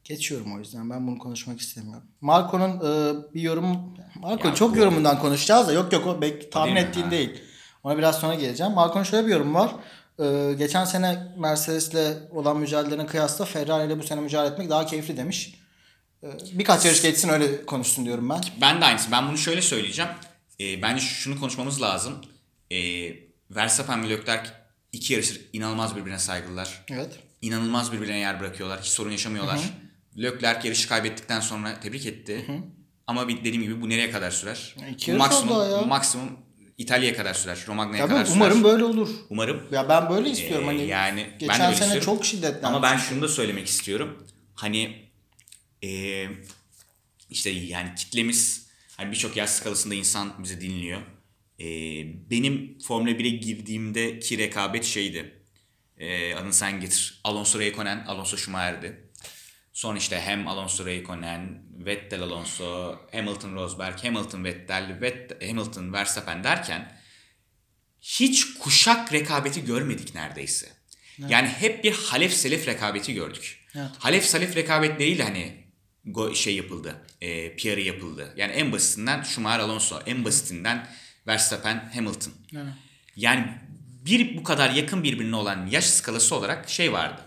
Geçiyorum 0.03 0.55
o 0.55 0.60
yüzden 0.60 0.89
ben 0.89 1.07
bunu 1.07 1.18
konuşmak 1.18 1.60
istemiyorum. 1.60 2.03
Marco'nun 2.22 2.70
e, 2.78 3.16
bir 3.34 3.41
yorum 3.41 3.95
Marco 4.16 4.53
çok 4.53 4.74
bu- 4.76 4.78
yorumundan 4.78 5.20
konuşacağız 5.20 5.68
da 5.68 5.74
yok 5.74 5.93
yok 5.93 6.07
o 6.07 6.22
bek, 6.22 6.51
tahmin 6.51 6.76
değil 6.76 6.86
mi? 6.86 6.89
ettiğin 6.89 7.05
Ha. 7.05 7.12
değil. 7.12 7.41
Ona 7.84 7.97
biraz 7.97 8.20
sonra 8.20 8.36
geleceğim. 8.36 8.74
Marco'nun 8.74 9.03
şöyle 9.03 9.28
bir 9.28 9.32
yorum 9.32 9.53
var. 9.55 9.72
E, 10.20 10.53
geçen 10.53 10.86
sene 10.86 11.28
Mercedes'le 11.38 12.18
olan 12.32 12.57
mücadelelerine 12.57 13.05
kıyasla 13.05 13.45
Ferrari 13.45 13.88
ile 13.88 13.99
bu 13.99 14.03
sene 14.03 14.22
mücadele 14.22 14.53
etmek 14.53 14.70
daha 14.70 14.86
keyifli 14.86 15.18
demiş. 15.18 15.55
E, 16.24 16.28
birkaç 16.53 16.86
yarış 16.86 17.01
geçsin 17.01 17.30
öyle 17.30 17.66
konuşsun 17.66 18.05
diyorum 18.05 18.30
ben. 18.30 18.41
Ben 18.62 18.82
de 18.82 18.86
aynısı. 18.86 19.12
Ben 19.12 19.28
bunu 19.28 19.38
şöyle 19.38 19.62
söyleyeceğim. 19.62 20.12
Ee, 20.62 20.82
bence 20.82 21.01
şunu 21.01 21.39
konuşmamız 21.39 21.82
lazım. 21.82 22.22
Ee, 22.72 23.14
Verstappen 23.51 24.03
ve 24.03 24.10
Leclerc 24.10 24.49
iki 24.91 25.14
yarışır 25.14 25.41
inanılmaz 25.53 25.95
birbirine 25.95 26.20
saygılılar. 26.20 26.86
Evet. 26.91 27.20
inanılmaz 27.41 27.91
birbirine 27.91 28.18
yer 28.20 28.39
bırakıyorlar. 28.39 28.80
Hiç 28.82 28.88
sorun 28.88 29.12
yaşamıyorlar. 29.12 29.60
Leclerc 30.18 30.68
yarışı 30.68 30.89
kaybettikten 30.89 31.39
sonra 31.39 31.80
tebrik 31.80 32.05
etti. 32.05 32.45
Ama 33.07 33.28
bir- 33.28 33.38
dediğim 33.39 33.62
gibi 33.62 33.82
bu 33.82 33.89
nereye 33.89 34.12
kadar 34.12 34.32
sürer? 34.32 34.76
İki 34.91 35.14
maksimum, 35.14 35.72
ya. 35.72 35.82
maksimum 35.82 36.39
İtalya'ya 36.78 37.16
kadar 37.16 37.34
sürer. 37.34 37.60
Romagna'ya 37.68 38.07
kadar 38.07 38.26
sürer. 38.26 38.36
umarım 38.36 38.64
böyle 38.64 38.84
olur. 38.84 39.10
Umarım. 39.30 39.62
Ya 39.72 39.89
ben 39.89 40.10
böyle 40.10 40.30
istiyorum 40.30 40.64
Ee, 40.64 40.68
hani. 40.68 40.88
yani 40.88 41.22
ben 41.22 41.32
de 41.32 41.36
geçen 41.39 41.60
böyle 41.60 41.76
sene 41.76 41.88
istiyorum. 41.88 42.05
çok 42.05 42.26
şiddetli. 42.26 42.68
Ama 42.68 42.82
ben 42.84 42.97
şunu 42.97 43.22
da 43.22 43.28
söylemek 43.28 43.68
istiyorum. 43.68 44.28
Hani 44.55 45.05
eee, 45.82 46.30
işte 47.30 47.49
yani 47.49 47.95
kitlemiz 47.95 48.68
hani 49.00 49.12
birçok 49.12 49.38
yaş 49.38 49.50
skalasında 49.50 49.95
insan 49.95 50.43
bizi 50.43 50.62
dinliyor. 50.62 51.02
Eee, 51.60 52.06
benim 52.30 52.80
Formula 52.80 53.12
1'e 53.12 53.30
girdiğimdeki 53.30 54.38
rekabet 54.38 54.84
şeydi. 54.86 55.43
Eee 56.00 56.34
adını 56.36 56.54
sen 56.54 56.80
getir. 56.80 57.22
Alonso 57.24 57.60
Raikkonen, 57.60 58.06
Alonso 58.06 58.38
Schumacher'di. 58.38 59.10
Son 59.74 59.95
işte 59.95 60.22
hem 60.22 60.47
Alonso 60.47 60.86
Raikkonen, 60.86 61.64
Vettel 61.86 62.22
Alonso, 62.22 63.00
Hamilton 63.12 63.54
Rosberg, 63.56 64.04
Hamilton 64.04 64.43
Vettel, 64.43 65.02
Vettel, 65.02 65.47
Hamilton 65.47 65.93
Verstappen 65.93 66.43
derken 66.43 67.00
hiç 68.02 68.54
kuşak 68.54 69.14
rekabeti 69.14 69.66
görmedik 69.66 70.16
neredeyse. 70.16 70.68
Yani 71.30 71.47
hep 71.47 71.84
bir 71.84 71.91
Halef 71.91 72.34
Selef 72.34 72.68
rekabeti 72.68 73.14
gördük. 73.14 73.66
Evet. 73.76 73.89
Halef 74.00 74.26
Selef 74.26 74.56
rekabetleriyle 74.56 75.24
hani 75.24 75.68
go- 76.12 76.36
şey 76.36 76.55
yapıldı, 76.55 76.95
e, 77.22 77.55
PR'ı 77.55 77.82
yapıldı. 77.82 78.34
Yani 78.38 78.51
en 78.51 78.72
basitinden 78.72 79.24
Schumacher 79.24 79.60
Alonso, 79.60 79.99
en 80.05 80.26
basitinden 80.26 80.88
Verstappen 81.28 81.91
Hamilton. 81.93 82.34
Evet. 82.53 82.74
Yani 83.16 83.47
bir 84.05 84.38
bu 84.38 84.43
kadar 84.43 84.70
yakın 84.70 85.03
birbirine 85.03 85.36
olan 85.36 85.68
yaş 85.68 85.86
skalası 85.86 86.36
olarak 86.36 86.70
şey 86.70 86.93
vardı. 86.93 87.22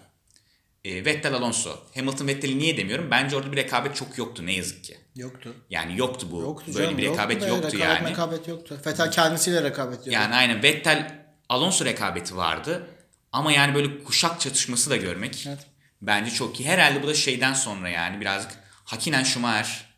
E, 0.85 1.05
Vettel 1.05 1.35
Alonso. 1.35 1.79
Hamilton 1.95 2.27
Vettel'i 2.27 2.59
niye 2.59 2.77
demiyorum? 2.77 3.11
Bence 3.11 3.37
orada 3.37 3.53
bir 3.53 3.57
rekabet 3.57 3.97
çok 3.97 4.19
yoktu 4.19 4.47
ne 4.47 4.53
yazık 4.53 4.85
ki. 4.85 4.97
Yoktu. 5.17 5.55
Yani 5.71 5.99
yoktu 5.99 6.27
bu. 6.31 6.41
Yoktu 6.41 6.75
Böyle 6.75 6.85
canım, 6.85 6.99
bir 6.99 7.03
rekabet 7.03 7.43
be, 7.43 7.47
yoktu 7.47 7.67
rekabet, 7.67 7.81
yani. 7.81 8.11
Rekabet 8.11 8.49
yoktu. 8.49 8.81
Fetal 8.85 9.11
kendisiyle 9.11 9.63
rekabet 9.63 10.01
ediyordu. 10.01 10.15
Yani 10.15 10.35
aynen 10.35 10.63
Vettel 10.63 11.25
Alonso 11.49 11.85
rekabeti 11.85 12.37
vardı. 12.37 12.87
Ama 13.33 13.53
yani 13.53 13.75
böyle 13.75 14.05
kuşak 14.05 14.41
çatışması 14.41 14.91
da 14.91 14.97
görmek 14.97 15.47
Evet. 15.49 15.67
bence 16.03 16.31
çok 16.31 16.61
iyi. 16.61 16.69
Herhalde 16.69 17.03
bu 17.03 17.07
da 17.07 17.15
şeyden 17.15 17.55
sonra 17.55 17.89
yani 17.89 18.21
birazcık 18.21 18.62
Hakinen 18.85 19.25
Schumacher 19.25 19.95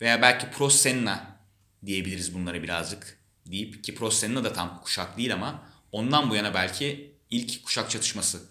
veya 0.00 0.22
belki 0.22 0.50
Prost 0.50 0.80
Senna 0.80 1.38
diyebiliriz 1.86 2.34
bunları 2.34 2.62
birazcık. 2.62 3.18
deyip 3.46 3.84
ki 3.84 3.94
Prost'un 3.94 4.44
da 4.44 4.52
tam 4.52 4.80
kuşak 4.82 5.18
değil 5.18 5.34
ama 5.34 5.62
ondan 5.92 6.30
bu 6.30 6.34
yana 6.34 6.54
belki 6.54 7.14
ilk 7.30 7.64
kuşak 7.64 7.90
çatışması. 7.90 8.42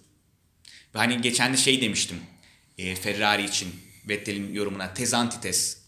Ve 0.95 0.99
hani 0.99 1.21
geçen 1.21 1.53
de 1.53 1.57
şey 1.57 1.81
demiştim 1.81 2.19
e, 2.77 2.95
Ferrari 2.95 3.43
için 3.45 3.75
Vettel'in 4.09 4.53
yorumuna 4.53 4.93
tez 4.93 5.13
antites. 5.13 5.81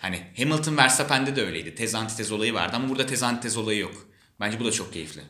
Hani 0.00 0.22
Hamilton 0.36 0.76
Verstappen'de 0.76 1.36
de 1.36 1.42
öyleydi. 1.42 1.74
Tez 1.74 1.94
antitez 1.94 2.32
olayı 2.32 2.54
vardı 2.54 2.76
ama 2.76 2.88
burada 2.88 3.06
tez 3.06 3.22
antitez 3.22 3.56
olayı 3.56 3.78
yok. 3.78 4.08
Bence 4.40 4.60
bu 4.60 4.64
da 4.64 4.72
çok 4.72 4.92
keyifli. 4.92 5.22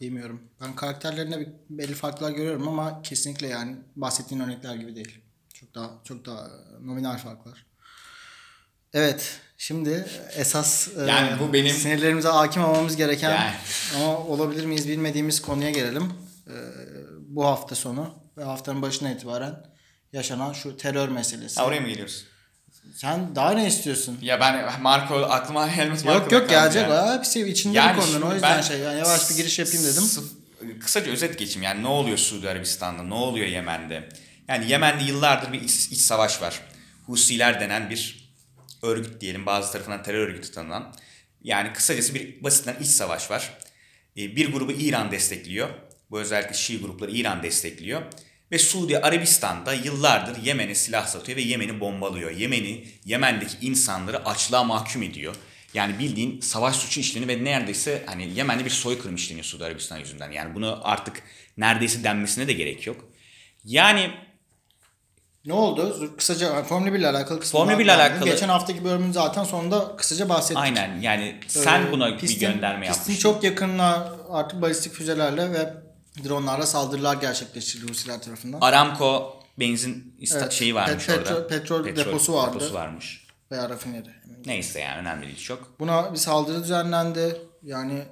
Bilmiyorum. 0.00 0.42
Ben 0.60 0.74
karakterlerinde 0.74 1.52
belli 1.70 1.94
farklar 1.94 2.30
görüyorum 2.30 2.68
ama 2.68 3.02
kesinlikle 3.02 3.46
yani 3.46 3.76
bahsettiğin 3.96 4.40
örnekler 4.40 4.74
gibi 4.74 4.96
değil. 4.96 5.18
Çok 5.60 5.74
daha 5.74 5.90
çok 6.04 6.26
daha 6.26 6.48
nominal 6.82 7.18
farklar. 7.18 7.66
Evet. 8.92 9.38
Şimdi 9.58 10.06
esas 10.36 10.88
e, 10.98 11.00
Yani 11.10 11.40
bu 11.40 11.52
benim- 11.52 11.76
sinirlerimize 11.76 12.28
hakim 12.28 12.64
olmamız 12.64 12.96
gereken 12.96 13.30
Yani. 13.30 13.50
ama 13.96 14.18
olabilir 14.18 14.64
miyiz 14.64 14.88
bilmediğimiz 14.88 15.42
konuya 15.42 15.70
gelelim. 15.70 16.12
E, 16.46 16.54
bu 17.28 17.46
hafta 17.46 17.74
sonu 17.74 18.14
ve 18.38 18.44
haftanın 18.44 18.82
başına 18.82 19.10
itibaren 19.10 19.66
yaşanan 20.12 20.52
şu 20.52 20.76
terör 20.76 21.08
meselesi. 21.08 21.60
Ha, 21.60 21.66
oraya 21.66 21.80
mı 21.80 21.88
geliyoruz? 21.88 22.24
Sen 22.94 23.36
daha 23.36 23.50
ne 23.52 23.66
istiyorsun? 23.66 24.18
Ya 24.22 24.40
ben 24.40 24.82
Marco 24.82 25.14
aklıma 25.16 25.68
Helmut 25.68 26.04
Marko 26.04 26.22
Yok 26.22 26.32
yok 26.32 26.48
gelecek. 26.50 26.82
yani. 26.82 26.92
Ya. 26.92 27.14
Hepsi 27.18 27.48
içinde 27.50 27.76
Yani 27.78 27.96
bir 27.96 28.00
konunun. 28.02 28.22
O 28.30 28.34
yüzden 28.34 28.60
şey 28.60 28.78
yani 28.78 28.98
yavaş 28.98 29.30
bir 29.30 29.36
giriş 29.36 29.58
yapayım 29.58 29.84
dedim. 29.86 30.02
kısaca 30.80 31.12
özet 31.12 31.38
geçeyim. 31.38 31.62
Yani 31.62 31.82
ne 31.82 31.86
oluyor 31.88 32.18
Suudi 32.18 32.48
Arabistan'da? 32.50 33.02
Ne 33.02 33.14
oluyor 33.14 33.46
Yemen'de? 33.46 34.08
Yani 34.50 34.70
Yemen'de 34.70 35.04
yıllardır 35.04 35.52
bir 35.52 35.60
iç, 35.60 35.88
iç 35.90 35.98
savaş 35.98 36.42
var. 36.42 36.60
Husiler 37.06 37.60
denen 37.60 37.90
bir 37.90 38.30
örgüt 38.82 39.20
diyelim. 39.20 39.46
Bazı 39.46 39.72
tarafından 39.72 40.02
terör 40.02 40.28
örgütü 40.28 40.52
tanınan. 40.52 40.94
Yani 41.42 41.72
kısacası 41.72 42.14
bir 42.14 42.42
basitten 42.42 42.76
iç 42.80 42.86
savaş 42.86 43.30
var. 43.30 43.58
Ee, 44.16 44.36
Bir 44.36 44.52
grubu 44.52 44.72
İran 44.72 45.10
destekliyor. 45.10 45.68
Bu 46.10 46.20
özellikle 46.20 46.54
Şii 46.54 46.80
grupları 46.80 47.10
İran 47.10 47.42
destekliyor. 47.42 48.02
Ve 48.52 48.58
Suudi 48.58 48.98
Arabistan'da 48.98 49.74
yıllardır 49.74 50.42
Yemen'e 50.42 50.74
silah 50.74 51.06
satıyor 51.06 51.38
ve 51.38 51.42
Yemen'i 51.42 51.80
bombalıyor. 51.80 52.30
Yemen'i, 52.30 52.84
Yemen'deki 53.04 53.66
insanları 53.66 54.26
açlığa 54.26 54.64
mahkum 54.64 55.02
ediyor. 55.02 55.34
Yani 55.74 55.98
bildiğin 55.98 56.40
savaş 56.40 56.76
suçu 56.76 57.00
işleniyor 57.00 57.28
ve 57.28 57.44
neredeyse 57.44 58.02
hani 58.06 58.34
Yemen'de 58.34 58.64
bir 58.64 58.70
soykırım 58.70 59.14
işleniyor 59.14 59.44
Suudi 59.44 59.64
Arabistan 59.64 59.98
yüzünden. 59.98 60.30
Yani 60.30 60.54
bunu 60.54 60.80
artık 60.82 61.22
neredeyse 61.56 62.04
denmesine 62.04 62.48
de 62.48 62.52
gerek 62.52 62.86
yok. 62.86 63.10
Yani 63.64 64.10
Ne 65.46 65.52
oldu? 65.52 66.10
Kısaca 66.16 66.62
Formula 66.62 66.92
1 66.92 66.98
ile 66.98 67.08
alakalı 67.08 67.40
kısmı. 67.40 67.58
Formula 67.60 67.78
1 67.78 67.84
ile 67.84 67.92
alakalı- 67.92 68.24
Geçen 68.24 68.48
haftaki 68.48 68.84
bölümün 68.84 69.12
zaten 69.12 69.44
sonunda 69.44 69.96
kısaca 69.96 70.28
bahsettik. 70.28 70.56
aynen 70.56 71.00
yani 71.00 71.40
sen 71.48 71.86
Ee, 71.86 71.92
buna 71.92 72.08
pistin- 72.08 72.28
bir 72.28 72.40
gönderme 72.40 72.86
Pistin 72.86 73.00
yapmıştın. 73.00 73.22
çok 73.22 73.44
yakınına 73.44 74.08
artık 74.30 74.62
balistik 74.62 74.92
füzelerle 74.92 75.52
ve 75.52 75.74
dronlarla 76.28 76.66
saldırılar 76.66 77.14
gerçekleştirildi 77.16 77.90
Rusiler 77.90 78.22
tarafından. 78.22 78.58
Aramco 78.60 79.40
benzin 79.58 80.16
Evet, 80.34 80.52
şeyi 80.52 80.74
varmış 80.74 81.04
pet- 81.08 81.18
orada. 81.18 81.30
petrol- 81.48 81.48
petrol 81.48 81.96
deposu 81.96 82.34
vardı. 82.34 82.54
Deposu 82.54 82.74
varmış. 82.74 83.26
Veya 83.52 83.68
rafineri. 83.70 84.10
Neyse 84.46 84.80
yani 84.80 84.98
önemli 85.00 85.26
değil 85.26 85.38
çok. 85.38 85.80
Buna 85.80 86.12
bir 86.12 86.18
saldırı 86.18 86.62
düzenlendi. 86.62 87.36
Yani 87.62 88.02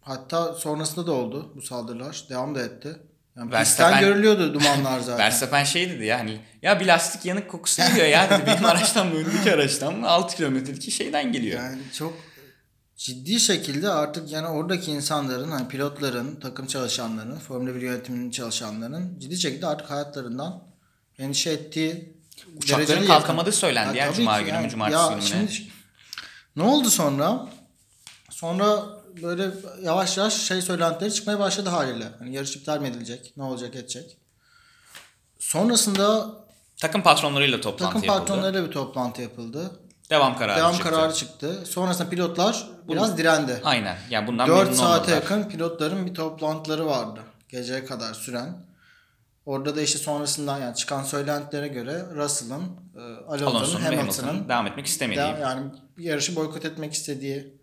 hatta 0.00 0.54
sonrasında 0.54 1.06
da 1.06 1.12
oldu 1.12 1.52
bu 1.56 1.62
saldırılar. 1.62 2.24
Devam 2.30 2.54
da 2.54 2.62
etti. 2.62 2.96
Yani 3.38 3.52
Verstappen- 3.52 4.00
görülüyordu 4.00 4.54
dumanlar 4.54 5.00
zaten. 5.00 5.18
Verstappen 5.18 5.64
şey 5.64 5.90
dedi 5.90 6.04
ya 6.04 6.18
hani 6.18 6.40
ya 6.62 6.80
bir 6.80 6.86
lastik 6.86 7.24
yanık 7.24 7.50
kokusu 7.50 7.82
geliyor 7.82 8.06
ya 8.06 8.30
dedi. 8.30 8.42
Benim 8.46 8.64
araçtan 8.64 9.06
mı 9.06 9.14
öndeki 9.14 9.52
araçtan 9.52 9.94
mı 9.94 10.08
6 10.08 10.36
kilometrelik 10.36 10.92
şeyden 10.92 11.32
geliyor. 11.32 11.62
Yani 11.62 11.78
çok 11.98 12.14
ciddi 12.96 13.40
şekilde 13.40 13.90
artık 13.90 14.30
yani 14.32 14.46
oradaki 14.46 14.90
insanların 14.90 15.50
hani 15.50 15.68
pilotların, 15.68 16.40
takım 16.40 16.66
çalışanlarının, 16.66 17.38
Formula 17.38 17.74
1 17.74 17.80
yönetiminin 17.80 18.30
çalışanlarının 18.30 19.18
ciddi 19.18 19.36
şekilde 19.36 19.66
artık 19.66 19.90
hayatlarından 19.90 20.62
endişe 21.18 21.50
ettiği 21.50 22.18
Uçakların 22.56 23.06
kalkamadığı 23.06 23.52
söylendi 23.52 23.96
ya 23.98 24.06
tabii 24.06 24.16
Cuma 24.16 24.40
günü 24.40 24.54
yani. 24.54 24.70
Cumartesi 24.70 25.02
ya 25.02 25.38
günü 25.38 25.48
şimdi 25.50 25.72
ne 26.56 26.62
oldu 26.62 26.90
sonra? 26.90 27.48
Sonra 28.30 28.82
böyle 29.22 29.50
yavaş 29.82 30.18
yavaş 30.18 30.34
şey 30.34 30.62
söylentileri 30.62 31.14
çıkmaya 31.14 31.38
başladı 31.38 31.68
haliyle. 31.68 32.04
Hani 32.18 32.34
yarış 32.34 32.56
iptal 32.56 32.80
mi 32.80 32.88
edilecek? 32.88 33.32
Ne 33.36 33.42
olacak 33.42 33.74
edecek? 33.76 34.16
Sonrasında 35.38 36.26
Takım 36.80 37.02
patronlarıyla 37.02 37.60
toplantı 37.60 37.94
takım 37.94 38.04
yapıldı. 38.08 38.20
patronlarıyla 38.26 38.66
bir 38.66 38.70
toplantı 38.72 39.22
yapıldı. 39.22 39.70
Devam 40.10 40.38
kararı 40.38 40.58
Devam 40.58 40.72
çıktı. 40.72 40.90
kararı 40.90 41.14
çıktı. 41.14 41.64
Sonrasında 41.66 42.10
pilotlar 42.10 42.68
biraz 42.88 43.18
direndi. 43.18 43.60
Aynen. 43.64 43.96
Yani 44.10 44.26
bundan 44.26 44.48
4 44.48 44.58
memnun 44.58 44.72
saate 44.72 44.92
olmadılar. 44.94 45.14
yakın 45.14 45.48
pilotların 45.48 46.06
bir 46.06 46.14
toplantıları 46.14 46.86
vardı. 46.86 47.20
Geceye 47.48 47.84
kadar 47.84 48.14
süren. 48.14 48.68
Orada 49.46 49.76
da 49.76 49.82
işte 49.82 49.98
sonrasından 49.98 50.60
yani 50.60 50.76
çıkan 50.76 51.02
söylentilere 51.02 51.68
göre 51.68 52.04
Russell'ın, 52.14 52.62
e, 52.96 53.00
Alonso'nun, 53.00 53.50
Alonso'nun 53.50 53.80
Hamilton'ın 53.82 53.96
Hamilton'ın 54.26 54.48
devam 54.48 54.66
etmek 54.66 54.86
istemediği. 54.86 55.20
yani 55.20 55.70
yarışı 55.98 56.36
boykot 56.36 56.64
etmek 56.64 56.92
istediği 56.92 57.57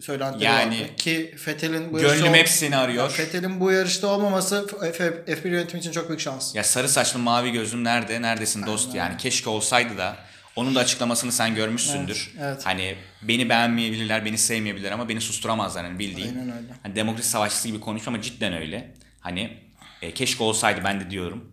söylentileri 0.00 0.44
Yani 0.44 0.80
vardı. 0.80 0.96
Ki 0.96 1.34
Fethel'in 1.38 1.92
bu 1.92 1.98
Gönlüm 1.98 2.34
hepsini 2.34 2.76
arıyor. 2.76 3.10
Fethel'in 3.10 3.60
bu 3.60 3.72
yarışta 3.72 4.06
olmaması 4.06 4.66
F- 4.92 5.24
F1 5.26 5.48
yönetimi 5.48 5.80
için 5.80 5.92
çok 5.92 6.08
büyük 6.08 6.20
şans. 6.20 6.54
Ya 6.54 6.64
sarı 6.64 6.88
saçlı 6.88 7.18
mavi 7.18 7.52
gözlüm 7.52 7.84
nerede? 7.84 8.22
Neredesin 8.22 8.66
dost? 8.66 8.94
Yani 8.94 9.16
keşke 9.16 9.50
olsaydı 9.50 9.98
da 9.98 10.16
onun 10.56 10.74
da 10.74 10.80
açıklamasını 10.80 11.32
sen 11.32 11.54
görmüşsündür. 11.54 12.30
Evet, 12.34 12.44
evet. 12.46 12.66
Hani 12.66 12.96
beni 13.22 13.48
beğenmeyebilirler, 13.48 14.24
beni 14.24 14.38
sevmeyebilirler 14.38 14.92
ama 14.92 15.08
beni 15.08 15.20
susturamazlar 15.20 15.84
hani 15.84 15.98
bildiğin. 15.98 16.28
Aynen 16.28 16.56
öyle. 16.56 16.74
Hani 16.82 16.96
demokrasi 16.96 17.28
savaşçısı 17.28 17.68
gibi 17.68 17.80
konuşuyor 17.80 18.12
ama 18.14 18.22
cidden 18.22 18.52
öyle. 18.52 18.94
Hani 19.20 19.58
e, 20.02 20.14
keşke 20.14 20.44
olsaydı 20.44 20.80
ben 20.84 21.00
de 21.00 21.10
diyorum. 21.10 21.52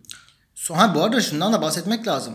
Ha 0.72 0.94
bu 0.94 1.02
arada 1.02 1.20
şundan 1.20 1.52
da 1.52 1.62
bahsetmek 1.62 2.06
lazım. 2.06 2.34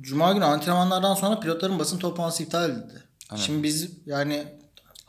Cuma 0.00 0.32
günü 0.32 0.44
antrenmanlardan 0.44 1.14
sonra 1.14 1.40
pilotların 1.40 1.78
basın 1.78 1.98
toplantısı 1.98 2.42
iptal 2.42 2.70
edildi. 2.70 3.02
Şimdi 3.36 3.62
biz 3.62 3.90
yani 4.06 4.44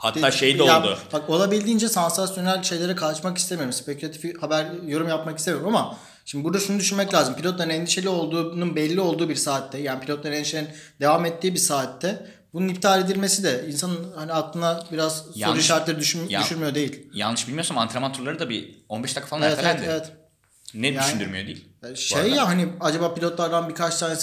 Hatta 0.04 0.32
şey 0.32 0.60
de 0.60 0.64
Ya 0.64 0.80
oldu. 0.80 0.97
Bak 1.14 1.30
olabildiğince 1.30 1.89
sansasyonel 1.89 2.64
şeylere 2.64 2.95
kaçmak 2.95 3.38
istemiyorum. 3.38 3.74
Spekülatif 3.74 4.41
haber 4.41 4.68
yorum 4.88 5.08
yapmak 5.08 5.39
istemiyorum 5.39 5.68
ama 5.76 5.97
şimdi 6.26 6.43
burada 6.43 6.60
şunu 6.60 6.80
düşünmek 6.80 7.14
lazım. 7.14 7.36
Pilotların 7.36 7.70
endişeli 7.70 8.10
olduğunun 8.10 8.76
belli 8.76 9.01
olduğu 9.01 9.30
bir 9.30 9.36
saatte 9.36 9.78
yani 9.78 9.99
pilotların 9.99 10.36
endişenin 10.36 10.70
devam 10.99 11.26
ettiği 11.26 11.54
bir 11.54 11.60
saatte 11.60 12.28
bunun 12.54 12.68
iptal 12.68 13.01
edilmesi 13.01 13.43
de 13.43 13.66
insanın 13.68 14.14
hani 14.16 14.34
aklına 14.34 14.84
biraz 14.91 15.18
soru 15.18 15.32
Yanlış- 15.36 15.64
işaretleri 15.64 15.99
düşün, 15.99 16.30
Ya- 16.30 16.41
düşürmüyor 16.41 16.76
değil. 16.76 17.10
Yanlış 17.14 17.47
bilmiyorsam 17.47 17.78
antrenman 17.78 18.14
turları 18.14 18.39
da 18.39 18.49
bir 18.49 18.84
15 18.89 19.16
dakika 19.16 19.30
falan 19.30 19.41
Evet, 19.43 19.54
evet, 19.62 19.66
ertelendi. 19.66 19.91
evet. 19.91 20.12
Ne 20.74 20.88
Yani- 20.88 21.06
düşündürmüyor 21.06 21.47
değil. 21.47 21.68
Şey 21.96 22.22
arada. 22.22 22.36
ya 22.36 22.48
hani 22.48 22.70
acaba 22.80 23.14
pilotlardan 23.14 23.70
birkaç 23.70 23.98
tane 24.00 24.16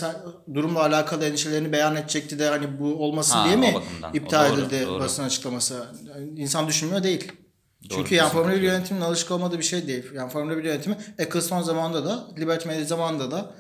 durumla 0.55 0.81
alakalı 0.83 1.25
endişelerini 1.25 1.73
beyan 1.73 1.97
edecekti 1.97 2.39
de 2.39 2.49
hani 2.49 2.81
bu 2.81 3.05
olmasın 3.05 3.35
Ha, 3.35 3.45
diye 3.45 3.57
mi 3.57 3.75
bakımdan. 3.75 4.11
O 4.13 4.17
iptal 4.17 4.51
doğru, 4.51 4.61
edildi 4.61 4.87
doğru. 4.87 5.01
basın 5.01 5.25
açıklaması? 5.25 5.87
Yani 6.15 6.41
İnsan 6.41 6.69
düşünmüyor 6.69 7.03
değil. 7.03 7.33
Doğru, 7.91 7.99
Çünkü 7.99 8.15
yani 8.15 8.31
Formula 8.31 8.49
1 8.49 8.53
kesinlikle. 8.55 8.75
yönetiminin 8.77 9.05
alışık 9.05 9.31
olmadığı 9.31 9.59
bir 9.59 9.63
şey 9.65 9.87
değil. 9.87 10.05
Yani 10.15 10.31
Formula 10.31 10.57
1 10.57 10.65
yönetimi 10.65 10.97
Eccleston 11.19 11.63
zamanında 11.63 12.05
da 12.05 12.27
Liberty 12.39 12.69
Media 12.69 12.85
zamanında 12.85 13.31
da 13.31 13.55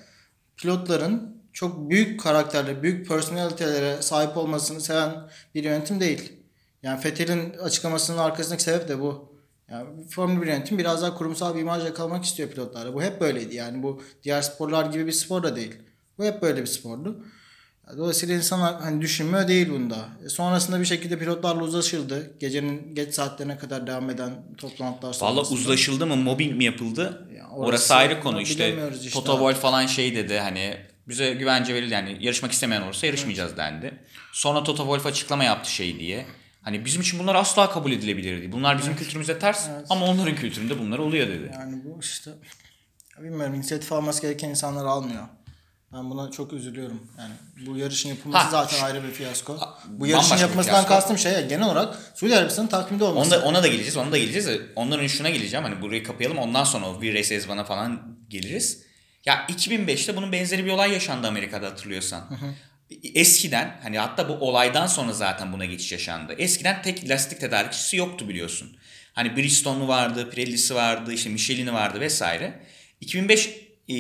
pilotların 0.57 1.41
çok 1.53 1.91
büyük 1.91 2.21
karakterlere, 2.21 2.83
büyük 2.83 3.09
personalitelere 3.09 4.03
sahip 4.03 4.37
olmasını 4.37 4.81
seven 4.81 5.29
bir 5.55 5.65
yönetim 5.65 6.01
değil. 6.01 6.33
Yani 6.83 7.01
Fethel'in 7.01 7.59
açıklamasının 7.59 8.19
arkasındaki 8.19 8.63
sebep 8.63 8.89
de 8.89 9.01
bu. 9.01 9.31
Yani 9.71 9.87
Formula 10.11 10.43
1 10.43 10.47
yönetim 10.47 10.79
biraz 10.79 11.03
daha 11.03 11.15
kurumsal 11.15 11.55
bir 11.55 11.61
imaj 11.61 11.85
yakalamak 11.85 12.25
istiyor 12.25 12.51
pilotlarla. 12.51 12.95
Bu 12.95 13.03
hep 13.03 13.21
böyleydi. 13.21 13.55
Yani 13.57 13.83
bu 13.83 14.03
diğer 14.23 14.43
sporlar 14.43 14.87
gibi 14.87 15.07
bir 15.07 15.13
spor 15.13 15.43
da 15.43 15.57
değil. 15.57 15.75
Bu 16.19 16.25
hep 16.25 16.43
böyle 16.43 16.61
bir 16.63 16.67
spordu. 16.67 17.25
Dolayısıyla 17.99 18.35
insanlar 18.35 18.81
hani 18.81 19.01
düşünmüyor 19.01 19.49
değil 19.49 19.71
bunda. 19.71 20.09
E 20.27 20.29
sonrasında 20.29 20.81
bir 20.81 20.85
şekilde 20.85 21.19
pilotlarla 21.19 21.63
uzlaşıldı. 21.63 22.39
Gecenin 22.41 22.95
geç 22.95 23.15
saatlerine 23.15 23.59
kadar 23.59 23.87
devam 23.87 24.11
eden 24.11 24.33
toplantılar 24.59 25.09
Valla 25.09 25.15
sonrasında. 25.15 25.59
uzlaşıldı 25.59 26.07
mı? 26.07 26.17
Mobbing 26.17 26.57
mi 26.57 26.65
yapıldı? 26.65 27.29
Ya 27.37 27.49
orası, 27.49 27.69
orası 27.71 27.95
ayrı 27.95 28.21
konu 28.21 28.41
işte. 28.41 28.91
işte 28.95 29.11
Toto. 29.11 29.33
Wolff 29.33 29.61
falan 29.61 29.87
şey 29.87 30.15
dedi 30.17 30.39
hani 30.39 30.77
bize 31.09 31.35
güvence 31.35 31.75
verildi 31.75 31.95
yani 31.95 32.17
yarışmak 32.21 32.53
istemeyen 32.53 32.83
olursa 32.83 33.07
yarışmayacağız 33.07 33.57
dendi. 33.57 33.95
Sonra 34.33 34.63
Toto 34.63 34.83
Wolff 34.83 35.07
açıklama 35.07 35.45
yaptı 35.45 35.73
şey 35.73 35.99
diye. 35.99 36.27
Hani 36.63 36.85
bizim 36.85 37.03
için 37.03 37.19
bunlar 37.19 37.35
asla 37.35 37.71
kabul 37.71 37.93
edilebilir 37.93 38.41
değil. 38.41 38.53
Bunlar 38.53 38.79
bizim 38.79 38.97
kültürümüze 38.97 39.39
ters 39.39 39.69
ama 39.91 40.07
onların 40.07 40.35
kültüründe 40.35 40.79
bunlar 40.79 40.99
oluyor 40.99 41.29
dedi. 41.29 41.51
Yani 41.55 41.85
bu 41.85 42.01
işte 42.01 42.31
bilmiyorum 43.19 43.55
inisiyatif 43.55 43.93
alması 43.93 44.23
gereken 44.23 44.49
insanlar 44.49 44.85
almıyor. 44.85 45.23
Ben 45.93 46.11
buna 46.11 46.31
çok 46.31 46.53
üzülüyorum. 46.53 47.07
Yani 47.19 47.33
bu 47.67 47.77
yarışın 47.77 48.09
yapılması 48.09 48.45
Ha, 48.45 48.51
zaten 48.51 48.85
ayrı 48.85 49.05
bir 49.05 49.11
fiyasko. 49.11 49.59
Bu 49.89 50.05
bambaşka 50.05 50.37
yarışın 50.37 50.63
fiyasko. 50.63 50.89
kastım 50.89 51.19
şey 51.19 51.33
ya, 51.33 51.41
genel 51.41 51.67
olarak 51.67 51.99
Suudi 52.15 52.37
Arabistan'ın 52.37 52.67
takvimde 52.67 53.05
olması. 53.05 53.37
Ona, 53.37 53.45
ona 53.45 53.63
da 53.63 53.67
geleceğiz, 53.67 53.97
ona 53.97 54.13
da 54.13 54.19
geleceğiz. 54.19 54.49
önce 54.77 55.09
şuna 55.09 55.31
geleceğim. 55.31 55.65
Hani 55.65 55.83
burayı 55.83 56.05
kapayalım. 56.05 56.39
Ondan 56.39 56.65
sonra 56.65 56.87
o 56.87 57.03
bir 57.03 57.15
Race 57.15 57.35
Ezban'a 57.35 57.65
falan 57.65 58.17
geliriz. 58.29 58.83
Ya 59.27 59.47
2005'te 59.49 60.17
bunun 60.17 60.33
benzeri 60.33 60.65
bir 60.65 60.71
olay 60.71 60.93
yaşandı 60.93 61.27
Amerika'da 61.27 61.67
hatırlıyorsan. 61.67 62.25
Eskiden 63.15 63.79
hani 63.83 63.99
hatta 63.99 64.29
bu 64.29 64.33
olaydan 64.33 64.87
sonra 64.87 65.13
zaten 65.13 65.53
buna 65.53 65.65
geçiş 65.65 65.93
yaşandı. 65.93 66.35
Eskiden 66.39 66.83
tek 66.83 67.09
lastik 67.09 67.41
tedarikçisi 67.41 67.97
yoktu 67.97 68.29
biliyorsun. 68.29 68.77
Hani 69.13 69.37
Bristone'u 69.37 69.89
vardı, 69.89 70.31
Pirelli'si 70.31 70.75
vardı, 70.75 71.13
işte 71.13 71.31
Michelin'i 71.31 71.73
vardı 71.73 72.01
vesaire. 72.01 72.61
2005 73.01 73.51
e, 73.89 73.95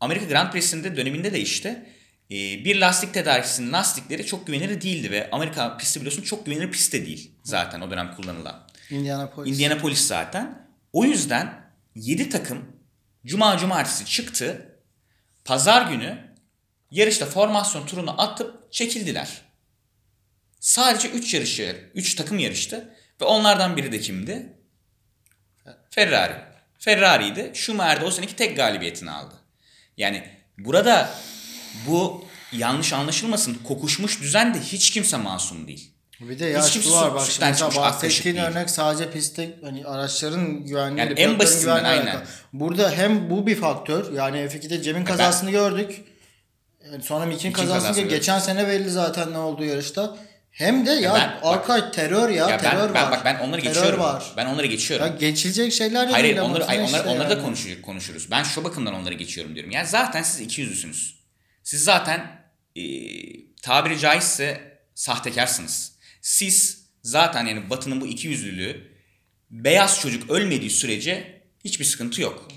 Amerika 0.00 0.26
Grand 0.26 0.52
Prix'sinde 0.52 0.96
döneminde 0.96 1.32
de 1.32 1.40
işte 1.40 1.86
e, 2.30 2.34
bir 2.64 2.80
lastik 2.80 3.14
tedarikçisinin 3.14 3.72
lastikleri 3.72 4.26
çok 4.26 4.46
güvenilir 4.46 4.80
değildi 4.80 5.10
ve 5.10 5.30
Amerika 5.32 5.76
pisti 5.76 6.00
biliyorsun 6.00 6.22
çok 6.22 6.46
güvenilir 6.46 6.70
pist 6.70 6.92
de 6.92 7.06
değil 7.06 7.32
zaten 7.42 7.80
o 7.80 7.90
dönem 7.90 8.14
kullanılan. 8.16 8.66
Indianapolis. 8.90 9.52
Indianapolis 9.52 10.06
zaten. 10.06 10.68
O 10.92 11.04
yüzden 11.04 11.70
7 11.94 12.28
takım 12.28 12.64
cuma 13.26 13.58
cumartesi 13.58 14.06
çıktı. 14.06 14.74
Pazar 15.44 15.90
günü 15.90 16.27
yarışta 16.90 17.26
formasyon 17.26 17.86
turunu 17.86 18.20
atıp 18.22 18.72
çekildiler. 18.72 19.28
Sadece 20.60 21.08
3 21.08 21.34
yarışı, 21.34 21.90
3 21.94 22.14
takım 22.14 22.38
yarıştı 22.38 22.94
ve 23.20 23.24
onlardan 23.24 23.76
biri 23.76 23.92
de 23.92 24.00
kimdi? 24.00 24.52
Ferrari. 25.90 26.34
Ferrari'ydi. 26.78 27.50
Schumacher 27.54 28.00
de 28.00 28.04
o 28.04 28.10
seneki 28.10 28.36
tek 28.36 28.56
galibiyetini 28.56 29.10
aldı. 29.10 29.34
Yani 29.96 30.24
burada 30.58 31.10
bu 31.86 32.24
yanlış 32.52 32.92
anlaşılmasın 32.92 33.54
kokuşmuş 33.54 34.20
düzende 34.20 34.60
hiç 34.60 34.90
kimse 34.90 35.16
masum 35.16 35.68
değil. 35.68 35.94
Bir 36.20 36.38
de 36.38 36.46
ya 36.46 36.66
Hiç 36.66 36.72
şu 36.82 36.92
var 36.92 37.14
bak 37.14 37.26
şimdi 37.30 37.44
mesela 37.46 37.70
değil. 38.24 38.46
örnek 38.46 38.70
sadece 38.70 39.10
pistte 39.10 39.58
hani 39.64 39.86
araçların 39.86 40.66
güvenliği, 40.66 40.98
Yani 41.06 41.20
en 41.20 41.38
basitinden 41.38 41.84
aynen. 41.84 42.06
alakalı. 42.06 42.24
Burada 42.52 42.90
hem 42.92 43.30
bu 43.30 43.46
bir 43.46 43.56
faktör 43.56 44.12
yani 44.12 44.36
F2'de 44.38 44.82
Cem'in 44.82 45.04
kazasını 45.04 45.50
gördük. 45.50 46.04
Yani 46.84 47.02
sonra 47.02 47.30
kazasını 47.52 47.80
gördük. 47.80 47.94
gördük. 47.96 48.10
Geçen 48.10 48.38
sene 48.38 48.68
belli 48.68 48.90
zaten 48.90 49.32
ne 49.32 49.38
olduğu 49.38 49.64
yarışta. 49.64 50.16
Hem 50.50 50.86
de 50.86 50.90
ya, 50.90 51.14
ben- 51.14 51.48
arka 51.48 51.90
terör 51.90 52.28
ya, 52.28 52.48
Ya 52.48 52.58
terör 52.58 52.88
ben, 52.88 52.94
ben 52.94 53.02
var. 53.02 53.10
bak 53.12 53.24
ben 53.24 53.38
onları 53.38 53.60
Terör 53.60 53.74
geçiyorum. 53.74 54.00
var. 54.00 54.32
Ben 54.36 54.46
onları 54.46 54.66
geçiyorum. 54.66 55.06
Ya 55.06 55.12
geçilecek 55.12 55.72
şeyler 55.72 56.06
Hayır, 56.06 56.24
değil 56.24 56.36
hayır 56.36 56.50
onları, 56.50 56.64
hayır, 56.64 56.84
işte 56.84 57.00
onları, 57.00 57.10
onları 57.10 57.30
da 57.30 57.34
yani. 57.34 57.42
konuşur, 57.42 57.82
konuşuruz. 57.82 58.30
Ben 58.30 58.42
şu 58.42 58.64
bakımdan 58.64 58.94
onları 58.94 59.14
geçiyorum 59.14 59.54
diyorum. 59.54 59.70
Yani 59.70 59.86
zaten 59.86 60.22
siz 60.22 60.40
iki 60.40 60.60
yüzlüsünüz. 60.60 61.18
Siz 61.62 61.84
zaten 61.84 62.42
e, 62.76 62.82
tabiri 63.62 63.98
caizse 63.98 64.78
sahtekarsınız. 64.94 65.92
Siz 66.22 66.86
zaten 67.02 67.46
yani 67.46 67.70
Batı'nın 67.70 68.00
bu 68.00 68.06
iki 68.06 68.28
yüzlülüğü 68.28 68.92
beyaz 69.50 70.00
çocuk 70.00 70.30
ölmediği 70.30 70.70
sürece 70.70 71.42
hiçbir 71.64 71.84
sıkıntı 71.84 72.22
yok. 72.22 72.48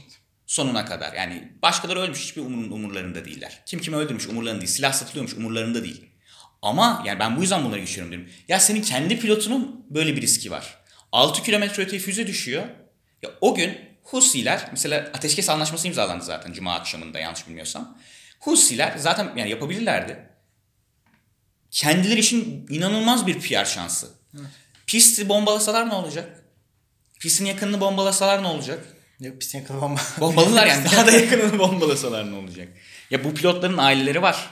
Sonuna 0.52 0.86
kadar. 0.86 1.14
Yani 1.14 1.52
başkaları 1.62 2.00
ölmüş 2.00 2.20
hiçbir 2.20 2.42
umur, 2.42 2.72
umurlarında 2.72 3.26
değiller. 3.26 3.62
Kim 3.66 3.80
kimi 3.80 3.98
öldürmüş 3.98 4.28
umurlarında 4.28 4.62
değil. 4.62 4.72
Silah 4.72 4.94
satılıyormuş 4.94 5.34
umurlarında 5.34 5.84
değil. 5.84 6.06
Ama 6.62 7.04
yani 7.06 7.20
ben 7.20 7.38
bu 7.38 7.42
yüzden 7.42 7.64
bunları 7.64 7.80
geçiyorum 7.80 8.12
diyorum. 8.12 8.30
Ya 8.48 8.60
senin 8.60 8.82
kendi 8.82 9.20
pilotunun 9.20 9.86
böyle 9.90 10.16
bir 10.16 10.22
riski 10.22 10.52
var. 10.52 10.78
6 11.12 11.44
kilometre 11.44 11.84
öteye 11.84 12.00
füze 12.00 12.28
düşüyor. 12.28 12.64
Ya 13.22 13.30
o 13.42 13.56
gün 13.56 13.78
Husiler 14.04 14.68
mesela 14.72 15.12
ateşkes 15.14 15.50
anlaşması 15.50 15.88
imzalandı 15.88 16.24
zaten 16.24 16.54
cuma 16.54 16.74
akşamında 16.74 17.20
yanlış 17.20 17.48
bilmiyorsam. 17.48 17.98
Husiler 18.40 18.98
zaten 18.98 19.32
yani 19.36 19.50
yapabilirlerdi. 19.50 20.30
Kendileri 21.72 22.20
için 22.20 22.66
inanılmaz 22.70 23.28
bir 23.28 23.40
PR 23.40 23.66
şansı. 23.66 24.10
Pisti 24.88 25.30
bombalasalar 25.30 25.90
ne 25.90 25.94
olacak? 25.94 26.44
Pistin 27.20 27.46
yakınını 27.46 27.82
bombalasalar 27.82 28.44
ne 28.44 28.48
olacak? 28.48 28.86
Yok 29.22 29.40
pistin 29.40 29.60
yakın 29.60 29.82
bomba. 29.82 30.00
Bombalılar 30.20 30.68
yani 30.68 30.86
daha 30.92 31.08
da 31.08 31.12
yakınını 31.12 31.60
bombalasalar 31.60 32.32
ne 32.32 32.36
olacak? 32.36 32.68
Ya 33.10 33.24
bu 33.24 33.34
pilotların 33.34 33.78
aileleri 33.78 34.22
var. 34.22 34.50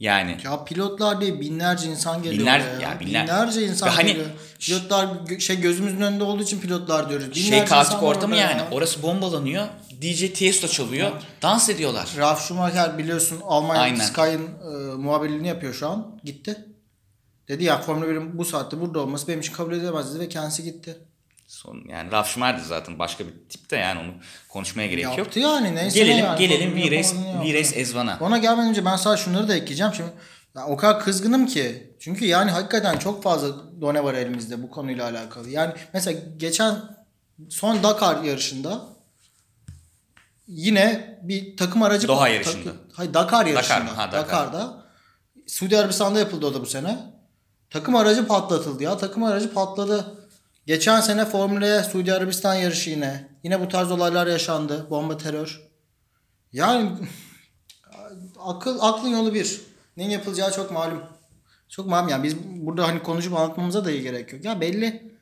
Yani 0.00 0.36
Ya 0.44 0.64
pilotlar 0.64 1.20
değil 1.20 1.40
binlerce 1.40 1.88
insan 1.88 2.22
geliyor 2.22 2.42
Binler- 2.46 2.60
oraya. 2.76 2.80
ya 2.80 3.00
binler- 3.00 3.22
Binlerce 3.22 3.66
insan 3.66 3.88
Ve 3.88 3.92
hani- 3.92 4.08
geliyor. 4.12 4.26
Pilotlar 4.60 5.08
şey 5.38 5.60
gözümüzün 5.60 6.00
önünde 6.00 6.24
olduğu 6.24 6.42
için 6.42 6.60
pilotlar 6.60 7.08
diyoruz. 7.08 7.26
Binlerce 7.26 7.48
şey 7.50 7.58
insan 7.58 7.68
kaotik 7.68 8.02
var 8.02 8.08
ortamı 8.08 8.34
orada 8.34 8.44
yani. 8.44 8.58
ya. 8.58 8.68
Orası 8.70 9.02
bombalanıyor. 9.02 9.66
DJ 10.02 10.32
Tiesto 10.32 10.68
çalıyor. 10.68 11.10
Dans 11.42 11.68
ediyorlar. 11.68 12.08
Ralf 12.16 12.40
Schumacher 12.48 12.98
biliyorsun 12.98 13.40
Almanya. 13.44 13.96
Sky'ın 14.04 14.42
e, 14.42 14.94
muhabirliğini 14.96 15.48
yapıyor 15.48 15.74
şu 15.74 15.88
an. 15.88 16.20
Gitti. 16.24 16.56
Dedi 17.48 17.64
ya 17.64 17.80
Formula 17.80 18.06
1'in 18.06 18.38
bu 18.38 18.44
saatte 18.44 18.80
burada 18.80 19.00
olması 19.00 19.28
benim 19.28 19.40
için 19.40 19.52
kabul 19.52 19.72
edilemez 19.72 20.14
dedi 20.14 20.20
ve 20.24 20.28
kendisi 20.28 20.64
gitti. 20.64 20.96
Son, 21.62 21.84
yani 21.88 22.12
Ralf 22.12 22.26
Schumacher'di 22.26 22.64
zaten 22.64 22.98
başka 22.98 23.24
bir 23.26 23.32
tip 23.48 23.70
de 23.70 23.76
yani 23.76 24.00
onu 24.00 24.12
konuşmaya 24.48 24.86
gerek 24.86 25.04
yok. 25.04 25.18
Yaptı 25.18 25.40
yani 25.40 25.74
neyse 25.74 25.98
Gelelim 25.98 26.24
yani. 26.24 26.38
gelelim 26.38 26.76
yaptı. 26.76 27.16
V-Race 27.42 27.74
Ezvan'a. 27.76 28.18
Ona 28.20 28.38
gelmeden 28.38 28.68
önce 28.68 28.84
ben 28.84 28.96
sadece 28.96 29.22
şunları 29.22 29.48
da 29.48 29.54
ekleyeceğim. 29.54 29.94
Şimdi 29.94 30.10
ya 30.56 30.66
o 30.66 30.76
kadar 30.76 31.00
kızgınım 31.04 31.46
ki. 31.46 31.96
Çünkü 32.00 32.24
yani 32.24 32.50
hakikaten 32.50 32.98
çok 32.98 33.22
fazla 33.22 33.80
done 33.80 34.04
var 34.04 34.14
elimizde 34.14 34.62
bu 34.62 34.70
konuyla 34.70 35.04
alakalı. 35.10 35.50
Yani 35.50 35.72
mesela 35.92 36.20
geçen 36.36 36.76
son 37.50 37.82
Dakar 37.82 38.22
yarışında 38.22 38.86
yine 40.46 41.18
bir 41.22 41.56
takım 41.56 41.82
aracı 41.82 42.08
Doha 42.08 42.24
tak- 42.24 42.34
yarışında. 42.34 42.70
hayır 42.92 43.14
Dakar 43.14 43.46
yarışında. 43.46 43.76
Dakar? 43.80 43.94
Ha, 43.94 44.12
Dakar. 44.12 44.22
Dakar'da. 44.28 44.82
Suudi 45.46 45.78
Arabistan'da 45.78 46.18
yapıldı 46.18 46.46
o 46.46 46.54
da 46.54 46.60
bu 46.60 46.66
sene. 46.66 46.98
Takım 47.70 47.96
aracı 47.96 48.26
patlatıldı 48.26 48.82
ya. 48.82 48.96
Takım 48.96 49.24
aracı 49.24 49.54
patladı. 49.54 50.21
Geçen 50.66 51.00
sene 51.00 51.24
Formula 51.24 51.84
Suudi 51.84 52.12
Arabistan 52.14 52.54
yarışı 52.54 52.90
yine. 52.90 53.28
Yine 53.44 53.60
bu 53.60 53.68
tarz 53.68 53.90
olaylar 53.90 54.26
yaşandı. 54.26 54.86
Bomba 54.90 55.16
terör. 55.18 55.60
Yani 56.52 56.90
akıl 58.40 58.78
aklın 58.80 59.08
yolu 59.08 59.34
bir. 59.34 59.60
Neyin 59.96 60.10
yapılacağı 60.10 60.52
çok 60.52 60.70
malum. 60.70 61.02
Çok 61.68 61.86
malum 61.86 62.08
yani 62.08 62.24
biz 62.24 62.36
burada 62.38 62.88
hani 62.88 63.02
konuşup 63.02 63.34
anlatmamıza 63.36 63.84
da 63.84 63.90
iyi 63.90 64.02
gerek 64.02 64.32
yok. 64.32 64.44
Ya 64.44 64.60
belli. 64.60 65.12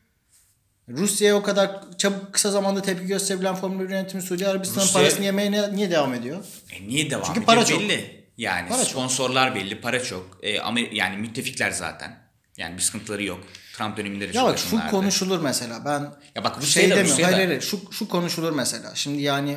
Rusya'ya 0.88 1.36
o 1.36 1.42
kadar 1.42 1.80
çabuk 1.98 2.32
kısa 2.32 2.50
zamanda 2.50 2.82
tepki 2.82 3.06
gösterebilen 3.06 3.54
Formula 3.54 3.84
1 3.84 3.88
yönetimi 3.90 4.22
Suudi 4.22 4.46
Arabistan'ın 4.48 4.86
Rusya- 4.86 4.92
parasını 5.00 5.24
yemeye 5.24 5.52
ne- 5.52 5.76
niye 5.76 5.90
devam 5.90 6.14
ediyor? 6.14 6.44
E 6.72 6.88
niye 6.88 7.10
devam 7.10 7.22
Çünkü 7.24 7.38
ediyor 7.40 7.46
para 7.46 7.64
çok. 7.64 7.80
belli. 7.80 8.24
Yani 8.38 8.68
Para 8.68 8.78
çok. 8.78 8.88
sponsorlar 8.90 9.54
belli, 9.54 9.80
para 9.80 10.02
çok. 10.04 10.38
E, 10.42 10.56
Amer- 10.56 10.94
yani 10.94 11.16
müttefikler 11.16 11.70
zaten. 11.70 12.18
Yani 12.56 12.76
bir 12.76 12.82
sıkıntıları 12.82 13.24
yok. 13.24 13.40
Trump 13.80 13.96
döneminde 13.96 14.24
de 14.32 14.36
Ya 14.36 14.42
çok 14.42 14.48
bak 14.50 14.58
şu 14.58 14.66
yakınlardı. 14.66 14.90
konuşulur 14.90 15.40
mesela. 15.40 15.84
Ben 15.84 16.12
Ya 16.36 16.44
bak 16.44 16.54
şey 16.54 16.62
Rusya'da 16.62 16.88
demiyorum. 16.90 17.10
Rusya'da. 17.10 17.36
Hayır 17.36 17.46
hayır. 17.48 17.60
Şu, 17.60 17.80
şu 17.90 18.08
konuşulur 18.08 18.52
mesela. 18.52 18.94
Şimdi 18.94 19.22
yani 19.22 19.56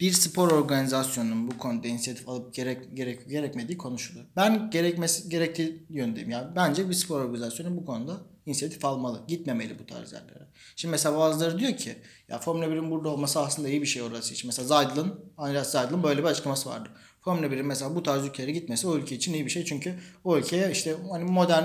bir 0.00 0.12
spor 0.12 0.50
organizasyonunun 0.50 1.50
bu 1.50 1.58
konuda 1.58 1.88
inisiyatif 1.88 2.28
alıp 2.28 2.54
gerek 2.54 2.96
gerek 2.96 3.28
gerekmediği 3.30 3.78
konuşulur. 3.78 4.24
Ben 4.36 4.70
gerekmesi 4.70 5.28
gerektiği 5.28 5.86
yöndeyim. 5.90 6.30
Yani 6.30 6.56
bence 6.56 6.88
bir 6.88 6.94
spor 6.94 7.20
organizasyonu 7.20 7.76
bu 7.76 7.84
konuda 7.84 8.16
inisiyatif 8.46 8.84
almalı. 8.84 9.22
Gitmemeli 9.28 9.78
bu 9.78 9.86
tarz 9.86 10.12
yerlere. 10.12 10.46
Şimdi 10.76 10.90
mesela 10.90 11.18
bazıları 11.18 11.58
diyor 11.58 11.76
ki 11.76 11.96
ya 12.28 12.38
Formula 12.38 12.64
1'in 12.66 12.90
burada 12.90 13.08
olması 13.08 13.40
aslında 13.40 13.68
iyi 13.68 13.82
bir 13.82 13.86
şey 13.86 14.02
orası 14.02 14.34
için. 14.34 14.48
Mesela 14.48 14.68
Zaydel'ın, 14.68 15.20
Andreas 15.36 15.70
Zaydel'ın 15.70 16.02
böyle 16.02 16.20
bir 16.22 16.28
açıklaması 16.28 16.68
vardı. 16.68 16.88
Formula 17.26 17.46
1'in 17.46 17.66
mesela 17.66 17.94
bu 17.94 18.02
tarz 18.02 18.24
ülkelere 18.26 18.50
gitmesi 18.50 18.86
o 18.88 18.96
ülke 18.96 19.14
için 19.14 19.34
iyi 19.34 19.44
bir 19.46 19.50
şey. 19.50 19.64
Çünkü 19.64 19.94
o 20.24 20.36
ülkeye 20.38 20.70
işte 20.70 20.94
hani 21.12 21.24
modern 21.24 21.64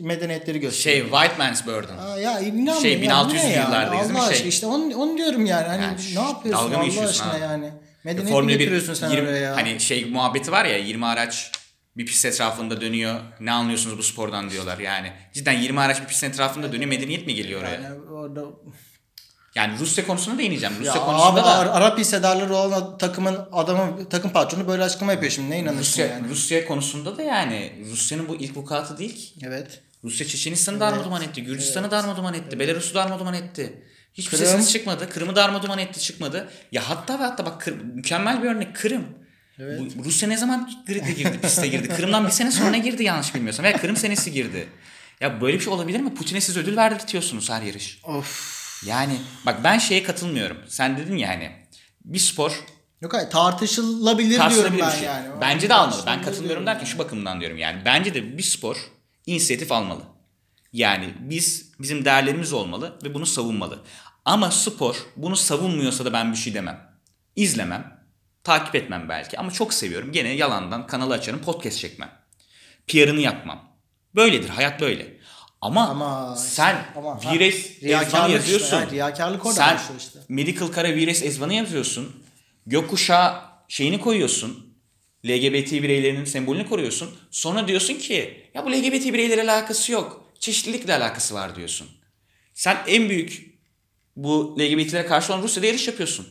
medeniyetleri 0.00 0.60
gösteriyor. 0.60 1.04
Şey 1.04 1.10
White 1.10 1.34
Man's 1.38 1.66
Burden. 1.66 1.98
Aa, 1.98 2.18
ya 2.18 2.40
inanmıyorum 2.40 2.82
Şey, 2.82 2.92
ya, 2.92 3.00
bu 3.00 3.04
1600'lü 3.04 3.34
ne 3.36 3.52
ya? 3.52 3.62
yıllardayız 3.64 4.02
değil 4.04 4.12
mi? 4.12 4.18
Allah 4.18 4.24
Şey- 4.26 4.34
aşkına 4.34 4.48
işte 4.48 4.66
onu, 4.66 4.96
onu 4.96 5.18
diyorum 5.18 5.46
yani. 5.46 5.66
Hani 5.68 5.82
Yani 5.82 5.96
ne 6.14 6.20
yapıyorsun 6.28 6.72
dalga 6.72 6.76
Allah 6.78 7.08
aşkına 7.08 7.32
abi? 7.32 7.40
yani. 7.40 7.70
Medeniyet 8.04 8.28
mi 8.28 8.32
Formula 8.32 8.48
1 8.52 8.58
getiriyorsun 8.58 8.94
sen 8.94 9.10
20 9.10 9.28
oraya 9.28 9.36
ya? 9.38 9.56
hani 9.56 9.80
şey 9.80 10.04
muhabbeti 10.04 10.52
var 10.52 10.64
ya 10.64 10.76
20 10.78 11.06
araç 11.06 11.52
bir 11.96 12.06
pist 12.06 12.24
etrafında 12.24 12.80
dönüyor. 12.80 13.20
Ne 13.40 13.52
anlıyorsunuz 13.52 13.98
bu 13.98 14.02
spordan 14.02 14.50
diyorlar 14.50 14.78
yani. 14.78 15.12
Cidden 15.32 15.52
20 15.60 15.80
araç 15.80 16.00
bir 16.02 16.06
pistin 16.06 16.28
etrafında 16.28 16.72
dönüyor. 16.72 16.88
Medeniyet 16.90 17.26
mi 17.26 17.34
geliyor 17.34 17.60
oraya? 17.60 17.80
yani 17.80 18.00
orada 18.10 18.44
Yani 19.54 19.78
Rusya 19.78 20.06
konusuna 20.06 20.38
değineceğim. 20.38 20.74
ya 20.74 20.80
Rusya 20.80 20.92
abi 20.92 21.00
konusunda 21.00 21.44
da 21.44 21.58
Ar- 21.58 21.66
Arap 21.66 21.98
hissedarları 21.98 22.54
olan 22.56 22.98
takımın 22.98 23.38
adamı 23.52 24.08
takım 24.08 24.30
patronu 24.32 24.68
böyle 24.68 24.82
açıklama 24.84 25.12
yapıyor 25.12 25.32
şimdi. 25.32 25.50
Ne 25.50 25.58
inanırsın 25.58 25.80
Rusya, 25.80 26.06
yani? 26.06 26.28
Rusya 26.28 26.66
konusunda 26.66 27.16
da 27.16 27.22
yani 27.22 27.72
Rusya'nın 27.90 28.28
bu 28.28 28.34
ilk 28.36 28.56
vukuatı 28.56 28.98
değil 28.98 29.16
ki. 29.16 29.46
Evet. 29.46 29.80
Rusya 30.04 30.26
Çeçenistan'ı 30.26 30.80
darmaduman 30.80 31.22
etti. 31.22 31.42
Gürcistan'ı 31.42 31.90
darmaduman 31.90 32.34
etti. 32.34 32.58
Belarus'u 32.58 32.94
darmaduman 32.94 33.34
etti. 33.34 33.82
Hiçbir 34.14 34.30
Kırım. 34.30 34.44
sesiniz 34.46 34.72
çıkmadı. 34.72 35.08
Kırım'ı 35.10 35.36
darmaduman 35.36 35.78
etti 35.78 36.00
çıkmadı. 36.00 36.50
Ya 36.72 36.82
hatta 36.88 37.18
ve 37.18 37.22
hatta 37.22 37.46
bak 37.46 37.60
Kır- 37.60 37.80
mükemmel 37.80 38.42
bir 38.42 38.48
örnek 38.48 38.76
Kırım. 38.76 39.04
Bu, 39.58 40.04
Rusya 40.04 40.28
ne 40.28 40.36
zaman 40.36 40.70
grid'e 40.86 41.12
girdi, 41.12 41.40
piste 41.42 41.68
girdi? 41.68 41.88
Kırım'dan 41.88 42.26
bir 42.26 42.32
sene 42.32 42.50
sonra 42.50 42.76
girdi 42.76 43.04
yanlış 43.04 43.34
bilmiyorsam. 43.34 43.64
Veya 43.64 43.76
Kırım 43.80 43.96
senesi 43.96 44.32
girdi. 44.32 44.68
Ya 45.20 45.40
böyle 45.40 45.58
bir 45.58 45.64
şey 45.64 45.72
olabilir 45.72 46.00
mi? 46.00 46.14
Putin'e 46.14 46.40
siz 46.40 46.56
ödül 46.56 46.76
verdirtiyorsunuz 46.76 47.50
her 47.50 47.62
yarış. 47.62 48.00
Of. 48.04 48.61
Yani 48.86 49.20
bak 49.46 49.64
ben 49.64 49.78
şeye 49.78 50.02
katılmıyorum. 50.02 50.56
Sen 50.68 50.98
dedin 50.98 51.16
ya 51.16 51.28
hani 51.28 51.52
bir 52.04 52.18
spor 52.18 52.64
Yok 53.00 53.14
hayır 53.14 53.30
tartışılabilir 53.30 54.50
diyorum 54.50 54.78
ben 54.80 54.90
şey. 54.90 55.02
yani. 55.02 55.28
Bence 55.40 55.68
de 55.68 55.74
almalı. 55.74 56.02
Ben 56.06 56.22
katılmıyorum 56.22 56.66
derken 56.66 56.84
şu 56.84 56.98
bakımdan 56.98 57.40
diyorum 57.40 57.58
yani. 57.58 57.82
Bence 57.84 58.14
de 58.14 58.38
bir 58.38 58.42
spor 58.42 58.76
inisiyatif 59.26 59.72
almalı. 59.72 60.02
Yani 60.72 61.14
biz 61.20 61.72
bizim 61.80 62.04
değerlerimiz 62.04 62.52
olmalı 62.52 62.98
ve 63.04 63.14
bunu 63.14 63.26
savunmalı. 63.26 63.82
Ama 64.24 64.50
spor 64.50 64.96
bunu 65.16 65.36
savunmuyorsa 65.36 66.04
da 66.04 66.12
ben 66.12 66.32
bir 66.32 66.36
şey 66.36 66.54
demem. 66.54 66.92
İzlemem. 67.36 68.02
Takip 68.44 68.74
etmem 68.74 69.08
belki 69.08 69.38
ama 69.38 69.50
çok 69.50 69.74
seviyorum. 69.74 70.12
Gene 70.12 70.28
yalandan 70.28 70.86
kanalı 70.86 71.14
açarım 71.14 71.40
podcast 71.42 71.78
çekmem. 71.78 72.10
PR'ını 72.86 73.20
yapmam. 73.20 73.76
Böyledir 74.14 74.48
hayat 74.48 74.80
böyle. 74.80 75.16
Ama, 75.62 75.88
Ama 75.88 76.34
işte, 76.36 76.48
sen 76.48 76.84
ama- 76.96 77.20
Vires 77.32 77.82
Riyakarlık 77.82 78.34
yazıyorsun. 78.34 78.64
işte, 78.66 78.76
evet, 78.76 78.92
riyakarlık 78.92 79.46
orada 79.46 79.56
sen 79.56 79.96
işte. 79.98 80.18
Medical 80.28 80.66
Kara 80.68 80.94
Vires 80.94 81.22
Ezvan'ı 81.22 81.54
yazıyorsun. 81.54 82.22
Gökkuşağı 82.66 83.40
şeyini 83.68 84.00
koyuyorsun. 84.00 84.72
LGBT 85.26 85.82
bireylerinin 85.82 86.24
sembolünü 86.24 86.68
koruyorsun. 86.68 87.10
Sonra 87.30 87.68
diyorsun 87.68 87.94
ki 87.94 88.50
ya 88.54 88.64
bu 88.66 88.72
LGBT 88.72 89.12
bireylerle 89.12 89.52
alakası 89.52 89.92
yok. 89.92 90.24
Çeşitlilikle 90.40 90.94
alakası 90.94 91.34
var 91.34 91.56
diyorsun. 91.56 91.88
Sen 92.54 92.76
en 92.86 93.08
büyük 93.08 93.58
bu 94.16 94.56
LGBT'lere 94.60 95.06
karşı 95.06 95.32
olan 95.32 95.42
Rusya'da 95.42 95.66
yarış 95.66 95.88
yapıyorsun. 95.88 96.26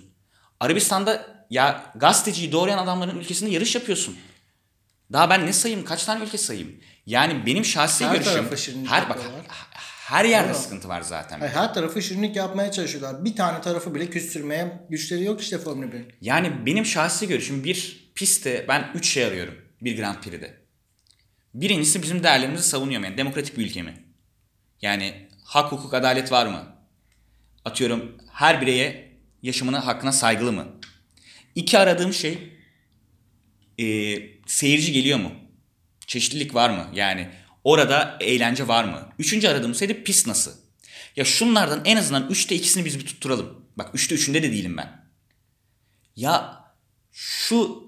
Arabistan'da 0.60 1.46
ya 1.50 1.94
gazeteciyi 1.96 2.52
doğrayan 2.52 2.78
adamların 2.78 3.20
ülkesinde 3.20 3.50
yarış 3.50 3.76
yapıyorsun. 3.76 4.16
Daha 5.14 5.30
ben 5.30 5.46
ne 5.46 5.54
sayayım? 5.54 5.86
Kaç 5.86 6.06
tane 6.06 6.24
ülke 6.24 6.38
sayayım? 6.38 6.80
Yani 7.06 7.46
benim 7.46 7.66
şahsi 7.66 8.06
Her 8.06 8.16
görüşüm 8.16 8.86
her 8.86 9.10
bak 9.10 9.18
yapıyorlar. 9.18 9.46
her 10.08 10.26
yerde 10.26 10.54
Doğru. 10.54 10.58
sıkıntı 10.58 10.88
var 10.90 11.02
zaten. 11.02 11.40
Hayır, 11.40 11.54
her 11.54 11.74
tarafı 11.74 12.02
şirinlik 12.02 12.36
yapmaya 12.36 12.72
çalışıyorlar. 12.72 13.26
Bir 13.26 13.36
tane 13.36 13.62
tarafı 13.62 13.96
bile 13.96 14.10
küstürmeye 14.10 14.86
güçleri 14.90 15.24
yok 15.24 15.42
işte 15.42 15.58
Formula 15.58 15.86
1'in. 15.86 16.14
Yani 16.22 16.66
benim 16.66 16.86
şahsi 16.86 17.28
görüşüm 17.28 17.64
bir 17.64 18.12
pistte 18.16 18.66
ben 18.68 18.92
3 18.96 19.06
şey 19.10 19.26
arıyorum 19.26 19.54
bir 19.82 19.98
Grand 19.98 20.16
Prix'de. 20.16 20.62
Birincisi 21.54 22.04
bizim 22.04 22.24
değerlerimizi 22.24 22.64
savunuyor 22.64 23.00
mu? 23.00 23.06
Yani 23.06 23.18
demokratik 23.18 23.58
bir 23.58 23.66
ülke 23.66 23.82
mi? 23.82 24.06
Yani 24.82 25.30
hak, 25.44 25.72
hukuk, 25.72 25.94
adalet 25.94 26.32
var 26.32 26.46
mı? 26.46 26.76
Atıyorum 27.66 28.18
her 28.34 28.62
bireye 28.62 29.18
yaşamına, 29.42 29.86
hakkına 29.86 30.12
saygılı 30.12 30.52
mı? 30.52 30.68
İki 31.56 31.80
aradığım 31.80 32.14
şey 32.14 32.58
e, 33.80 33.86
seyirci 34.52 34.92
geliyor 34.92 35.20
mu? 35.20 35.32
Çeşitlilik 36.08 36.56
var 36.56 36.70
mı? 36.70 36.88
Yani 36.94 37.30
orada 37.64 38.18
eğlence 38.22 38.68
var 38.68 38.84
mı? 38.84 39.10
Üçüncü 39.20 39.48
aradığım 39.48 39.76
şey 39.76 39.90
de 39.90 40.04
pis 40.04 40.28
nasıl? 40.28 40.52
Ya 41.16 41.26
şunlardan 41.26 41.82
en 41.86 41.98
azından 41.98 42.30
üçte 42.30 42.56
ikisini 42.56 42.86
biz 42.86 43.00
bir 43.00 43.06
tutturalım. 43.06 43.66
Bak 43.78 43.90
üçte 43.94 44.16
üçünde 44.16 44.44
de 44.44 44.52
değilim 44.52 44.78
ben. 44.78 45.06
Ya 46.16 46.64
şu 47.12 47.84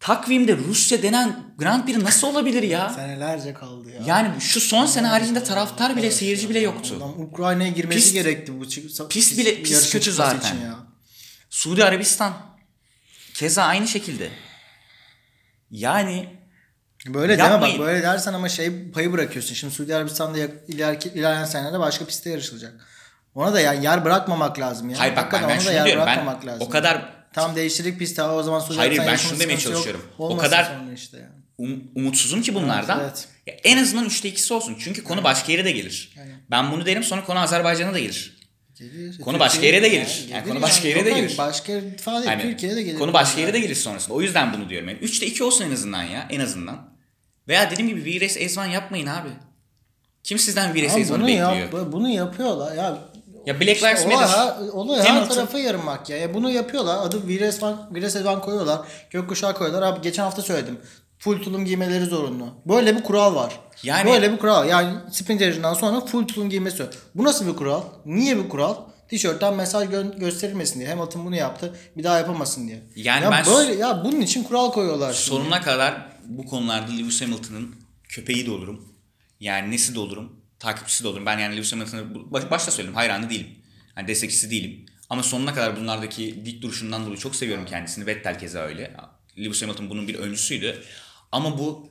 takvimde 0.00 0.56
Rusya 0.56 1.02
denen 1.02 1.54
Grand 1.58 1.84
Prix 1.84 1.96
nasıl 1.96 2.26
olabilir 2.28 2.62
ya? 2.62 2.90
Senelerce 2.90 3.54
kaldı 3.54 3.90
ya. 3.90 4.02
Yani 4.06 4.40
şu 4.40 4.60
son 4.60 4.86
sene 4.86 5.06
haricinde 5.06 5.44
taraftar 5.44 5.96
bile 5.96 6.10
seyirci 6.10 6.50
bile 6.50 6.60
yoktu. 6.60 6.94
Adam 6.96 7.20
Ukrayna'ya 7.20 7.70
girmesi 7.70 7.98
Pis- 8.10 8.12
gerekti 8.12 8.60
bu 8.60 8.68
çık- 8.68 9.10
pis 9.10 9.38
bile- 9.38 9.62
pis 9.62 9.90
kötü 9.90 10.12
zaten. 10.12 10.56
ya. 10.60 10.78
Suudi 11.50 11.84
Arabistan 11.84 12.34
keza 13.34 13.62
aynı 13.62 13.88
şekilde. 13.88 14.30
Yani 15.70 16.28
Böyle 17.06 17.38
deme 17.38 17.48
Yapmayın. 17.48 17.78
bak 17.78 17.86
böyle 17.86 18.02
dersen 18.02 18.32
ama 18.32 18.48
şey 18.48 18.90
payı 18.90 19.12
bırakıyorsun. 19.12 19.54
Şimdi 19.54 19.74
Suudi 19.74 19.96
Arabistan'da 19.96 20.38
ileriki, 20.68 21.08
ilerleyen 21.08 21.44
senelerde 21.44 21.78
başka 21.78 22.04
pistte 22.04 22.30
yarışılacak. 22.30 22.74
Ona 23.34 23.52
da 23.54 23.60
yani 23.60 23.84
yer 23.84 24.04
bırakmamak 24.04 24.58
lazım 24.58 24.90
ya. 24.90 24.98
hayır 24.98 25.16
bak 25.16 25.32
ben, 25.32 25.42
ben 25.42 25.56
da 25.56 25.60
şunu 25.60 25.84
diyorum 25.84 26.04
ben 26.06 26.26
lazım. 26.26 26.66
o 26.66 26.70
kadar 26.70 27.16
Tam 27.36 27.56
değiştirdik 27.56 27.98
pisti 27.98 28.22
o 28.22 28.42
zaman 28.42 28.60
Suudi 28.60 28.78
Hayır, 28.78 28.98
ben 28.98 29.16
şunu 29.16 29.40
demeye 29.40 29.58
sıkıntısı 29.58 29.68
yok. 29.68 29.74
çalışıyorum. 29.74 30.02
O 30.18 30.36
kadar- 30.36 30.72
işte 30.94 31.16
yani. 31.18 31.70
um- 31.70 31.82
umutsuzum 31.94 32.42
ki 32.42 32.54
bunlardan. 32.54 33.00
Evet, 33.00 33.28
Ya 33.46 33.54
en 33.64 33.82
azından 33.82 34.04
üçte 34.04 34.28
ikisi 34.28 34.54
olsun. 34.54 34.76
Çünkü 34.80 35.04
konu 35.04 35.24
başka 35.24 35.52
yere 35.52 35.64
de 35.64 35.72
gelir. 35.72 36.14
Ben 36.50 36.72
bunu 36.72 36.86
derim 36.86 37.02
sonra 37.04 37.24
konu 37.24 37.38
Azerbaycan'a 37.38 37.94
da 37.94 37.98
gelir. 37.98 38.35
Gelir. 38.78 39.18
Konu 39.18 39.38
başka 39.38 39.66
yere 39.66 39.82
de 39.82 39.88
gelir. 39.88 40.06
Yani 40.20 40.30
Yani 40.30 40.42
gelir 40.44 40.54
konu 40.54 40.62
başka 40.62 40.88
yere 40.88 41.04
de 41.04 41.10
gelir. 41.10 41.38
Başka 41.38 41.72
falan 42.00 42.22
değil. 42.22 42.30
Yani 42.30 42.42
Türkiye'de 42.42 42.76
de 42.76 42.82
gelir. 42.82 42.98
Konu 42.98 43.12
başka 43.12 43.40
yere 43.40 43.52
de 43.52 43.60
gelir 43.60 43.74
sonrasında. 43.74 44.14
O 44.14 44.22
yüzden 44.22 44.52
bunu 44.52 44.68
diyorum. 44.68 44.88
Yani 44.88 44.98
3'te 44.98 45.26
2 45.26 45.44
olsun 45.44 45.64
en 45.64 45.72
azından 45.72 46.02
ya. 46.02 46.26
En 46.30 46.40
azından. 46.40 46.96
Veya 47.48 47.70
dediğim 47.70 47.88
gibi 47.88 48.04
Vires 48.04 48.36
Ezvan 48.36 48.66
yapmayın 48.66 49.06
abi. 49.06 49.28
Kim 50.24 50.38
sizden 50.38 50.74
Vires 50.74 50.92
Ama 50.92 51.00
Ezvan'ı 51.00 51.18
bunu, 51.20 51.28
bekliyor? 51.28 51.52
yap, 51.52 51.72
bunu 51.92 52.08
yapıyorlar. 52.08 52.74
Ya 52.76 52.98
Ya 53.46 53.60
Black 53.60 53.82
Lives 53.82 54.06
olay, 54.06 54.16
Matter. 54.16 54.68
olay 54.72 55.02
her 55.02 55.28
tarafa 55.28 55.58
yarımak 55.58 56.10
ya. 56.10 56.16
ya. 56.16 56.34
Bunu 56.34 56.50
yapıyorlar. 56.50 57.06
Adı 57.06 57.28
Viresvan, 57.28 57.94
Viresvan 57.94 58.40
koyuyorlar. 58.40 58.80
Gökkuşağı 59.10 59.54
koyuyorlar. 59.54 59.92
Abi 59.92 60.00
geçen 60.02 60.22
hafta 60.22 60.42
söyledim. 60.42 60.78
Full 61.18 61.42
tulum 61.42 61.64
giymeleri 61.64 62.04
zorunlu. 62.04 62.54
Böyle 62.66 62.96
bir 62.96 63.02
kural 63.02 63.34
var. 63.34 63.60
Yani- 63.82 64.10
Böyle 64.10 64.32
bir 64.32 64.38
kural. 64.38 64.68
Yani 64.68 64.98
sprint 65.12 65.40
yarışından 65.40 65.74
sonra 65.74 66.00
full 66.06 66.26
tulum 66.26 66.50
giymesi. 66.50 66.86
Bu 67.14 67.24
nasıl 67.24 67.46
bir 67.46 67.56
kural? 67.56 67.82
Niye 68.06 68.36
bir 68.44 68.48
kural? 68.48 68.76
Tişörtten 69.08 69.54
mesaj 69.54 69.88
gö- 69.88 70.18
gösterilmesin 70.18 70.80
diye. 70.80 70.88
Hamilton 70.90 71.26
bunu 71.26 71.36
yaptı. 71.36 71.74
Bir 71.96 72.04
daha 72.04 72.18
yapamasın 72.18 72.68
diye. 72.68 72.82
Yani 72.96 73.24
ya 73.24 73.30
ben- 73.30 73.46
böyle 73.46 73.74
ya 73.74 74.04
bunun 74.04 74.20
için 74.20 74.44
kural 74.44 74.70
koyuyorlar 74.72 75.12
şimdi. 75.12 75.28
Sonuna 75.28 75.60
kadar 75.60 76.06
bu 76.24 76.46
konularda 76.46 76.92
Lewis 76.92 77.22
Hamilton'ın 77.22 77.74
köpeği 78.08 78.46
de 78.46 78.50
olurum. 78.50 78.88
Yani 79.40 79.70
nesi 79.70 79.94
de 79.94 79.98
olurum. 80.00 80.32
Takipçisi 80.58 81.04
de 81.04 81.08
olurum. 81.08 81.26
Ben 81.26 81.38
yani 81.38 81.56
Lewis 81.56 81.72
Hamilton'ı 81.72 82.32
baş- 82.32 82.50
başta 82.50 82.70
söyledim 82.70 82.94
hayranı 82.94 83.30
değilim. 83.30 83.46
Hani 83.94 84.08
destekçisi 84.08 84.50
değilim. 84.50 84.86
Ama 85.10 85.22
sonuna 85.22 85.54
kadar 85.54 85.76
bunlardaki 85.76 86.44
dik 86.44 86.62
duruşundan 86.62 87.04
dolayı 87.04 87.18
çok 87.18 87.36
seviyorum 87.36 87.64
kendisini. 87.66 88.06
Vettel 88.06 88.38
keza 88.38 88.58
öyle. 88.58 88.94
Lewis 89.38 89.62
Hamilton 89.62 89.90
bunun 89.90 90.08
bir 90.08 90.14
öncüsüydü. 90.14 90.82
Ama 91.32 91.58
bu 91.58 91.88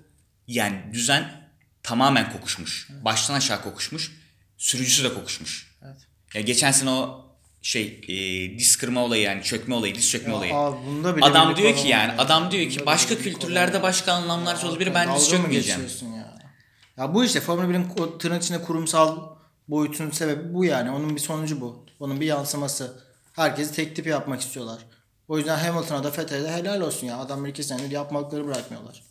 yani 0.47 0.81
düzen 0.93 1.49
tamamen 1.83 2.31
kokuşmuş. 2.31 2.89
Baştan 3.05 3.33
aşağı 3.33 3.63
kokuşmuş. 3.63 4.11
Sürücüsü 4.57 5.03
de 5.03 5.13
kokuşmuş. 5.13 5.75
Evet. 5.85 5.97
Ya 6.33 6.41
geçen 6.41 6.71
sene 6.71 6.89
o 6.89 7.25
şey 7.61 8.01
e, 8.07 8.15
diz 8.59 8.75
kırma 8.75 9.03
olayı 9.03 9.21
yani 9.23 9.43
çökme 9.43 9.75
olayı, 9.75 9.95
diz 9.95 10.09
çökme 10.09 10.33
olayı. 10.33 10.55
Abi 10.55 10.85
bunda 10.87 11.15
bile 11.17 11.25
Adam 11.25 11.49
birlik 11.49 11.57
diyor 11.57 11.75
ki 11.75 11.87
yani 11.87 12.11
ya. 12.11 12.17
adam 12.17 12.51
diyor 12.51 12.69
ki 12.69 12.75
Bunda 12.79 12.85
başka 12.85 13.15
bile 13.15 13.23
kültürlerde 13.23 13.83
başka 13.83 14.13
anlamlar 14.13 14.63
olabilir 14.63 14.93
ben 14.93 15.15
diz 15.15 15.29
çökmeyeceğim. 15.29 15.81
ya? 16.15 16.37
Ya 16.97 17.13
bu 17.13 17.25
işte 17.25 17.41
Formula 17.41 17.65
1'in 17.65 17.87
o 17.99 18.17
tırnak 18.17 18.43
içinde 18.43 18.61
kurumsal 18.61 19.35
boyutunun 19.67 20.11
sebebi 20.11 20.53
bu 20.53 20.65
yani. 20.65 20.91
Onun 20.91 21.15
bir 21.15 21.21
sonucu 21.21 21.61
bu. 21.61 21.85
Onun 21.99 22.21
bir 22.21 22.25
yansıması. 22.25 23.03
Herkesi 23.33 23.73
tek 23.75 23.95
tip 23.95 24.07
yapmak 24.07 24.41
istiyorlar. 24.41 24.79
O 25.27 25.37
yüzden 25.37 25.57
Hamilton'a 25.57 26.03
da 26.03 26.17
Vettel'e 26.17 26.43
de 26.43 26.51
helal 26.51 26.81
olsun 26.81 27.07
ya. 27.07 27.17
Adamlar 27.17 27.49
iki 27.49 27.63
senedir 27.63 27.91
yapmakları 27.91 28.47
bırakmıyorlar. 28.47 29.03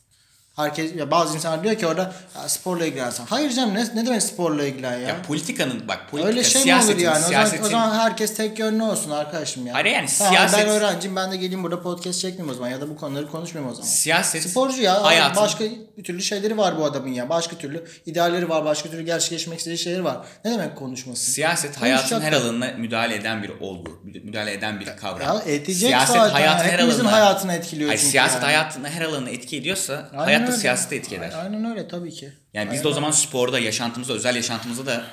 Herkes 0.57 0.97
ya 0.97 1.11
bazı 1.11 1.35
insanlar 1.37 1.63
diyor 1.65 1.75
ki 1.75 1.87
orada 1.87 2.13
sporla 2.47 2.87
ilgilensen. 2.87 3.27
Hayır 3.29 3.51
canım 3.53 3.75
ne, 3.75 3.85
ne 3.95 4.07
demek 4.07 4.23
sporla 4.23 4.65
ilgilen 4.67 4.93
ya? 4.93 4.99
Ya 5.09 5.23
politikanın 5.23 5.89
bak 5.89 6.01
politika 6.11 6.29
Öyle 6.31 6.45
şey 6.45 6.65
mi 6.65 6.75
olur 6.75 6.99
yani? 6.99 7.25
O 7.27 7.31
zaman, 7.31 7.49
o 7.65 7.69
zaman 7.69 7.99
herkes 7.99 8.35
tek 8.37 8.59
yönlü 8.59 8.83
olsun 8.83 9.11
arkadaşım 9.11 9.67
ya. 9.67 9.75
Hayır 9.75 9.87
yani 9.87 10.07
Tamam, 10.19 10.35
siyaset- 10.35 10.59
Ben 10.59 10.69
öğrenciyim 10.69 11.17
ben 11.17 11.33
de 11.33 11.37
geleyim 11.37 11.63
burada 11.63 11.83
podcast 11.83 12.21
çekmeyeyim 12.21 12.51
o 12.51 12.55
zaman 12.55 12.69
ya 12.69 12.81
da 12.81 12.89
bu 12.89 12.97
konuları 12.97 13.29
konuşmayayım 13.31 13.73
o 13.73 13.75
zaman. 13.75 13.89
siyaset 13.89 14.43
Sporcu 14.51 14.83
ya. 14.83 15.03
hayatın 15.03 15.43
Başka 15.43 15.65
bir 15.99 16.05
türlü 16.05 16.23
şeyleri 16.23 16.59
var 16.59 16.79
bu 16.79 16.85
adamın 16.85 17.09
ya. 17.09 17.29
Başka 17.29 17.57
türlü 17.57 17.85
idealleri 18.07 18.49
var. 18.49 18.65
Başka 18.65 18.91
türlü 18.91 19.03
gerçekleşmek 19.03 19.59
istediği 19.59 19.79
şeyleri 19.79 20.05
var. 20.05 20.17
Ne 20.45 20.51
demek 20.51 20.77
konuşması? 20.77 21.31
siyaset 21.31 21.77
hayatın 21.77 22.21
her 22.21 22.33
alanına 22.33 22.67
müdahale 22.79 23.15
eden 23.15 23.43
bir 23.43 23.51
olgu, 23.61 24.01
müdahale 24.25 24.53
eden 24.53 24.81
bir 24.81 24.97
kavram. 24.97 25.37
Ya 25.37 25.43
edecek 25.47 25.89
siyaset 25.89 26.17
zaten. 26.17 26.33
hayatın 26.35 26.65
her 26.69 26.79
alanına 26.79 27.13
hayatını 27.13 27.53
etkiliyor 27.55 27.89
Hayır, 27.89 28.01
siyaset 28.01 28.35
yani. 28.35 28.45
hayatın 28.45 28.85
her 28.85 29.03
alanına 29.03 29.31
etki 29.31 29.57
ediyorsa 29.57 30.09
Aynen 30.13 30.25
hayat 30.25 30.44
da 30.47 30.51
öyle. 30.51 30.61
siyasete 30.61 30.97
etki 30.97 31.17
eder. 31.17 31.33
Aynen 31.37 31.65
öyle 31.65 31.89
tabii 31.89 32.11
ki. 32.11 32.33
Yani 32.55 32.73
biz 32.73 32.85
de 32.85 32.89
o 32.89 32.93
zaman 32.93 33.11
sporda, 33.11 33.59
yaşantımızda, 33.59 34.13
özel 34.13 34.37
yaşantımızda 34.37 34.87
da 34.87 35.07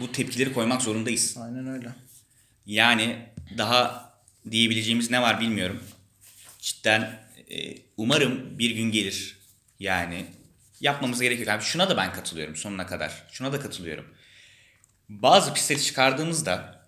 bu 0.00 0.12
tepkileri 0.12 0.52
koymak 0.52 0.82
zorundayız. 0.82 1.36
Aynen 1.40 1.66
öyle. 1.66 1.88
Yani 2.66 3.16
daha 3.58 4.12
diyebileceğimiz 4.50 5.10
ne 5.10 5.22
var 5.22 5.40
bilmiyorum. 5.40 5.82
Cidden 6.58 7.00
e, 7.50 7.76
umarım 7.96 8.58
bir 8.58 8.70
gün 8.70 8.90
gelir. 8.92 9.38
Yani 9.80 10.26
yapmamız 10.80 11.20
gerekiyor. 11.20 11.48
Abi 11.48 11.62
şuna 11.62 11.88
da 11.90 11.96
ben 11.96 12.12
katılıyorum 12.12 12.56
sonuna 12.56 12.86
kadar. 12.86 13.26
Şuna 13.32 13.52
da 13.52 13.60
katılıyorum. 13.60 14.06
Bazı 15.08 15.54
pistleri 15.54 15.82
çıkardığımızda 15.82 16.84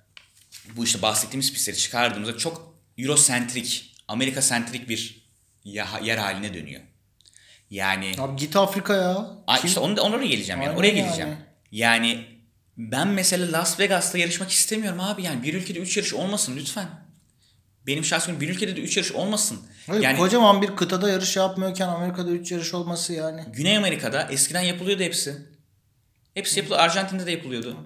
bu 0.77 0.85
işte 0.85 1.03
bahsettiğimiz 1.03 1.53
pistleri 1.53 1.77
çıkardığımızda 1.77 2.39
çok 2.39 2.79
Eurosentrik, 2.99 3.95
Amerika 4.09 4.43
sentrik 4.43 4.89
bir 4.89 5.29
yer 5.65 6.19
haline 6.19 6.55
dönüyor. 6.55 6.81
Yani 7.71 8.15
Abi 8.19 8.37
git 8.37 8.57
Afrika'ya. 8.57 9.31
Kim- 9.57 9.67
işte 9.69 9.81
onu 9.81 10.01
ona 10.01 10.17
oraya 10.17 10.27
geleceğim 10.27 10.61
yani. 10.61 10.69
Aynen 10.71 10.79
Oraya 10.81 10.87
yani. 10.89 10.97
geleceğim. 11.03 11.37
Yani 11.73 12.25
ben 12.77 13.09
mesela 13.09 13.53
Las 13.53 13.81
Vegas'ta 13.81 14.19
yarışmak 14.19 14.51
istemiyorum 14.51 15.01
abi. 15.01 15.23
Yani 15.23 15.43
bir 15.43 15.55
ülkede 15.55 15.79
3 15.79 15.97
yarış 15.97 16.15
olmasın 16.15 16.57
lütfen. 16.57 16.87
Benim 17.87 18.05
şahsım 18.05 18.41
bir 18.41 18.49
ülkede 18.49 18.77
de 18.77 18.81
3 18.81 18.97
yarış 18.97 19.13
olmasın. 19.13 19.61
Hayır, 19.87 20.03
yani 20.03 20.19
Kocaman 20.19 20.63
bir 20.63 20.67
kıtada 20.77 21.11
yarış 21.11 21.37
yapmıyorken 21.37 21.89
Amerika'da 21.89 22.31
3 22.31 22.53
yarış 22.53 22.75
olması 22.75 23.13
yani. 23.13 23.45
Güney 23.53 23.77
Amerika'da 23.77 24.29
eskiden 24.31 24.61
yapılıyordu 24.63 25.03
hepsi. 25.03 25.37
Hepsi 26.35 26.59
yapılıyor. 26.59 26.81
Arjantin'de 26.81 27.27
de 27.27 27.31
yapılıyordu. 27.31 27.77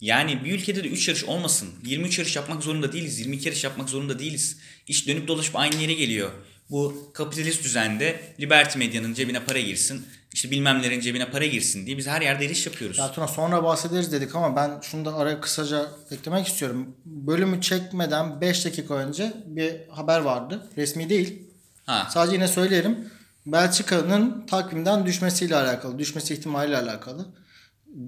Yani 0.00 0.44
bir 0.44 0.52
ülkede 0.52 0.84
de 0.84 0.88
3 0.88 1.08
yarış 1.08 1.24
olmasın. 1.24 1.68
23 1.84 2.18
yarış 2.18 2.36
yapmak 2.36 2.62
zorunda 2.62 2.92
değiliz. 2.92 3.20
22 3.20 3.48
yarış 3.48 3.64
yapmak 3.64 3.88
zorunda 3.88 4.18
değiliz. 4.18 4.58
İş 4.86 5.08
dönüp 5.08 5.28
dolaşıp 5.28 5.56
aynı 5.56 5.74
yere 5.82 5.94
geliyor. 5.94 6.30
Bu 6.70 7.10
kapitalist 7.14 7.64
düzende 7.64 8.34
Liberty 8.40 8.78
Medya'nın 8.78 9.14
cebine 9.14 9.44
para 9.44 9.60
girsin, 9.60 10.06
işte 10.32 10.50
bilmemlerin 10.50 11.00
cebine 11.00 11.30
para 11.30 11.46
girsin 11.46 11.86
diye 11.86 11.96
biz 11.98 12.06
her 12.06 12.22
yerde 12.22 12.44
eriş 12.44 12.66
yapıyoruz. 12.66 12.98
Ya 12.98 13.12
Tuna 13.12 13.28
sonra 13.28 13.64
bahsederiz 13.64 14.12
dedik 14.12 14.34
ama 14.34 14.56
ben 14.56 14.80
şunu 14.80 15.04
da 15.04 15.16
araya 15.16 15.40
kısaca 15.40 15.86
eklemek 16.10 16.46
istiyorum. 16.46 16.96
Bölümü 17.04 17.60
çekmeden 17.60 18.40
5 18.40 18.64
dakika 18.64 18.94
önce 18.94 19.32
bir 19.46 19.88
haber 19.88 20.20
vardı. 20.20 20.68
Resmi 20.76 21.08
değil. 21.08 21.42
Ha. 21.86 22.08
Sadece 22.10 22.34
yine 22.34 22.48
söyleyelim. 22.48 23.10
Belçika'nın 23.46 24.46
takvimden 24.46 25.06
düşmesiyle 25.06 25.56
alakalı, 25.56 25.98
düşmesi 25.98 26.34
ihtimaliyle 26.34 26.78
alakalı. 26.78 27.26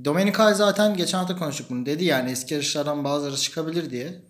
Domenicali 0.05 0.55
zaten 0.55 0.97
geçen 0.97 1.19
hafta 1.19 1.37
konuştuk 1.37 1.71
bunu. 1.71 1.87
Dedi 1.87 2.05
yani 2.05 2.31
eski 2.31 2.55
yarışlardan 2.55 3.05
bazıları 3.05 3.37
çıkabilir 3.37 3.91
diye. 3.91 4.23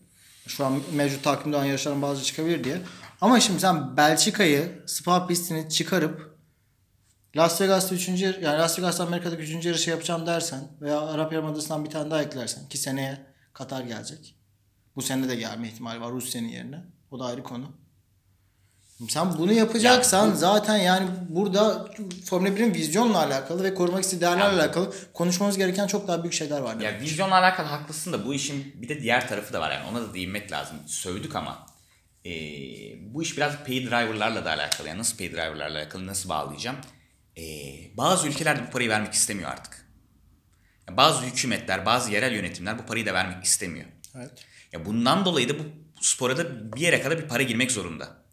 Şu 0.47 0.67
an 0.67 0.83
mevcut 0.95 1.25
takvimde 1.25 1.57
olan 1.57 1.65
yarışlardan 1.65 2.03
bazıları 2.03 2.27
çıkabilir 2.27 2.65
diye. 2.65 2.79
Ama 3.21 3.41
şimdi 3.41 3.61
sen 3.61 3.97
Belçika'yı, 3.97 4.83
Spa 4.87 5.27
pistini 5.27 5.71
çıkarıp 5.71 6.37
Las 7.37 7.61
Vegas'ta 7.61 7.95
3. 7.95 8.09
yani 8.09 8.43
Las 8.43 8.79
Vegas'ta 8.79 9.05
Amerika'daki 9.05 9.43
3. 9.43 9.67
yarışı 9.67 9.91
yapacağım 9.91 10.27
dersen 10.27 10.61
veya 10.81 11.01
Arap 11.01 11.33
Yarımadası'ndan 11.33 11.85
bir 11.85 11.91
tane 11.91 12.11
daha 12.11 12.23
eklersen 12.23 12.69
ki 12.69 12.79
seneye 12.79 13.27
Katar 13.53 13.83
gelecek. 13.83 14.37
Bu 14.97 15.03
sene 15.03 15.29
de 15.29 15.37
gelme 15.37 15.69
ihtimali 15.69 16.01
var 16.01 16.13
Rusya'nın 16.13 16.49
yerine. 16.49 16.85
O 17.11 17.19
da 17.19 17.25
ayrı 17.25 17.43
konu. 17.43 17.73
Sen 19.09 19.39
bunu 19.39 19.53
yapacaksan 19.53 20.33
zaten 20.33 20.77
yani 20.77 21.09
burada 21.29 21.89
Formula 22.25 22.49
1'in 22.49 22.75
vizyonla 22.75 23.19
alakalı 23.19 23.65
ve 23.65 23.75
korumak 23.75 24.05
istediği 24.05 24.21
değerlerle 24.21 24.63
alakalı 24.63 24.93
konuşmamız 25.13 25.59
gereken 25.59 25.87
çok 25.87 26.09
daha 26.09 26.23
büyük 26.23 26.35
şeyler 26.35 26.61
var. 26.61 26.77
Ya 26.77 27.01
vizyonla 27.01 27.35
alakalı 27.35 27.67
haklısın 27.67 28.13
da 28.13 28.27
bu 28.27 28.35
işin 28.35 28.83
bir 28.83 28.89
de 28.89 29.03
diğer 29.03 29.29
tarafı 29.29 29.53
da 29.53 29.61
var 29.61 29.71
yani 29.71 29.87
ona 29.91 30.01
da 30.09 30.15
değinmek 30.15 30.53
lazım. 30.53 30.77
Sövdük 30.87 31.37
ama 31.37 31.67
ee, 32.27 33.15
bu 33.15 33.23
iş 33.23 33.37
biraz 33.37 33.57
pay 33.57 33.87
driver'larla 33.87 34.45
da 34.45 34.51
alakalı. 34.51 34.89
Yani 34.89 34.99
nasıl 34.99 35.19
pay 35.19 35.33
driver'larla 35.33 35.79
alakalı 35.79 36.07
nasıl 36.07 36.29
bağlayacağım? 36.29 36.77
Ee, 37.39 37.43
bazı 37.97 38.29
ülkeler 38.29 38.59
de 38.59 38.67
bu 38.67 38.71
parayı 38.71 38.91
vermek 38.91 39.13
istemiyor 39.13 39.51
artık. 39.51 39.87
Ya 40.89 40.97
bazı 40.97 41.27
hükümetler, 41.27 41.87
bazı 41.87 42.13
yerel 42.13 42.33
yönetimler 42.33 42.79
bu 42.79 42.87
parayı 42.87 43.07
da 43.07 43.15
vermek 43.15 43.45
istemiyor. 43.45 43.87
Evet. 44.17 44.47
Ya 44.73 44.87
bundan 44.87 45.25
dolayı 45.25 45.49
da 45.49 45.59
bu 45.59 45.63
spora 46.01 46.37
da 46.37 46.73
bir 46.73 46.81
yere 46.81 47.03
kadar 47.03 47.19
bir 47.19 47.29
para 47.29 47.43
girmek 47.43 47.73
zorunda. 47.73 48.26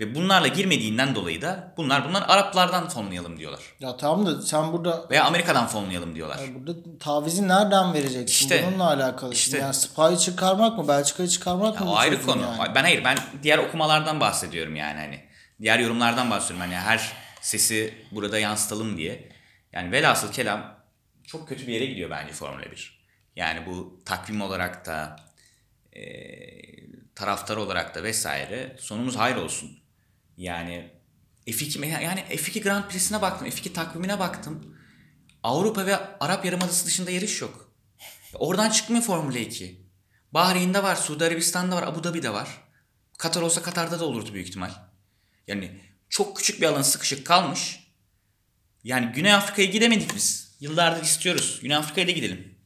Ve 0.00 0.14
bunlarla 0.14 0.46
girmediğinden 0.46 1.14
dolayı 1.14 1.42
da 1.42 1.74
bunlar 1.76 2.08
bunlar 2.08 2.24
Araplardan 2.28 2.88
fonlayalım 2.88 3.38
diyorlar. 3.38 3.60
Ya 3.80 3.96
tamam 3.96 4.26
da 4.26 4.42
sen 4.42 4.72
burada 4.72 5.06
Veya 5.10 5.24
Amerika'dan 5.24 5.66
fonlayalım 5.66 6.14
diyorlar. 6.14 6.38
ya 6.38 6.54
burada 6.54 6.98
tavizi 7.00 7.48
nereden 7.48 7.94
vereceksin? 7.94 8.24
İşte, 8.26 8.64
Bununla 8.70 8.84
alakalı. 8.86 9.32
işte. 9.34 9.58
yani 9.58 9.74
Spa'yı 9.74 10.16
çıkarmak 10.16 10.78
mı? 10.78 10.88
Belçika'yı 10.88 11.28
çıkarmak 11.28 11.80
mı? 11.80 11.86
O 11.86 11.90
bu 11.92 11.98
ayrı 11.98 12.22
konu. 12.22 12.42
yani? 12.42 12.74
Ben 12.74 12.82
hayır 12.82 13.04
ben 13.04 13.18
diğer 13.42 13.58
okumalardan 13.58 14.20
bahsediyorum 14.20 14.76
yani 14.76 15.00
hani. 15.00 15.20
Diğer 15.60 15.78
yorumlardan 15.78 16.30
bahsediyorum 16.30 16.60
hani 16.60 16.74
her 16.74 17.12
sesi 17.40 17.94
burada 18.10 18.38
yansıtalım 18.38 18.96
diye. 18.96 19.28
Yani 19.72 19.92
velhasıl 19.92 20.32
kelam 20.32 20.74
çok 21.26 21.48
kötü 21.48 21.66
bir 21.66 21.72
yere 21.72 21.86
gidiyor 21.86 22.10
bence 22.10 22.32
Formula 22.32 22.70
1. 22.70 23.00
Yani 23.36 23.66
bu 23.66 24.02
takvim 24.04 24.40
olarak 24.40 24.86
da 24.86 25.16
e, 25.92 26.02
taraftar 27.14 27.56
olarak 27.56 27.94
da 27.94 28.02
vesaire 28.02 28.76
sonumuz 28.78 29.16
hayır 29.16 29.36
olsun. 29.36 29.79
Yani 30.40 30.90
F2 31.46 32.02
yani 32.02 32.20
F2 32.20 32.62
Grand 32.62 32.84
Prix'sine 32.84 33.22
baktım. 33.22 33.48
F2 33.48 33.72
takvimine 33.72 34.18
baktım. 34.18 34.76
Avrupa 35.42 35.86
ve 35.86 35.96
Arap 35.96 36.44
Yarımadası 36.44 36.86
dışında 36.86 37.10
yarış 37.10 37.40
yok. 37.40 37.72
Oradan 38.34 38.70
çıkmıyor 38.70 39.02
Formula 39.04 39.38
2. 39.38 39.86
Bahreyn'de 40.32 40.82
var, 40.82 40.96
Suudi 40.96 41.24
Arabistan'da 41.24 41.76
var, 41.76 41.82
Abu 41.82 42.04
Dhabi'de 42.04 42.32
var. 42.32 42.48
Katar 43.18 43.42
olsa 43.42 43.62
Katar'da 43.62 44.00
da 44.00 44.04
olurdu 44.04 44.34
büyük 44.34 44.48
ihtimal. 44.48 44.70
Yani 45.46 45.80
çok 46.08 46.36
küçük 46.36 46.60
bir 46.60 46.66
alan 46.66 46.82
sıkışık 46.82 47.26
kalmış. 47.26 47.92
Yani 48.84 49.12
Güney 49.12 49.34
Afrika'ya 49.34 49.68
gidemedik 49.68 50.14
biz. 50.14 50.56
Yıllardır 50.60 51.02
istiyoruz. 51.02 51.58
Güney 51.62 51.76
Afrika'ya 51.76 52.06
da 52.06 52.10
gidelim. 52.10 52.58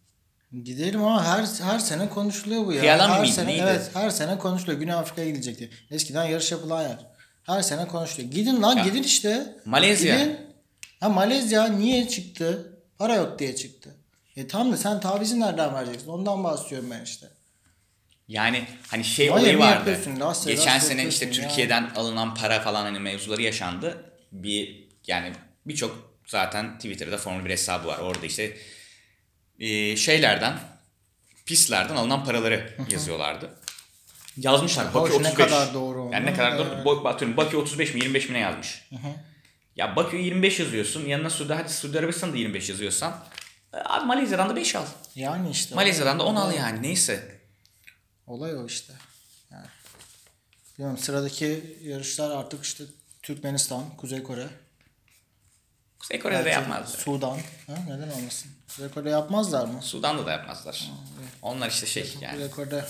Gidelim 0.64 1.02
ama 1.02 1.24
her 1.24 1.46
her 1.62 1.78
sene 1.78 2.08
konuşuluyor 2.08 2.66
bu 2.66 2.72
ya. 2.72 2.98
Her 2.98 3.20
mıydı, 3.20 3.32
sene 3.32 3.46
neydi? 3.46 3.62
evet 3.64 3.90
her 3.94 4.10
sene 4.10 4.38
konuşuluyor. 4.38 4.78
Güney 4.78 4.94
Afrika'ya 4.94 5.28
gidilecek 5.28 5.58
diye. 5.58 5.70
Eskiden 5.90 6.24
yarış 6.24 6.52
yapılan 6.52 6.82
yer. 6.82 7.13
Her 7.44 7.62
sene 7.62 7.86
konuşuluyor. 7.88 8.32
Gidin 8.32 8.62
lan 8.62 8.76
Ya, 8.76 8.84
gidin 8.84 9.02
işte. 9.02 9.56
Malezya. 9.64 10.18
Gidin. 10.18 10.36
Ha 11.00 11.08
Malezya 11.08 11.66
niye 11.68 12.08
çıktı? 12.08 12.78
Para 12.98 13.14
yok 13.14 13.38
diye 13.38 13.56
çıktı. 13.56 13.94
E 14.36 14.46
tamam 14.46 14.72
da 14.72 14.76
sen 14.76 15.00
tavizi 15.00 15.40
nereden 15.40 15.74
vereceksin? 15.74 16.08
Ondan 16.08 16.44
bahsediyorum 16.44 16.90
ben 16.90 17.04
işte. 17.04 17.26
Yani 18.28 18.64
hani 18.88 19.04
şey 19.04 19.32
Vay 19.32 19.40
olayı 19.42 19.58
vardı. 19.58 19.90
yapıyorsun, 19.90 20.20
Las 20.20 20.46
Vegas 20.46 20.58
Geçen 20.64 20.78
sene 20.78 20.90
yapıyorsun 20.90 21.26
işte 21.28 21.42
ya. 21.42 21.48
Türkiye'den 21.48 21.90
alınan 21.96 22.34
para 22.34 22.60
falan 22.60 22.82
hani 22.84 22.98
mevzuları 22.98 23.42
yaşandı. 23.42 24.12
Bir 24.32 24.88
yani 25.06 25.32
birçok 25.66 26.14
zaten 26.26 26.76
Twitter'da 26.78 27.16
Formula 27.18 27.44
1 27.44 27.50
hesabı 27.50 27.86
var. 27.88 27.98
Orada 27.98 28.26
işte 28.26 28.56
e, 29.58 29.96
şeylerden 29.96 30.58
pistlerden 31.46 31.96
alınan 31.96 32.24
paraları 32.24 32.76
yazıyorlardı. 32.90 33.50
Yazmışlar. 34.36 34.94
Bakü 34.94 34.98
Hoş, 35.14 35.22
ne 35.22 35.28
35. 35.28 35.34
kadar 35.34 35.74
doğru 35.74 36.10
Yani 36.12 36.26
ne 36.26 36.34
kadar 36.34 36.58
doğru. 36.58 36.68
evet. 36.74 36.86
Bo- 36.86 37.08
Atıyorum 37.08 37.36
Bakü 37.36 37.56
35 37.56 37.94
mi 37.94 38.00
25 38.00 38.28
mi 38.28 38.34
ne 38.34 38.38
yazmış. 38.38 38.88
Ya 39.76 39.96
Bakü 39.96 40.16
25 40.16 40.60
yazıyorsun. 40.60 41.06
Yanına 41.06 41.30
Suudi, 41.30 41.52
hadi 41.54 41.72
Suudi 41.72 41.98
Arabistan'da 41.98 42.36
25 42.36 42.68
yazıyorsan. 42.68 43.24
e, 43.72 43.76
Abi 43.76 44.04
Malezya'dan 44.06 44.48
da 44.48 44.56
5 44.56 44.74
al. 44.76 44.84
Yani 45.14 45.50
işte. 45.50 45.74
Malezya'dan 45.74 46.18
da 46.18 46.22
10 46.24 46.36
al 46.36 46.54
yani 46.54 46.82
neyse. 46.82 47.40
Olay 48.26 48.56
o 48.58 48.66
işte. 48.66 48.92
Yani. 49.52 49.66
Bilmiyorum 50.78 50.98
sıradaki 51.02 51.76
yarışlar 51.82 52.30
artık 52.30 52.64
işte 52.64 52.84
Türkmenistan, 53.22 53.84
Kuzey 53.96 54.22
Kore. 54.22 54.46
Kuzey 55.98 56.18
Kore'de 56.20 56.38
de 56.40 56.44
belki 56.44 56.58
yapmazlar. 56.60 56.98
Sudan. 56.98 57.36
Ha, 57.66 57.74
neden 57.88 58.08
olmasın? 58.10 58.50
Kuzey 58.68 58.88
Kore 58.88 59.10
yapmazlar 59.10 59.66
mı? 59.66 59.82
Sudan'da 59.82 60.26
da 60.26 60.30
yapmazlar. 60.30 60.90
Onlar 61.42 61.68
işte 61.70 61.86
şey 61.86 62.14
yani 62.20 62.32
Kuzey 62.34 62.50
Kore'de. 62.50 62.84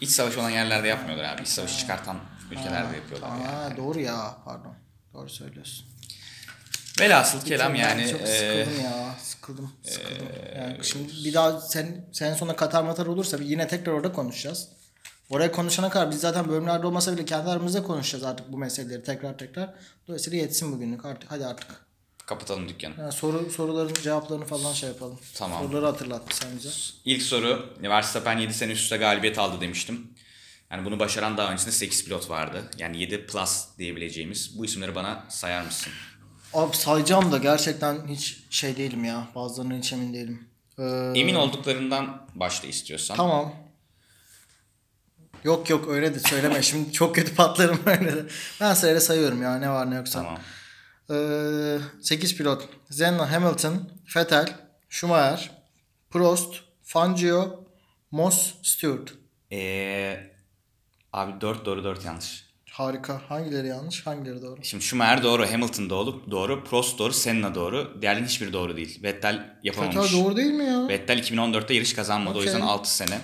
İç 0.00 0.10
savaş 0.10 0.36
olan 0.36 0.50
yerlerde 0.50 0.88
yapmıyorlar 0.88 1.24
abi. 1.24 1.42
İç 1.42 1.48
savaşı 1.48 1.78
çıkartan 1.78 2.16
ülkelerde 2.50 2.96
yapıyorlar 2.96 3.28
yani. 3.28 3.48
Aa, 3.48 3.76
doğru 3.76 4.00
ya 4.00 4.36
pardon. 4.44 4.74
Doğru 5.14 5.30
söylüyorsun. 5.30 5.86
Velhasıl 7.00 7.40
kelam 7.40 7.74
Ben 7.74 7.78
yani 7.78 8.10
çok 8.10 8.20
e, 8.20 8.26
sıkıldım 8.26 8.84
ya. 8.84 9.14
Sıkıldım. 9.22 9.72
Sıkıldım. 9.82 10.26
yani 10.56 10.78
şimdi 10.82 11.12
bir 11.24 11.34
daha 11.34 11.60
sen 11.60 12.04
sen 12.12 12.34
sonra 12.34 12.56
Katar 12.56 12.82
matar 12.82 13.06
olursa 13.06 13.36
yine 13.40 13.68
tekrar 13.68 13.92
orada 13.92 14.12
konuşacağız. 14.12 14.68
Oraya 15.30 15.52
konuşana 15.52 15.90
kadar 15.90 16.10
biz 16.10 16.20
zaten 16.20 16.48
bölümlerde 16.48 16.86
olmasa 16.86 17.12
bile 17.12 17.24
kendi 17.24 17.50
aramızda 17.50 17.82
konuşacağız 17.82 18.24
artık 18.24 18.52
bu 18.52 18.58
meseleleri 18.58 19.02
tekrar 19.02 19.38
tekrar. 19.38 19.74
Dolayısıyla 20.08 20.38
yetsin 20.38 20.72
bugünlük 20.72 21.04
artık. 21.04 21.30
Hadi 21.32 21.46
artık. 21.46 21.83
Kapatalım 22.26 22.68
dükkanı. 22.68 22.94
Yani 22.98 23.12
soru 23.12 23.50
soruların 23.50 23.94
cevaplarını 24.02 24.44
falan 24.44 24.72
şey 24.72 24.88
yapalım. 24.88 25.18
Tamam. 25.34 25.62
Soruları 25.62 25.86
hatırlat 25.86 26.22
sen 26.30 26.48
bize. 26.56 26.68
İlk 27.04 27.22
soru 27.22 27.74
Verstappen 27.82 28.38
7 28.38 28.54
sene 28.54 28.72
üst 28.72 28.82
üste 28.82 28.96
galibiyet 28.96 29.38
aldı 29.38 29.60
demiştim. 29.60 30.10
Yani 30.70 30.84
bunu 30.84 30.98
başaran 30.98 31.36
daha 31.36 31.52
öncesinde 31.52 31.72
8 31.72 32.04
pilot 32.04 32.30
vardı. 32.30 32.62
Yani 32.78 33.00
7 33.00 33.26
plus 33.26 33.64
diyebileceğimiz. 33.78 34.58
Bu 34.58 34.64
isimleri 34.64 34.94
bana 34.94 35.24
sayar 35.28 35.64
mısın? 35.64 35.92
Abi 36.54 36.76
sayacağım 36.76 37.32
da 37.32 37.38
gerçekten 37.38 38.06
hiç 38.08 38.38
şey 38.50 38.76
değilim 38.76 39.04
ya. 39.04 39.28
Bazılarından 39.34 39.78
hiç 39.78 39.92
emin 39.92 40.14
değilim. 40.14 40.48
Ee, 40.78 41.12
Emin 41.14 41.34
olduklarından 41.34 42.26
başla 42.34 42.68
istiyorsan. 42.68 43.16
Tamam. 43.16 43.54
Yok 45.44 45.70
yok 45.70 45.88
öyle 45.88 46.14
de 46.14 46.20
söyleme. 46.20 46.62
Şimdi 46.62 46.92
çok 46.92 47.14
kötü 47.14 47.34
patlarım 47.34 47.80
öyle 47.86 48.16
de. 48.16 48.26
Ben 48.60 48.74
sırayla 48.74 49.00
sayıyorum 49.00 49.42
ya 49.42 49.58
ne 49.58 49.70
var 49.70 49.90
ne 49.90 49.94
yoksa. 49.94 50.18
Tamam. 50.22 50.38
Ee, 51.10 51.78
8 52.02 52.36
pilot. 52.36 52.68
Senna, 52.90 53.32
Hamilton, 53.32 53.90
Vettel, 54.16 54.56
Schumacher, 54.88 55.50
Prost, 56.10 56.54
Fangio, 56.82 57.64
Moss, 58.10 58.54
Stewart. 58.62 59.12
Ee, 59.52 60.30
abi 61.12 61.40
4 61.40 61.64
doğru 61.66 61.84
4 61.84 62.04
yanlış. 62.04 62.44
Harika. 62.70 63.20
Hangileri 63.28 63.66
yanlış, 63.68 64.06
hangileri 64.06 64.42
doğru? 64.42 64.60
Şimdi 64.62 64.84
Schumacher 64.84 65.22
doğru, 65.22 65.46
Hamilton 65.52 65.90
doğru, 65.90 66.30
doğru, 66.30 66.64
Prost 66.64 66.98
doğru, 66.98 67.12
Senna 67.12 67.54
doğru. 67.54 67.98
Diğerlerinin 68.02 68.28
hiçbiri 68.28 68.52
doğru 68.52 68.76
değil. 68.76 69.02
Vettel 69.02 69.58
yapamamış. 69.62 69.96
Vettel 69.96 70.12
doğru 70.24 70.36
değil 70.36 70.52
mi 70.52 70.64
ya? 70.64 70.88
Vettel 70.88 71.18
2014'te 71.18 71.74
yarış 71.74 71.92
kazanmadı. 71.94 72.34
O 72.34 72.40
Okey. 72.40 72.52
yüzden 72.52 72.66
6 72.66 72.96
sene. 72.96 73.20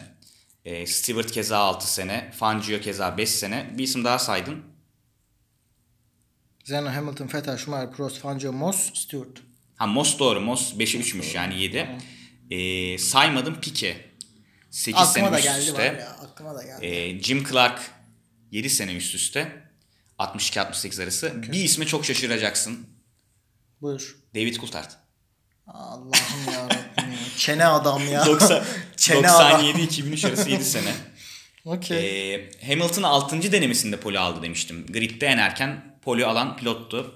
Ee, 0.64 0.86
Stewart 0.86 1.30
keza 1.30 1.58
6 1.58 1.92
sene. 1.92 2.30
Fangio 2.38 2.80
keza 2.80 3.16
5 3.18 3.30
sene. 3.30 3.70
Bir 3.78 3.82
isim 3.84 4.04
daha 4.04 4.18
saydın. 4.18 4.62
Senna, 6.70 6.96
Hamilton, 6.96 7.28
Vettel, 7.34 7.56
Schumacher, 7.58 7.90
Prost, 7.90 8.18
Fangio, 8.18 8.52
Moss, 8.52 8.90
Stewart. 8.94 9.38
Ha 9.76 9.86
Moss 9.86 10.18
doğru. 10.18 10.40
Moss 10.40 10.72
5'e 10.74 11.00
3'müş 11.00 11.36
yani 11.36 11.62
7. 11.62 11.88
Ee, 12.50 12.98
saymadım 12.98 13.60
Pique. 13.60 13.96
8 14.70 15.00
Aklıma 15.00 15.06
sene 15.12 15.32
da 15.32 15.38
üst 15.38 15.44
geldi 15.44 15.64
üste. 15.64 15.82
ya. 15.82 16.10
Aklıma 16.10 16.54
da 16.54 16.62
geldi. 16.62 16.86
Ee, 16.86 17.22
Jim 17.22 17.44
Clark 17.44 17.80
7 18.50 18.70
sene 18.70 18.94
üst 18.94 19.14
üste. 19.14 19.62
62-68 20.18 21.02
arası. 21.02 21.42
Bir 21.42 21.64
isme 21.64 21.86
çok 21.86 22.04
şaşıracaksın. 22.04 22.86
Buyur. 23.80 24.16
David 24.34 24.56
Coulthard. 24.56 24.90
Allah'ım 25.66 26.52
ya 26.52 26.64
Rabbim 26.64 27.10
ya. 27.12 27.18
Çene 27.36 27.64
adam 27.66 28.08
ya. 28.12 28.26
90, 28.26 28.64
Çene 28.96 29.30
adam. 29.30 29.60
97-2003 29.60 30.28
arası 30.28 30.50
7 30.50 30.64
sene. 30.64 30.92
Okey. 31.64 32.34
Ee, 32.34 32.50
Hamilton 32.66 33.02
6. 33.02 33.52
denemesinde 33.52 33.96
poli 34.00 34.18
aldı 34.18 34.42
demiştim. 34.42 34.86
Grid'de 34.86 35.26
en 35.26 35.38
erken 35.38 35.89
poli 36.02 36.26
alan 36.26 36.56
pilottu. 36.56 37.12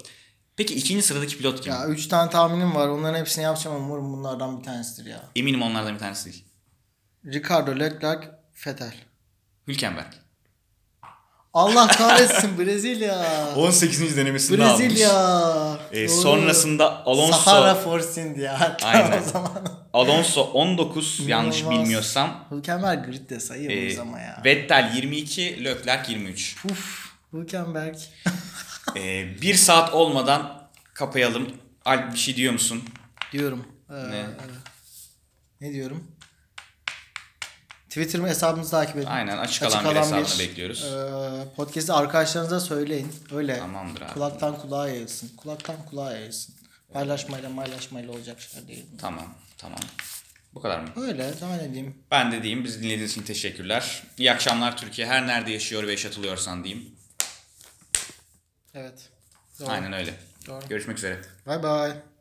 Peki 0.57 0.75
ikinci 0.75 1.03
sıradaki 1.03 1.37
pilot 1.37 1.61
kim? 1.61 1.73
Ya 1.73 1.87
3 1.87 2.07
tane 2.07 2.29
tahminim 2.29 2.75
var. 2.75 2.87
Onların 2.87 3.19
hepsini 3.19 3.43
yapacağım 3.43 3.75
ama 3.77 3.85
umarım 3.85 4.13
bunlardan 4.13 4.59
bir 4.59 4.63
tanesidir 4.63 5.09
ya. 5.09 5.23
Eminim 5.35 5.61
onlardan 5.61 5.93
bir 5.93 5.99
tanesi 5.99 6.25
değil. 6.25 6.45
Ricardo 7.25 7.71
Leclerc, 7.79 8.27
Vettel. 8.67 8.93
Hülkenberg. 9.67 10.13
Allah 11.53 11.87
kahretsin 11.97 12.57
Brezilya. 12.59 13.25
18. 13.55 14.17
denemesinde 14.17 14.63
almış. 14.65 14.79
Brezilya. 14.79 15.09
Doğru. 15.93 16.09
sonrasında 16.21 17.05
Alonso 17.05 17.37
Sahara 17.37 17.75
Force 17.75 18.21
India. 18.23 18.77
Aynen. 18.83 19.21
o 19.21 19.25
zaman. 19.25 19.51
Alonso 19.93 20.41
19 20.41 21.19
yanlış 21.27 21.61
İnanılmaz. 21.61 21.83
bilmiyorsam. 21.83 22.45
Hülkenberg 22.51 23.05
grid 23.05 23.29
de 23.29 23.39
sayıyoruz 23.39 23.97
Ee, 23.97 24.01
ama 24.01 24.19
ya. 24.19 24.41
Vettel 24.45 24.91
22, 24.95 25.63
Leclerc 25.65 26.11
23. 26.11 26.55
Uf, 26.71 27.09
Hülkenberg. 27.33 27.95
Ee, 28.97 29.41
bir 29.41 29.53
saat 29.55 29.93
olmadan 29.93 30.69
kapayalım. 30.93 31.51
Alp 31.85 32.13
bir 32.13 32.17
şey 32.17 32.35
diyor 32.35 32.53
musun? 32.53 32.83
diyorum. 33.31 33.67
Ee, 33.89 33.93
Ne? 33.93 34.25
ne 35.61 35.73
diyorum? 35.73 36.11
Twitter 37.89 38.19
hesabımızı 38.19 38.71
takip 38.71 38.95
edin. 38.97 39.05
Aynen 39.05 39.37
açık 39.37 39.63
alan 39.63 39.85
bir 39.95 39.99
hesabını 39.99 40.39
bekliyoruz. 40.39 40.83
E, 40.83 41.55
podcast'i 41.55 41.93
arkadaşlarınıza 41.93 42.59
söyleyin. 42.59 43.13
Öyle. 43.31 43.59
Tamamdır 43.59 44.01
abi. 44.01 44.13
Kulaktan 44.13 44.57
kulağa 44.59 44.87
yayılsın. 44.89 45.35
Kulaktan 45.37 45.75
kulağa 45.89 46.13
yayılsın. 46.13 46.55
Paylaşmayla 46.93 47.55
paylaşmayla 47.55 48.11
olacak 48.13 48.41
şeyler 48.41 48.67
değil. 48.67 48.85
Tamam 49.01 49.35
tamam. 49.57 49.79
Bu 50.53 50.61
kadar 50.61 50.79
mı? 50.79 50.87
Öyle. 50.95 51.33
Daha 51.41 51.55
ne 51.55 51.73
diyeyim? 51.73 51.95
Ben 52.11 52.31
de 52.31 52.43
diyeyim. 52.43 52.63
Bizi 52.63 52.79
dinlediğiniz 52.79 53.11
için 53.11 53.21
teşekkürler. 53.23 54.03
İyi 54.17 54.31
akşamlar 54.31 54.77
Türkiye. 54.77 55.07
Her 55.07 55.27
nerede 55.27 55.51
yaşıyor 55.51 55.83
ve 55.87 55.91
yaşatılıyorsan 55.91 56.63
diyeyim. 56.63 56.95
Evet. 58.75 59.09
Doğru. 59.59 59.69
Aynen 59.69 59.93
öyle. 59.93 60.13
Doğru. 60.47 60.67
Görüşmek 60.69 60.97
üzere. 60.97 61.21
Bye 61.47 61.63
bye. 61.63 62.14